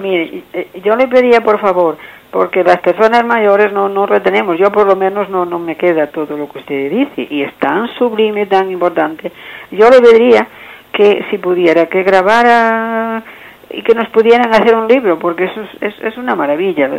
Mire, 0.00 0.42
eh, 0.52 0.68
yo 0.84 0.96
le 0.96 1.08
pedía, 1.08 1.40
por 1.40 1.60
favor, 1.60 1.96
porque 2.30 2.62
las 2.62 2.78
personas 2.80 3.24
mayores 3.24 3.72
no, 3.72 3.88
no 3.88 4.06
retenemos, 4.06 4.58
yo 4.58 4.70
por 4.70 4.86
lo 4.86 4.96
menos 4.96 5.30
no, 5.30 5.46
no 5.46 5.58
me 5.58 5.76
queda 5.76 6.08
todo 6.08 6.36
lo 6.36 6.48
que 6.48 6.58
usted 6.58 6.90
dice, 6.90 7.26
y 7.30 7.42
es 7.42 7.54
tan 7.54 7.88
sublime, 7.94 8.46
tan 8.46 8.70
importante. 8.70 9.32
Yo 9.70 9.88
le 9.88 10.00
diría 10.00 10.46
que 10.92 11.24
si 11.30 11.38
pudiera, 11.38 11.86
que 11.86 12.02
grabara 12.02 13.22
y 13.70 13.82
que 13.82 13.94
nos 13.94 14.08
pudieran 14.08 14.52
hacer 14.54 14.74
un 14.74 14.88
libro, 14.88 15.18
porque 15.18 15.44
eso 15.44 15.62
es, 15.80 15.94
es, 16.00 16.16
una 16.18 16.34
maravilla, 16.34 16.90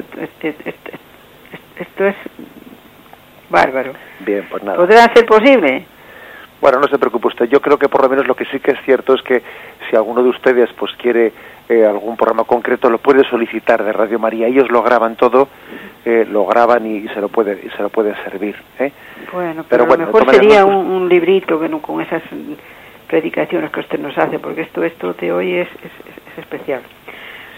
esto 1.78 2.06
es 2.06 2.16
bárbaro. 3.50 3.94
Bien, 4.20 4.46
pues 4.50 4.64
nada. 4.64 4.78
¿Podrá 4.78 5.14
ser 5.14 5.26
posible? 5.26 5.86
Bueno, 6.62 6.80
no 6.80 6.88
se 6.88 6.98
preocupe 6.98 7.28
usted. 7.28 7.46
Yo 7.46 7.62
creo 7.62 7.78
que 7.78 7.88
por 7.88 8.02
lo 8.02 8.10
menos 8.10 8.28
lo 8.28 8.36
que 8.36 8.46
sí 8.46 8.60
que 8.60 8.72
es 8.72 8.82
cierto 8.84 9.14
es 9.14 9.22
que 9.22 9.42
si 9.90 9.96
alguno 9.96 10.22
de 10.22 10.30
ustedes 10.30 10.70
pues 10.74 10.92
quiere 10.98 11.32
eh, 11.70 11.86
algún 11.86 12.18
programa 12.18 12.46
concreto 12.46 12.90
lo 12.90 12.98
puede 12.98 13.24
solicitar 13.30 13.84
de 13.84 13.94
Radio 13.94 14.18
María. 14.18 14.48
Ellos 14.48 14.70
lo 14.72 14.82
graban 14.82 15.16
todo, 15.16 15.48
eh, 16.04 16.26
lo 16.30 16.46
graban 16.48 16.86
y, 16.86 17.08
se 17.10 17.22
lo 17.22 17.30
puede 17.30 17.62
y 17.64 17.70
se 17.70 17.84
lo 17.84 17.90
puede 17.90 18.16
servir. 18.24 18.56
¿eh? 18.80 18.92
Bueno, 19.32 19.64
pero, 19.70 19.86
lo 19.86 19.98
mejor 19.98 20.30
sería 20.34 20.66
un, 20.66 21.08
librito 21.08 21.60
que 21.60 21.70
con 21.80 22.02
esas 22.02 22.24
predicaciones 23.08 23.72
que 23.72 23.80
usted 23.82 24.00
nos 24.00 24.18
hace, 24.18 24.40
porque 24.40 24.62
esto 24.62 24.84
esto 24.84 25.14
de 25.14 25.32
hoy 25.32 25.54
es, 25.58 25.68
es, 25.84 26.38
especial. 26.40 26.82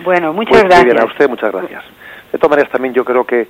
Bueno, 0.04 0.34
muchas 0.34 0.60
pues, 0.60 0.64
gracias. 0.64 0.86
Bien, 0.86 1.00
a 1.00 1.06
usted 1.06 1.30
muchas 1.30 1.52
gracias. 1.52 1.84
De 2.32 2.38
todas 2.38 2.52
maneras 2.52 2.72
también 2.72 2.94
yo 2.94 3.06
creo 3.06 3.24
que, 3.24 3.48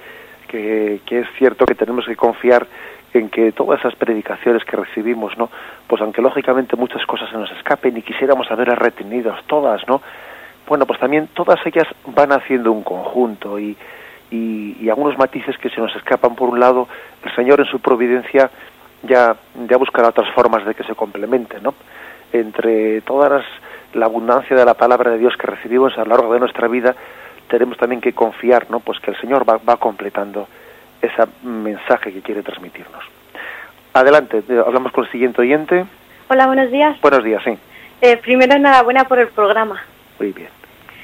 que, 0.47 1.01
que 1.05 1.19
es 1.19 1.27
cierto 1.37 1.65
que 1.65 1.75
tenemos 1.75 2.05
que 2.05 2.15
confiar 2.15 2.67
en 3.13 3.29
que 3.29 3.51
todas 3.51 3.79
esas 3.79 3.95
predicaciones 3.95 4.63
que 4.63 4.77
recibimos, 4.77 5.37
¿no? 5.37 5.49
Pues 5.87 6.01
aunque 6.01 6.21
lógicamente 6.21 6.75
muchas 6.75 7.05
cosas 7.05 7.29
se 7.29 7.37
nos 7.37 7.51
escapen 7.51 7.97
y 7.97 8.01
quisiéramos 8.01 8.49
haberlas 8.51 8.79
retenidas 8.79 9.43
todas, 9.47 9.85
¿no? 9.87 10.01
Bueno, 10.67 10.85
pues 10.85 10.99
también 10.99 11.27
todas 11.33 11.59
ellas 11.65 11.87
van 12.05 12.31
haciendo 12.31 12.71
un 12.71 12.83
conjunto 12.83 13.59
y, 13.59 13.75
y, 14.29 14.89
algunos 14.89 15.17
matices 15.17 15.57
que 15.57 15.69
se 15.69 15.81
nos 15.81 15.93
escapan 15.95 16.35
por 16.35 16.49
un 16.49 16.59
lado, 16.59 16.87
el 17.23 17.35
Señor 17.35 17.59
en 17.59 17.65
su 17.65 17.79
providencia 17.79 18.49
ya, 19.03 19.35
ya 19.67 19.77
buscará 19.77 20.09
otras 20.09 20.33
formas 20.33 20.65
de 20.65 20.73
que 20.73 20.83
se 20.83 20.95
complementen, 20.95 21.63
¿no? 21.63 21.73
Entre 22.31 23.01
todas 23.01 23.43
la 23.93 24.05
abundancia 24.05 24.55
de 24.55 24.63
la 24.63 24.75
palabra 24.75 25.11
de 25.11 25.17
Dios 25.17 25.35
que 25.37 25.47
recibimos 25.47 25.97
a 25.97 26.03
lo 26.03 26.11
largo 26.11 26.33
de 26.33 26.39
nuestra 26.39 26.69
vida, 26.69 26.95
tenemos 27.49 27.77
también 27.77 27.99
que 27.99 28.13
confiar, 28.13 28.69
¿no? 28.69 28.79
Pues 28.79 28.99
que 29.01 29.11
el 29.11 29.19
Señor 29.19 29.49
va, 29.49 29.57
va 29.57 29.75
completando 29.75 30.47
ese 31.01 31.23
mensaje 31.43 32.13
que 32.13 32.21
quiere 32.21 32.43
transmitirnos. 32.43 33.03
Adelante, 33.93 34.43
eh, 34.47 34.63
hablamos 34.65 34.91
con 34.91 35.05
el 35.05 35.11
siguiente 35.11 35.41
oyente. 35.41 35.85
Hola, 36.29 36.47
buenos 36.47 36.71
días. 36.71 36.99
Buenos 37.01 37.23
días, 37.23 37.41
sí. 37.43 37.57
Eh, 38.01 38.17
primero, 38.17 38.55
enhorabuena 38.55 39.03
por 39.05 39.19
el 39.19 39.27
programa. 39.27 39.83
Muy 40.19 40.31
bien. 40.31 40.49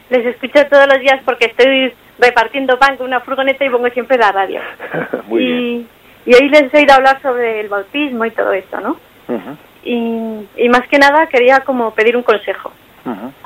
Les 0.09 0.25
escucho 0.25 0.65
todos 0.67 0.87
los 0.87 0.99
días 0.99 1.21
porque 1.25 1.47
estoy 1.47 1.93
repartiendo 2.17 2.79
pan 2.79 2.95
con 2.95 3.07
una 3.07 3.19
furgoneta 3.19 3.65
y 3.65 3.69
pongo 3.69 3.89
siempre 3.89 4.17
la 4.17 4.31
radio. 4.31 4.61
Muy 5.27 5.43
y, 5.43 5.47
bien. 5.47 5.87
y 6.25 6.33
hoy 6.35 6.49
les 6.49 6.73
he 6.73 6.77
oído 6.77 6.93
hablar 6.93 7.21
sobre 7.21 7.59
el 7.59 7.67
bautismo 7.67 8.25
y 8.25 8.31
todo 8.31 8.53
esto, 8.53 8.79
¿no? 8.79 8.97
y, 9.83 10.47
y, 10.55 10.69
más 10.69 10.87
que 10.87 10.97
nada 10.97 11.27
quería 11.27 11.59
como 11.61 11.91
pedir 11.91 12.15
un 12.15 12.23
consejo. 12.23 12.71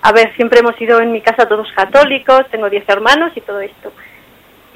A 0.01 0.11
ver, 0.11 0.33
siempre 0.35 0.59
hemos 0.59 0.79
ido 0.81 0.99
en 1.01 1.11
mi 1.11 1.21
casa 1.21 1.47
todos 1.47 1.71
católicos, 1.73 2.47
tengo 2.49 2.67
10 2.67 2.87
hermanos 2.89 3.31
y 3.35 3.41
todo 3.41 3.61
esto 3.61 3.91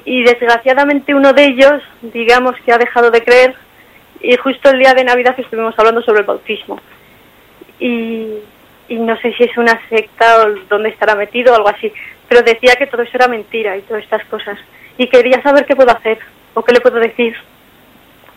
y 0.06 0.22
desgraciadamente 0.22 1.14
uno 1.14 1.32
de 1.32 1.44
ellos, 1.44 1.82
digamos 2.00 2.54
que 2.64 2.72
ha 2.72 2.78
dejado 2.78 3.10
de 3.10 3.22
creer 3.22 3.54
y 4.20 4.36
justo 4.36 4.70
el 4.70 4.78
día 4.78 4.94
de 4.94 5.04
Navidad 5.04 5.34
estuvimos 5.36 5.76
hablando 5.76 6.00
sobre 6.00 6.20
el 6.20 6.26
bautismo. 6.26 6.80
Y, 7.80 8.38
no 8.88 9.16
sé 9.18 9.32
si 9.32 9.42
es 9.42 9.58
una 9.58 9.78
secta 9.88 10.42
o 10.42 10.54
dónde 10.68 10.90
estará 10.90 11.16
metido 11.16 11.52
o 11.52 11.56
algo 11.56 11.68
así, 11.68 11.92
pero 12.28 12.42
decía 12.42 12.76
que 12.78 12.86
todo 12.86 13.02
eso 13.02 13.16
era 13.16 13.26
mentira 13.26 13.76
y 13.76 13.82
todas 13.82 14.04
estas 14.04 14.24
cosas. 14.26 14.58
Y 14.96 15.08
quería 15.08 15.42
saber 15.42 15.66
qué 15.66 15.74
puedo 15.74 15.90
hacer 15.90 16.18
o 16.54 16.62
qué 16.62 16.72
le 16.72 16.80
puedo 16.80 17.00
decir. 17.00 17.36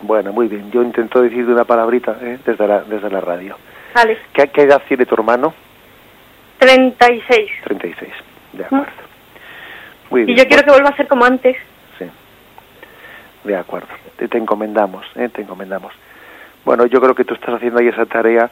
Bueno, 0.00 0.32
muy 0.32 0.48
bien. 0.48 0.72
Yo 0.72 0.82
intento 0.82 1.22
decirle 1.22 1.52
una 1.52 1.64
palabrita 1.64 2.18
¿eh? 2.20 2.38
desde, 2.44 2.66
la, 2.66 2.80
desde 2.80 3.08
la 3.10 3.20
radio. 3.20 3.56
Vale. 3.94 4.18
¿Qué, 4.32 4.48
¿Qué 4.48 4.62
edad 4.62 4.82
tiene 4.88 5.06
tu 5.06 5.14
hermano? 5.14 5.54
36. 6.58 7.50
36, 7.62 8.12
de 8.54 8.64
acuerdo 8.64 9.09
y 10.10 10.34
yo 10.34 10.44
quiero 10.46 10.62
que 10.64 10.70
vuelva 10.70 10.90
a 10.90 10.96
ser 10.96 11.06
como 11.06 11.24
antes. 11.24 11.56
Sí. 11.98 12.06
De 13.44 13.56
acuerdo. 13.56 13.88
Te, 14.16 14.28
te 14.28 14.38
encomendamos, 14.38 15.06
¿eh? 15.14 15.28
te 15.28 15.42
encomendamos. 15.42 15.92
Bueno, 16.64 16.86
yo 16.86 17.00
creo 17.00 17.14
que 17.14 17.24
tú 17.24 17.34
estás 17.34 17.54
haciendo 17.54 17.80
ahí 17.80 17.88
esa 17.88 18.06
tarea, 18.06 18.50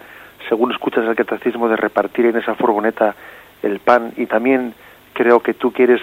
según 0.48 0.72
escuchas 0.72 1.04
el 1.04 1.16
catecismo, 1.16 1.68
de 1.68 1.76
repartir 1.76 2.26
en 2.26 2.36
esa 2.36 2.54
furgoneta 2.54 3.14
el 3.62 3.80
pan 3.80 4.12
y 4.16 4.26
también 4.26 4.74
creo 5.12 5.40
que 5.40 5.54
tú 5.54 5.72
quieres 5.72 6.00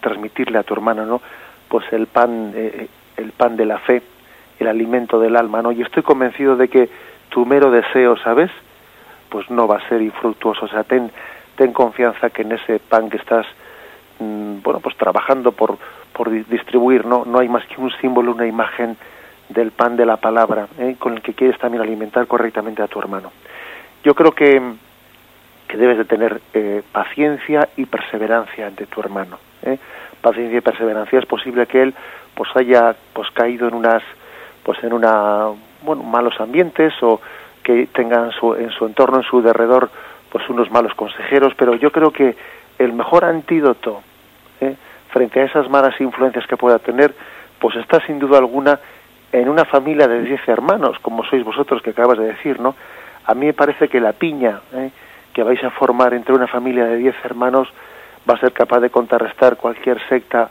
transmitirle 0.00 0.58
a 0.58 0.62
tu 0.62 0.74
hermano, 0.74 1.06
¿no? 1.06 1.20
Pues 1.68 1.90
el 1.92 2.06
pan, 2.06 2.52
eh, 2.54 2.88
el 3.16 3.32
pan 3.32 3.56
de 3.56 3.64
la 3.64 3.78
fe, 3.78 4.02
el 4.58 4.68
alimento 4.68 5.18
del 5.18 5.36
alma, 5.36 5.62
¿no? 5.62 5.72
Y 5.72 5.82
estoy 5.82 6.02
convencido 6.02 6.56
de 6.56 6.68
que 6.68 6.88
tu 7.30 7.46
mero 7.46 7.70
deseo, 7.70 8.16
¿sabes? 8.18 8.50
Pues 9.30 9.50
no 9.50 9.66
va 9.66 9.78
a 9.78 9.88
ser 9.88 10.02
infructuoso. 10.02 10.66
O 10.66 10.68
sea, 10.68 10.84
ten, 10.84 11.10
ten 11.56 11.72
confianza 11.72 12.30
que 12.30 12.42
en 12.42 12.52
ese 12.52 12.78
pan 12.78 13.08
que 13.08 13.16
estás 13.16 13.46
bueno, 14.62 14.80
pues 14.80 14.96
trabajando 14.96 15.52
por, 15.52 15.78
por 16.12 16.30
distribuir, 16.30 17.06
¿no? 17.06 17.24
No 17.24 17.38
hay 17.38 17.48
más 17.48 17.66
que 17.66 17.80
un 17.80 17.90
símbolo, 18.00 18.32
una 18.32 18.46
imagen 18.46 18.96
del 19.48 19.70
pan 19.70 19.96
de 19.96 20.06
la 20.06 20.16
palabra, 20.16 20.66
¿eh? 20.78 20.96
con 20.98 21.14
el 21.14 21.22
que 21.22 21.34
quieres 21.34 21.58
también 21.58 21.82
alimentar 21.82 22.26
correctamente 22.26 22.82
a 22.82 22.88
tu 22.88 22.98
hermano. 22.98 23.32
Yo 24.04 24.14
creo 24.14 24.32
que, 24.32 24.60
que 25.68 25.76
debes 25.76 25.98
de 25.98 26.04
tener 26.04 26.40
eh, 26.54 26.82
paciencia 26.90 27.68
y 27.76 27.86
perseverancia 27.86 28.66
ante 28.66 28.86
tu 28.86 29.00
hermano. 29.00 29.38
¿eh? 29.62 29.78
Paciencia 30.20 30.58
y 30.58 30.62
perseverancia. 30.62 31.18
Es 31.18 31.26
posible 31.26 31.66
que 31.66 31.82
él 31.82 31.94
pues 32.34 32.50
haya 32.56 32.94
pues 33.12 33.30
caído 33.30 33.68
en 33.68 33.74
unas 33.74 34.02
pues 34.62 34.82
en 34.82 34.92
una 34.92 35.48
bueno 35.82 36.02
malos 36.02 36.40
ambientes 36.40 36.94
o 37.02 37.20
que 37.62 37.88
tenga 37.88 38.24
en 38.24 38.32
su, 38.32 38.54
en 38.54 38.70
su 38.70 38.86
entorno, 38.86 39.18
en 39.18 39.24
su 39.24 39.42
derredor, 39.42 39.90
pues 40.30 40.48
unos 40.48 40.70
malos 40.70 40.94
consejeros, 40.94 41.52
pero 41.56 41.74
yo 41.74 41.92
creo 41.92 42.10
que 42.10 42.34
el 42.78 42.92
mejor 42.92 43.24
antídoto. 43.24 44.02
Frente 45.12 45.40
a 45.40 45.44
esas 45.44 45.68
malas 45.68 46.00
influencias 46.00 46.46
que 46.46 46.56
pueda 46.56 46.78
tener, 46.78 47.14
pues 47.60 47.76
está 47.76 48.04
sin 48.06 48.18
duda 48.18 48.38
alguna 48.38 48.80
en 49.30 49.48
una 49.48 49.64
familia 49.64 50.08
de 50.08 50.22
diez 50.22 50.46
hermanos, 50.46 50.98
como 51.00 51.24
sois 51.24 51.44
vosotros 51.44 51.80
que 51.82 51.90
acabas 51.90 52.18
de 52.18 52.26
decir, 52.26 52.60
¿no? 52.60 52.74
A 53.24 53.34
mí 53.34 53.46
me 53.46 53.52
parece 53.52 53.88
que 53.88 54.00
la 54.00 54.12
piña 54.12 54.60
¿eh? 54.74 54.90
que 55.32 55.42
vais 55.42 55.62
a 55.62 55.70
formar 55.70 56.12
entre 56.12 56.34
una 56.34 56.46
familia 56.46 56.84
de 56.84 56.96
diez 56.96 57.14
hermanos 57.24 57.68
va 58.28 58.34
a 58.34 58.40
ser 58.40 58.52
capaz 58.52 58.80
de 58.80 58.90
contrarrestar 58.90 59.56
cualquier 59.56 60.00
secta 60.08 60.50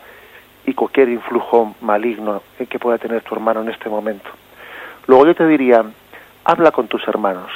y 0.65 0.73
cualquier 0.73 1.09
influjo 1.09 1.75
maligno 1.81 2.41
¿eh? 2.59 2.65
que 2.65 2.79
pueda 2.79 2.97
tener 2.97 3.21
tu 3.21 3.35
hermano 3.35 3.61
en 3.61 3.69
este 3.69 3.89
momento. 3.89 4.29
Luego 5.07 5.25
yo 5.25 5.35
te 5.35 5.47
diría, 5.47 5.83
habla 6.45 6.71
con 6.71 6.87
tus 6.87 7.05
hermanos, 7.07 7.51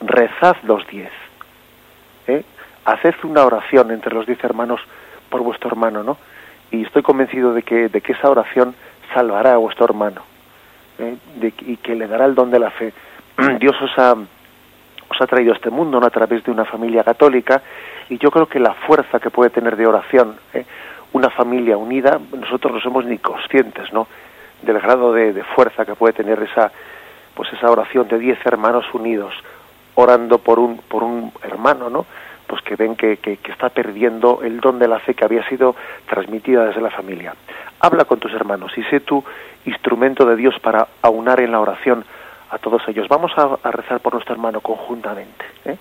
rezad 0.00 0.56
los 0.62 0.86
diez, 0.86 1.12
¿eh? 2.26 2.44
haced 2.84 3.14
una 3.24 3.44
oración 3.44 3.90
entre 3.90 4.14
los 4.14 4.26
diez 4.26 4.42
hermanos 4.42 4.80
por 5.34 5.42
vuestro 5.42 5.68
hermano, 5.68 6.04
¿no? 6.04 6.16
Y 6.70 6.84
estoy 6.84 7.02
convencido 7.02 7.52
de 7.54 7.64
que, 7.64 7.88
de 7.88 8.00
que 8.00 8.12
esa 8.12 8.30
oración 8.30 8.72
salvará 9.12 9.54
a 9.54 9.56
vuestro 9.56 9.84
hermano 9.84 10.22
¿eh? 11.00 11.16
y 11.62 11.76
que 11.78 11.96
le 11.96 12.06
dará 12.06 12.26
el 12.26 12.36
don 12.36 12.52
de 12.52 12.60
la 12.60 12.70
fe. 12.70 12.92
Dios 13.58 13.74
os 13.82 13.98
ha, 13.98 14.12
os 14.12 15.20
ha 15.20 15.26
traído 15.26 15.52
a 15.52 15.56
este 15.56 15.70
mundo 15.70 15.98
¿no? 15.98 16.06
a 16.06 16.10
través 16.10 16.44
de 16.44 16.52
una 16.52 16.64
familia 16.64 17.02
católica 17.02 17.60
y 18.08 18.18
yo 18.18 18.30
creo 18.30 18.46
que 18.46 18.60
la 18.60 18.74
fuerza 18.74 19.18
que 19.18 19.30
puede 19.30 19.50
tener 19.50 19.74
de 19.76 19.88
oración 19.88 20.36
¿eh? 20.52 20.64
una 21.12 21.30
familia 21.30 21.76
unida, 21.76 22.20
nosotros 22.38 22.74
no 22.74 22.80
somos 22.80 23.04
ni 23.04 23.18
conscientes 23.18 23.92
¿no? 23.92 24.06
del 24.62 24.78
grado 24.78 25.12
de, 25.12 25.32
de 25.32 25.42
fuerza 25.42 25.84
que 25.84 25.96
puede 25.96 26.12
tener 26.12 26.40
esa, 26.44 26.70
pues 27.34 27.52
esa 27.54 27.68
oración 27.72 28.06
de 28.06 28.20
diez 28.20 28.38
hermanos 28.46 28.84
unidos 28.94 29.34
orando 29.96 30.38
por 30.38 30.60
un, 30.60 30.76
por 30.76 31.02
un 31.02 31.32
hermano, 31.42 31.90
¿no? 31.90 32.06
Pues 32.46 32.62
que 32.62 32.76
ven 32.76 32.96
que, 32.96 33.16
que, 33.18 33.38
está 33.50 33.68
perdiendo 33.68 34.40
el 34.42 34.60
don 34.60 34.78
de 34.78 34.88
la 34.88 34.98
fe 34.98 35.14
que 35.14 35.24
había 35.24 35.46
sido 35.48 35.74
transmitida 36.08 36.66
desde 36.66 36.80
la 36.80 36.90
familia. 36.90 37.34
Habla 37.80 38.04
con 38.04 38.18
tus 38.18 38.32
hermanos 38.32 38.72
y 38.76 38.82
sé 38.84 39.00
tu 39.00 39.24
instrumento 39.66 40.24
de 40.26 40.36
Dios 40.36 40.58
para 40.60 40.88
aunar 41.02 41.40
en 41.40 41.52
la 41.52 41.60
oración 41.60 42.04
a 42.50 42.58
todos 42.58 42.82
ellos. 42.88 43.08
Vamos 43.08 43.32
a, 43.36 43.70
rezar 43.70 44.00
por 44.00 44.14
nuestro 44.14 44.34
hermano 44.34 44.60
conjuntamente. 44.60 45.44
¿eh? 45.64 45.76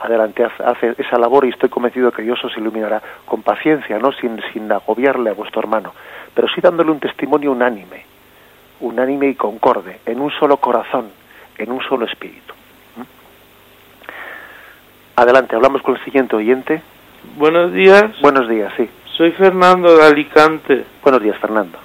Adelante, 0.00 0.44
hace 0.44 0.94
esa 0.98 1.18
labor 1.18 1.44
y 1.44 1.50
estoy 1.50 1.68
convencido 1.68 2.10
que 2.10 2.22
Dios 2.22 2.42
os 2.44 2.56
iluminará 2.56 3.00
con 3.24 3.42
paciencia, 3.42 3.98
no 3.98 4.12
sin, 4.12 4.40
sin 4.52 4.70
agobiarle 4.72 5.30
a 5.30 5.34
vuestro 5.34 5.60
hermano, 5.60 5.94
pero 6.34 6.48
sí 6.48 6.60
dándole 6.60 6.90
un 6.90 6.98
testimonio 6.98 7.52
unánime, 7.52 8.04
unánime 8.80 9.28
y 9.28 9.34
concorde, 9.36 10.00
en 10.04 10.20
un 10.20 10.30
solo 10.32 10.56
corazón, 10.56 11.10
en 11.56 11.70
un 11.70 11.80
solo 11.82 12.06
espíritu. 12.06 12.52
Adelante, 15.22 15.54
hablamos 15.54 15.82
con 15.82 15.94
el 15.94 16.04
siguiente 16.04 16.34
oyente. 16.34 16.82
Buenos 17.36 17.72
días. 17.72 18.06
Buenos 18.20 18.48
días, 18.48 18.72
sí. 18.76 18.90
Soy 19.16 19.30
Fernando 19.30 19.96
de 19.96 20.04
Alicante. 20.04 20.84
Buenos 21.00 21.22
días, 21.22 21.38
Fernando. 21.38 21.78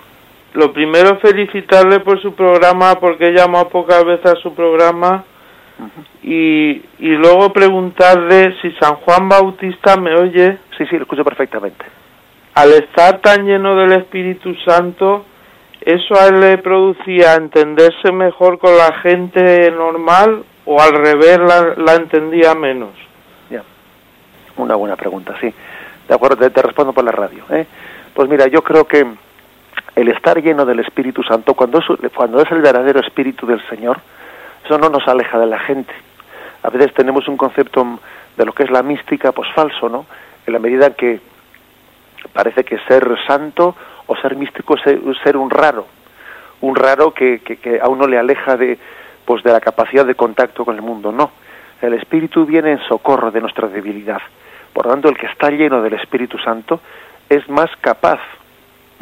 Lo 0.55 0.73
primero, 0.73 1.19
felicitarle 1.19 1.99
por 1.99 2.19
su 2.19 2.33
programa, 2.33 2.95
porque 2.95 3.27
he 3.27 3.33
llamado 3.33 3.69
pocas 3.69 4.03
veces 4.03 4.25
a 4.25 4.35
su 4.37 4.55
programa. 4.55 5.23
y, 6.23 6.81
y 6.97 7.09
luego 7.09 7.53
preguntarle 7.53 8.55
si 8.59 8.71
San 8.71 8.95
Juan 8.95 9.29
Bautista 9.29 9.97
me 9.97 10.15
oye. 10.15 10.57
Sí, 10.75 10.87
sí, 10.87 10.95
lo 10.95 11.03
escucho 11.03 11.23
perfectamente. 11.23 11.85
al 12.55 12.73
estar 12.73 13.19
tan 13.19 13.45
lleno 13.45 13.75
del 13.75 13.91
Espíritu 13.91 14.55
Santo, 14.65 15.25
¿eso 15.81 16.15
a 16.19 16.25
él 16.29 16.39
le 16.39 16.57
producía 16.57 17.35
entenderse 17.35 18.11
mejor 18.11 18.57
con 18.57 18.75
la 18.75 18.93
gente 19.03 19.69
normal 19.69 20.43
o 20.65 20.81
al 20.81 20.93
revés 20.93 21.37
la, 21.37 21.93
entendía 21.93 22.55
menos? 22.55 22.89
Una 24.57 24.75
buena 24.75 24.95
pregunta, 24.95 25.35
sí. 25.39 25.53
De 26.07 26.13
acuerdo, 26.13 26.49
te, 26.49 26.61
respondo 26.61 26.93
por 26.93 27.03
la 27.03 27.11
radio. 27.11 27.43
¿eh? 27.49 27.65
Pues 28.13 28.29
mira, 28.29 28.47
yo 28.47 28.63
creo 28.63 28.85
que 28.85 29.05
el 29.95 30.07
estar 30.09 30.41
lleno 30.41 30.65
del 30.65 30.79
Espíritu 30.79 31.23
Santo, 31.23 31.53
cuando 31.53 31.79
es, 31.79 31.85
cuando 32.15 32.41
es 32.41 32.51
el 32.51 32.61
verdadero 32.61 32.99
Espíritu 32.99 33.45
del 33.45 33.61
Señor, 33.67 33.99
eso 34.63 34.77
no 34.77 34.89
nos 34.89 35.07
aleja 35.07 35.39
de 35.39 35.45
la 35.45 35.59
gente. 35.59 35.93
A 36.63 36.69
veces 36.69 36.93
tenemos 36.93 37.27
un 37.27 37.37
concepto 37.37 37.99
de 38.35 38.45
lo 38.45 38.53
que 38.53 38.63
es 38.63 38.71
la 38.71 38.83
mística, 38.83 39.31
pues 39.31 39.49
falso, 39.53 39.89
¿no? 39.89 40.05
En 40.45 40.53
la 40.53 40.59
medida 40.59 40.91
que 40.91 41.19
parece 42.33 42.63
que 42.63 42.77
ser 42.87 43.07
santo 43.25 43.75
o 44.07 44.15
ser 44.15 44.35
místico 44.35 44.75
es 44.75 45.17
ser, 45.23 45.37
un 45.37 45.49
raro, 45.49 45.85
un 46.61 46.75
raro 46.75 47.13
que, 47.13 47.39
que, 47.39 47.79
a 47.81 47.87
uno 47.89 48.07
le 48.07 48.17
aleja 48.17 48.55
de, 48.55 48.77
pues 49.25 49.43
de 49.43 49.51
la 49.51 49.59
capacidad 49.59 50.05
de 50.05 50.15
contacto 50.15 50.65
con 50.65 50.75
el 50.75 50.81
mundo. 50.81 51.11
No, 51.11 51.31
el 51.81 51.93
Espíritu 51.93 52.45
viene 52.45 52.71
en 52.71 52.79
socorro 52.87 53.31
de 53.31 53.41
nuestra 53.41 53.67
debilidad. 53.67 54.21
Por 54.77 54.85
lo 54.85 54.91
tanto, 54.91 55.09
el 55.09 55.17
que 55.17 55.25
está 55.25 55.49
lleno 55.49 55.81
del 55.81 55.95
Espíritu 55.95 56.37
Santo 56.37 56.79
es 57.29 57.49
más 57.49 57.67
capaz 57.81 58.19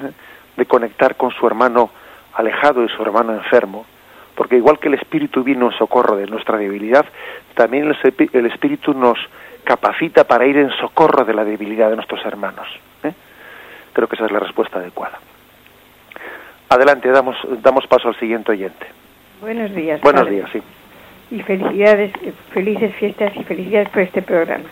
¿eh? 0.01 0.09
de 0.55 0.65
conectar 0.65 1.17
con 1.17 1.31
su 1.31 1.45
hermano 1.45 1.89
alejado 2.33 2.81
y 2.85 2.87
su 2.87 3.01
hermano 3.01 3.33
enfermo, 3.33 3.85
porque 4.35 4.55
igual 4.55 4.79
que 4.79 4.87
el 4.87 4.93
Espíritu 4.93 5.43
vino 5.43 5.65
en 5.65 5.77
socorro 5.77 6.15
de 6.15 6.27
nuestra 6.27 6.57
debilidad, 6.57 7.05
también 7.55 7.93
el, 8.31 8.45
Espíritu 8.45 8.93
nos 8.93 9.19
capacita 9.65 10.23
para 10.23 10.45
ir 10.45 10.55
en 10.55 10.69
socorro 10.77 11.25
de 11.25 11.33
la 11.33 11.43
debilidad 11.43 11.89
de 11.89 11.97
nuestros 11.97 12.25
hermanos. 12.25 12.69
¿eh? 13.03 13.11
Creo 13.91 14.07
que 14.07 14.15
esa 14.15 14.27
es 14.27 14.31
la 14.31 14.39
respuesta 14.39 14.79
adecuada. 14.79 15.19
Adelante, 16.69 17.09
damos, 17.09 17.35
damos 17.61 17.85
paso 17.87 18.07
al 18.07 18.15
siguiente 18.17 18.53
oyente. 18.53 18.87
Buenos 19.41 19.75
días. 19.75 19.99
Buenos 19.99 20.29
días, 20.29 20.49
sí. 20.53 20.61
Y 21.31 21.41
felicidades, 21.41 22.13
felices 22.53 22.95
fiestas 22.95 23.35
y 23.35 23.43
felicidades 23.43 23.89
por 23.89 24.03
este 24.03 24.21
programa. 24.21 24.63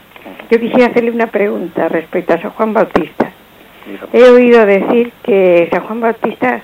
Yo 0.50 0.60
quisiera 0.60 0.88
hacerle 0.88 1.12
una 1.12 1.28
pregunta 1.28 1.88
respecto 1.90 2.34
a 2.34 2.42
San 2.42 2.52
Juan 2.52 2.74
Bautista. 2.74 3.32
He 4.14 4.24
oído 4.30 4.66
decir 4.66 5.12
que 5.24 5.68
San 5.72 5.82
Juan 5.84 6.02
Bautista 6.02 6.62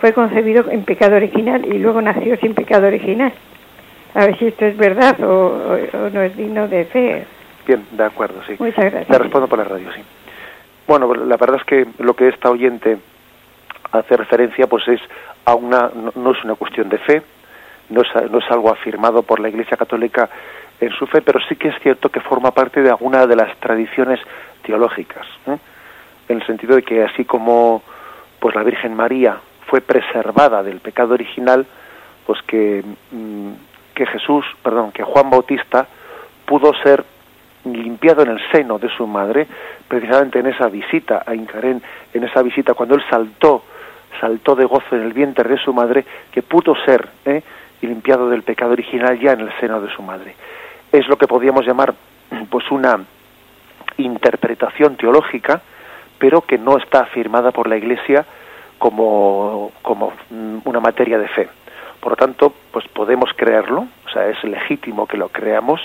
fue 0.00 0.12
concebido 0.12 0.70
en 0.70 0.84
pecado 0.84 1.16
original 1.16 1.64
y 1.64 1.78
luego 1.78 2.00
nació 2.02 2.36
sin 2.36 2.54
pecado 2.54 2.86
original. 2.86 3.32
A 4.14 4.26
ver 4.26 4.38
si 4.38 4.46
esto 4.46 4.66
es 4.66 4.76
verdad 4.76 5.22
o, 5.22 5.78
no 6.12 6.22
es 6.22 6.36
digno 6.36 6.68
de 6.68 6.84
fe. 6.86 7.24
Bien, 7.66 7.86
de 7.92 8.04
acuerdo, 8.04 8.40
sí. 8.46 8.56
Muchas 8.58 8.86
gracias. 8.86 9.06
Te 9.06 9.18
respondo 9.18 9.46
por 9.46 9.58
la 9.58 9.64
radio, 9.64 9.92
sí. 9.92 10.00
Bueno, 10.86 11.14
la 11.14 11.36
verdad 11.36 11.58
es 11.60 11.64
que 11.64 11.86
lo 12.02 12.14
que 12.14 12.28
esta 12.28 12.50
oyente 12.50 12.98
hace 13.92 14.16
referencia, 14.16 14.66
pues 14.66 14.88
es 14.88 15.00
a 15.44 15.54
una, 15.54 15.90
no, 16.16 16.32
es 16.32 16.44
una 16.44 16.54
cuestión 16.56 16.88
de 16.88 16.98
fe, 16.98 17.22
no 17.90 18.02
es, 18.02 18.08
no 18.30 18.38
es 18.38 18.50
algo 18.50 18.70
afirmado 18.70 19.22
por 19.22 19.38
la 19.40 19.48
Iglesia 19.48 19.76
Católica 19.76 20.28
en 20.80 20.90
su 20.92 21.06
fe, 21.06 21.20
pero 21.20 21.38
sí 21.48 21.56
que 21.56 21.68
es 21.68 21.78
cierto 21.82 22.08
que 22.08 22.20
forma 22.20 22.52
parte 22.52 22.82
de 22.82 22.90
alguna 22.90 23.26
de 23.26 23.36
las 23.36 23.54
tradiciones 23.58 24.18
teológicas, 24.62 25.26
¿eh? 25.46 25.58
en 26.28 26.40
el 26.40 26.46
sentido 26.46 26.74
de 26.76 26.82
que 26.82 27.04
así 27.04 27.24
como 27.24 27.82
pues 28.38 28.54
la 28.54 28.62
Virgen 28.62 28.94
María 28.94 29.38
fue 29.66 29.82
preservada 29.82 30.62
del 30.62 30.80
pecado 30.80 31.14
original, 31.14 31.66
pues 32.26 32.40
que, 32.42 32.82
mm, 33.10 33.50
que 33.94 34.06
Jesús, 34.06 34.44
perdón, 34.62 34.92
que 34.92 35.02
Juan 35.02 35.28
Bautista 35.28 35.86
pudo 36.46 36.72
ser 36.82 37.04
limpiado 37.64 38.22
en 38.22 38.30
el 38.30 38.40
seno 38.50 38.78
de 38.78 38.88
su 38.88 39.06
madre, 39.06 39.46
precisamente 39.86 40.38
en 40.38 40.46
esa 40.46 40.68
visita 40.68 41.22
a 41.26 41.34
Incarén, 41.34 41.82
en 42.14 42.24
esa 42.24 42.42
visita 42.42 42.72
cuando 42.72 42.94
él 42.94 43.02
saltó, 43.10 43.64
saltó 44.18 44.56
de 44.56 44.64
gozo 44.64 44.96
en 44.96 45.02
el 45.02 45.12
vientre 45.12 45.46
de 45.46 45.58
su 45.58 45.74
madre, 45.74 46.06
que 46.32 46.40
pudo 46.40 46.74
ser 46.86 47.06
¿eh? 47.26 47.42
limpiado 47.82 48.30
del 48.30 48.42
pecado 48.42 48.72
original 48.72 49.20
ya 49.20 49.32
en 49.32 49.40
el 49.40 49.52
seno 49.60 49.82
de 49.82 49.92
su 49.94 50.00
madre 50.00 50.34
es 50.92 51.08
lo 51.08 51.16
que 51.16 51.26
podríamos 51.26 51.66
llamar 51.66 51.94
pues 52.50 52.70
una 52.70 53.00
interpretación 53.96 54.96
teológica, 54.96 55.60
pero 56.18 56.42
que 56.42 56.58
no 56.58 56.76
está 56.78 57.00
afirmada 57.00 57.50
por 57.50 57.68
la 57.68 57.76
Iglesia 57.76 58.24
como, 58.78 59.72
como 59.82 60.12
una 60.64 60.80
materia 60.80 61.18
de 61.18 61.28
fe. 61.28 61.48
Por 62.00 62.12
lo 62.12 62.16
tanto, 62.16 62.54
pues 62.72 62.86
podemos 62.88 63.30
creerlo, 63.36 63.86
o 64.06 64.08
sea, 64.10 64.26
es 64.28 64.42
legítimo 64.42 65.06
que 65.06 65.18
lo 65.18 65.28
creamos, 65.28 65.80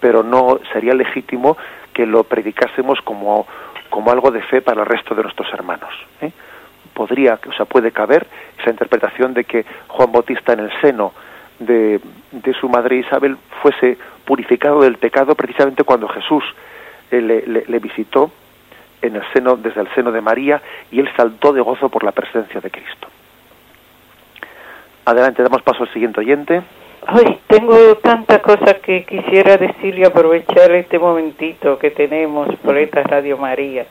pero 0.00 0.22
no 0.22 0.58
sería 0.72 0.94
legítimo 0.94 1.56
que 1.94 2.06
lo 2.06 2.24
predicásemos 2.24 3.00
como, 3.02 3.46
como 3.88 4.10
algo 4.10 4.30
de 4.30 4.42
fe 4.42 4.60
para 4.60 4.82
el 4.82 4.86
resto 4.86 5.14
de 5.14 5.22
nuestros 5.22 5.52
hermanos. 5.52 5.90
¿eh? 6.20 6.32
Podría, 6.94 7.38
o 7.48 7.52
sea, 7.52 7.64
puede 7.64 7.92
caber 7.92 8.26
esa 8.58 8.70
interpretación 8.70 9.34
de 9.34 9.44
que 9.44 9.64
Juan 9.86 10.10
Bautista 10.10 10.52
en 10.52 10.60
el 10.60 10.80
seno 10.80 11.12
de, 11.66 12.00
de 12.30 12.54
su 12.54 12.68
madre 12.68 12.96
Isabel 12.96 13.36
fuese 13.62 13.98
purificado 14.24 14.80
del 14.80 14.96
pecado 14.96 15.34
precisamente 15.34 15.84
cuando 15.84 16.08
Jesús 16.08 16.44
eh, 17.10 17.64
le, 17.68 17.78
visitó 17.78 18.30
en 19.02 19.16
el 19.16 19.22
seno, 19.32 19.56
desde 19.56 19.82
el 19.82 19.88
seno 19.94 20.12
de 20.12 20.22
María 20.22 20.62
y 20.90 21.00
él 21.00 21.08
saltó 21.16 21.52
de 21.52 21.60
gozo 21.60 21.88
por 21.90 22.04
la 22.04 22.12
presencia 22.12 22.60
de 22.60 22.70
Cristo. 22.70 23.08
Adelante, 25.04 25.42
damos 25.42 25.62
paso 25.62 25.82
al 25.82 25.92
siguiente 25.92 26.20
oyente. 26.20 26.62
Ay, 27.06 27.40
tengo 27.48 27.76
tanta 27.96 28.40
cosa 28.40 28.74
que 28.74 29.04
quisiera 29.04 29.56
decir 29.56 29.98
y 29.98 30.04
aprovechar 30.04 30.70
este 30.70 30.98
momentito 30.98 31.78
que 31.78 31.90
tenemos 31.90 32.48
por 32.64 32.78
esta 32.78 33.02
Radio 33.02 33.36
María. 33.36 33.84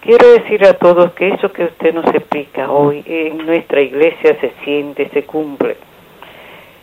Quiero 0.00 0.32
decir 0.32 0.64
a 0.64 0.74
todos 0.74 1.12
que 1.12 1.28
eso 1.28 1.52
que 1.52 1.64
usted 1.64 1.94
nos 1.94 2.06
explica 2.06 2.70
hoy 2.70 3.04
en 3.06 3.46
nuestra 3.46 3.82
iglesia 3.82 4.36
se 4.40 4.52
siente, 4.64 5.08
se 5.10 5.24
cumple. 5.24 5.76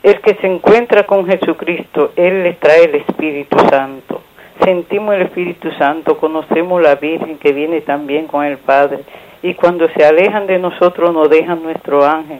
El 0.03 0.19
que 0.19 0.33
se 0.33 0.47
encuentra 0.47 1.03
con 1.05 1.27
Jesucristo, 1.27 2.11
Él 2.15 2.41
le 2.41 2.53
trae 2.53 2.85
el 2.85 2.95
Espíritu 2.95 3.55
Santo. 3.69 4.23
Sentimos 4.63 5.13
el 5.13 5.21
Espíritu 5.23 5.71
Santo, 5.73 6.17
conocemos 6.17 6.81
la 6.81 6.95
Virgen 6.95 7.37
que 7.37 7.53
viene 7.53 7.81
también 7.81 8.25
con 8.25 8.43
el 8.43 8.57
Padre. 8.57 9.03
Y 9.43 9.53
cuando 9.53 9.87
se 9.89 10.03
alejan 10.03 10.47
de 10.47 10.57
nosotros 10.57 11.13
nos 11.13 11.29
dejan 11.29 11.61
nuestro 11.61 12.03
ángel 12.03 12.39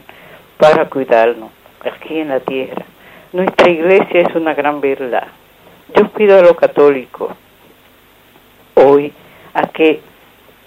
para 0.58 0.90
cuidarnos 0.90 1.52
aquí 1.84 2.18
en 2.18 2.30
la 2.30 2.40
tierra. 2.40 2.84
Nuestra 3.32 3.70
iglesia 3.70 4.22
es 4.22 4.36
una 4.36 4.56
gran 4.56 4.82
verdad. 4.82 5.28
Yo 5.96 6.08
pido 6.10 6.40
a 6.40 6.42
los 6.42 6.56
católicos 6.56 7.32
hoy 8.74 9.14
a 9.54 9.68
que 9.68 10.00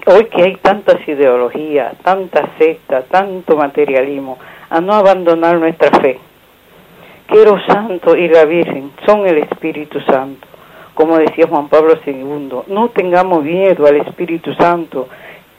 hoy 0.07 0.27
que 0.27 0.43
hay 0.45 0.57
tantas 0.57 1.07
ideologías, 1.09 1.97
tantas 2.05 2.51
sectas, 2.57 3.05
tanto 3.07 3.57
materialismo, 3.57 4.39
a 4.71 4.81
no 4.81 4.95
abandonar 4.95 5.59
nuestra 5.59 5.91
fe 6.01 6.21
Quiero 7.27 7.59
Santo 7.67 8.17
y 8.17 8.29
la 8.29 8.45
Virgen 8.45 8.93
son 9.07 9.27
el 9.27 9.39
Espíritu 9.39 10.01
Santo. 10.01 10.47
Como 10.95 11.19
decía 11.19 11.47
Juan 11.49 11.69
Pablo 11.69 11.99
II, 12.05 12.51
no 12.69 12.89
tengamos 12.91 13.43
miedo 13.43 13.87
al 13.87 13.97
Espíritu 13.97 14.55
Santo. 14.55 15.09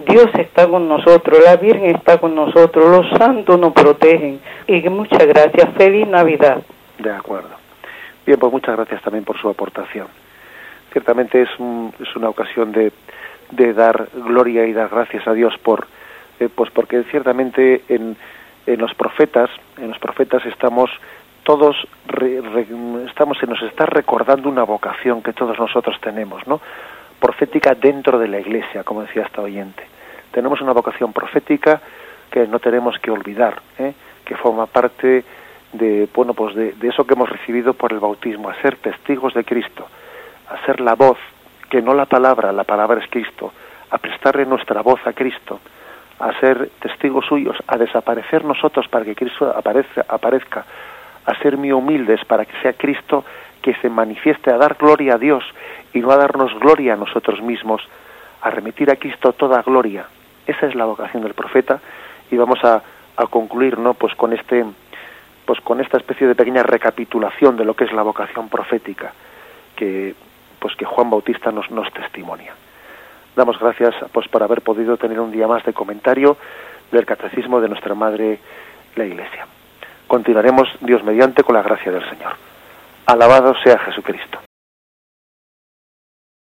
Dios 0.08 0.28
está 0.38 0.68
con 0.68 0.88
nosotros, 0.88 1.40
la 1.44 1.56
Virgen 1.58 1.96
está 1.96 2.20
con 2.20 2.36
nosotros, 2.36 2.86
los 2.90 3.18
santos 3.18 3.60
nos 3.60 3.74
protegen. 3.74 4.40
Y 4.68 4.88
muchas 4.90 5.26
gracias. 5.26 5.70
Feliz 5.76 6.08
Navidad. 6.08 6.62
De 7.00 7.12
acuerdo. 7.12 7.50
Bien, 8.26 8.40
pues 8.40 8.52
muchas 8.52 8.76
gracias 8.76 9.02
también 9.02 9.24
por 9.24 9.38
su 9.40 9.50
aportación. 9.50 10.08
Ciertamente 10.92 11.42
es, 11.42 11.50
es 12.00 12.16
una 12.16 12.30
ocasión 12.30 12.72
de, 12.72 12.92
de, 13.52 13.74
dar 13.74 14.08
gloria 14.14 14.66
y 14.66 14.74
dar 14.74 14.90
gracias 14.90 15.28
a 15.28 15.34
Dios 15.34 15.54
por, 15.62 15.88
eh, 16.40 16.48
pues 16.54 16.72
porque 16.72 17.04
ciertamente 17.12 17.84
en, 17.90 18.16
en 18.66 18.80
los 18.80 18.94
profetas, 18.96 19.50
en 19.78 19.90
los 19.90 20.00
profetas 20.00 20.46
estamos 20.46 20.90
todos 21.46 21.78
estamos 23.08 23.38
se 23.38 23.46
nos 23.46 23.62
está 23.62 23.86
recordando 23.86 24.50
una 24.50 24.64
vocación 24.64 25.22
que 25.22 25.32
todos 25.32 25.58
nosotros 25.60 25.96
tenemos, 26.02 26.46
¿no? 26.48 26.60
Profética 27.20 27.76
dentro 27.76 28.18
de 28.18 28.28
la 28.28 28.40
Iglesia, 28.40 28.84
como 28.84 29.04
decía 29.04 29.24
esta 29.24 29.42
oyente. 29.42 29.84
Tenemos 30.32 30.60
una 30.60 30.74
vocación 30.74 31.14
profética 31.14 31.80
que 32.32 32.48
no 32.48 32.60
tenemos 32.60 32.98
que 32.98 33.12
olvidar, 33.12 33.62
¿eh? 33.78 33.94
que 34.26 34.36
forma 34.36 34.66
parte 34.66 35.24
de 35.72 36.10
bueno 36.14 36.34
pues 36.34 36.56
de, 36.56 36.74
de, 36.74 36.88
eso 36.88 37.06
que 37.06 37.14
hemos 37.14 37.30
recibido 37.30 37.74
por 37.76 37.94
el 37.94 38.00
bautismo, 38.00 38.50
a 38.50 38.60
ser 38.62 38.78
testigos 38.78 39.36
de 39.36 39.44
Cristo, 39.44 39.88
a 40.50 40.66
ser 40.66 40.82
la 40.82 40.96
voz, 40.96 41.20
que 41.70 41.82
no 41.82 41.94
la 41.94 42.06
palabra, 42.06 42.52
la 42.54 42.64
palabra 42.64 43.04
es 43.04 43.10
Cristo, 43.10 43.54
a 43.92 44.00
prestarle 44.00 44.46
nuestra 44.48 44.82
voz 44.82 45.00
a 45.06 45.14
Cristo, 45.14 45.60
a 46.20 46.34
ser 46.40 46.72
testigos 46.82 47.26
suyos, 47.28 47.56
a 47.68 47.78
desaparecer 47.78 48.44
nosotros 48.44 48.88
para 48.88 49.06
que 49.06 49.16
Cristo 49.16 49.54
aparezca, 49.56 50.06
aparezca 50.10 50.66
a 51.26 51.36
ser 51.40 51.58
muy 51.58 51.72
humildes 51.72 52.24
para 52.26 52.46
que 52.46 52.60
sea 52.62 52.74
Cristo 52.74 53.24
que 53.62 53.74
se 53.76 53.90
manifieste 53.90 54.52
a 54.52 54.58
dar 54.58 54.76
gloria 54.76 55.16
a 55.16 55.18
Dios 55.18 55.44
y 55.94 56.00
no 56.00 56.12
a 56.12 56.18
darnos 56.18 56.54
gloria 56.60 56.94
a 56.94 56.98
nosotros 56.98 57.42
mismos, 57.42 57.82
a 58.42 58.50
remitir 58.52 58.92
a 58.92 58.96
Cristo 58.96 59.34
toda 59.34 59.62
gloria. 59.64 60.06
Esa 60.46 60.68
es 60.68 60.76
la 60.76 60.86
vocación 60.86 61.24
del 61.24 61.34
profeta 61.34 61.80
y 62.30 62.38
vamos 62.38 62.64
a, 62.64 62.84
a 63.18 63.28
concluir, 63.28 63.80
¿no? 63.80 63.96
Pues 63.96 64.14
con 64.14 64.34
este, 64.34 64.64
pues 65.46 65.60
con 65.62 65.82
esta 65.82 65.98
especie 65.98 66.28
de 66.28 66.36
pequeña 66.36 66.64
recapitulación 66.64 67.58
de 67.58 67.66
lo 67.66 67.74
que 67.74 67.86
es 67.86 67.92
la 67.94 68.04
vocación 68.04 68.50
profética 68.50 69.14
que, 69.76 70.14
pues 70.60 70.76
que 70.76 70.86
Juan 70.86 71.10
Bautista 71.10 71.52
nos, 71.52 71.70
nos 71.72 71.92
testimonia. 71.94 72.54
damos 73.36 73.60
gracias 73.60 73.94
pues 74.12 74.28
por 74.28 74.44
haber 74.44 74.62
podido 74.62 74.98
tener 74.98 75.20
un 75.20 75.32
día 75.32 75.48
más 75.48 75.64
de 75.66 75.74
comentario 75.74 76.38
del 76.92 77.06
catecismo 77.06 77.62
de 77.62 77.70
nuestra 77.70 77.96
madre 77.96 78.40
la 78.96 79.06
Iglesia. 79.06 79.48
Continuaremos 80.16 80.70
Dios 80.80 81.04
mediante 81.04 81.44
con 81.44 81.56
la 81.56 81.62
gracia 81.62 81.92
del 81.92 82.10
Señor. 82.10 82.38
Alabado 83.06 83.54
sea 83.62 83.78
Jesucristo. 83.80 84.45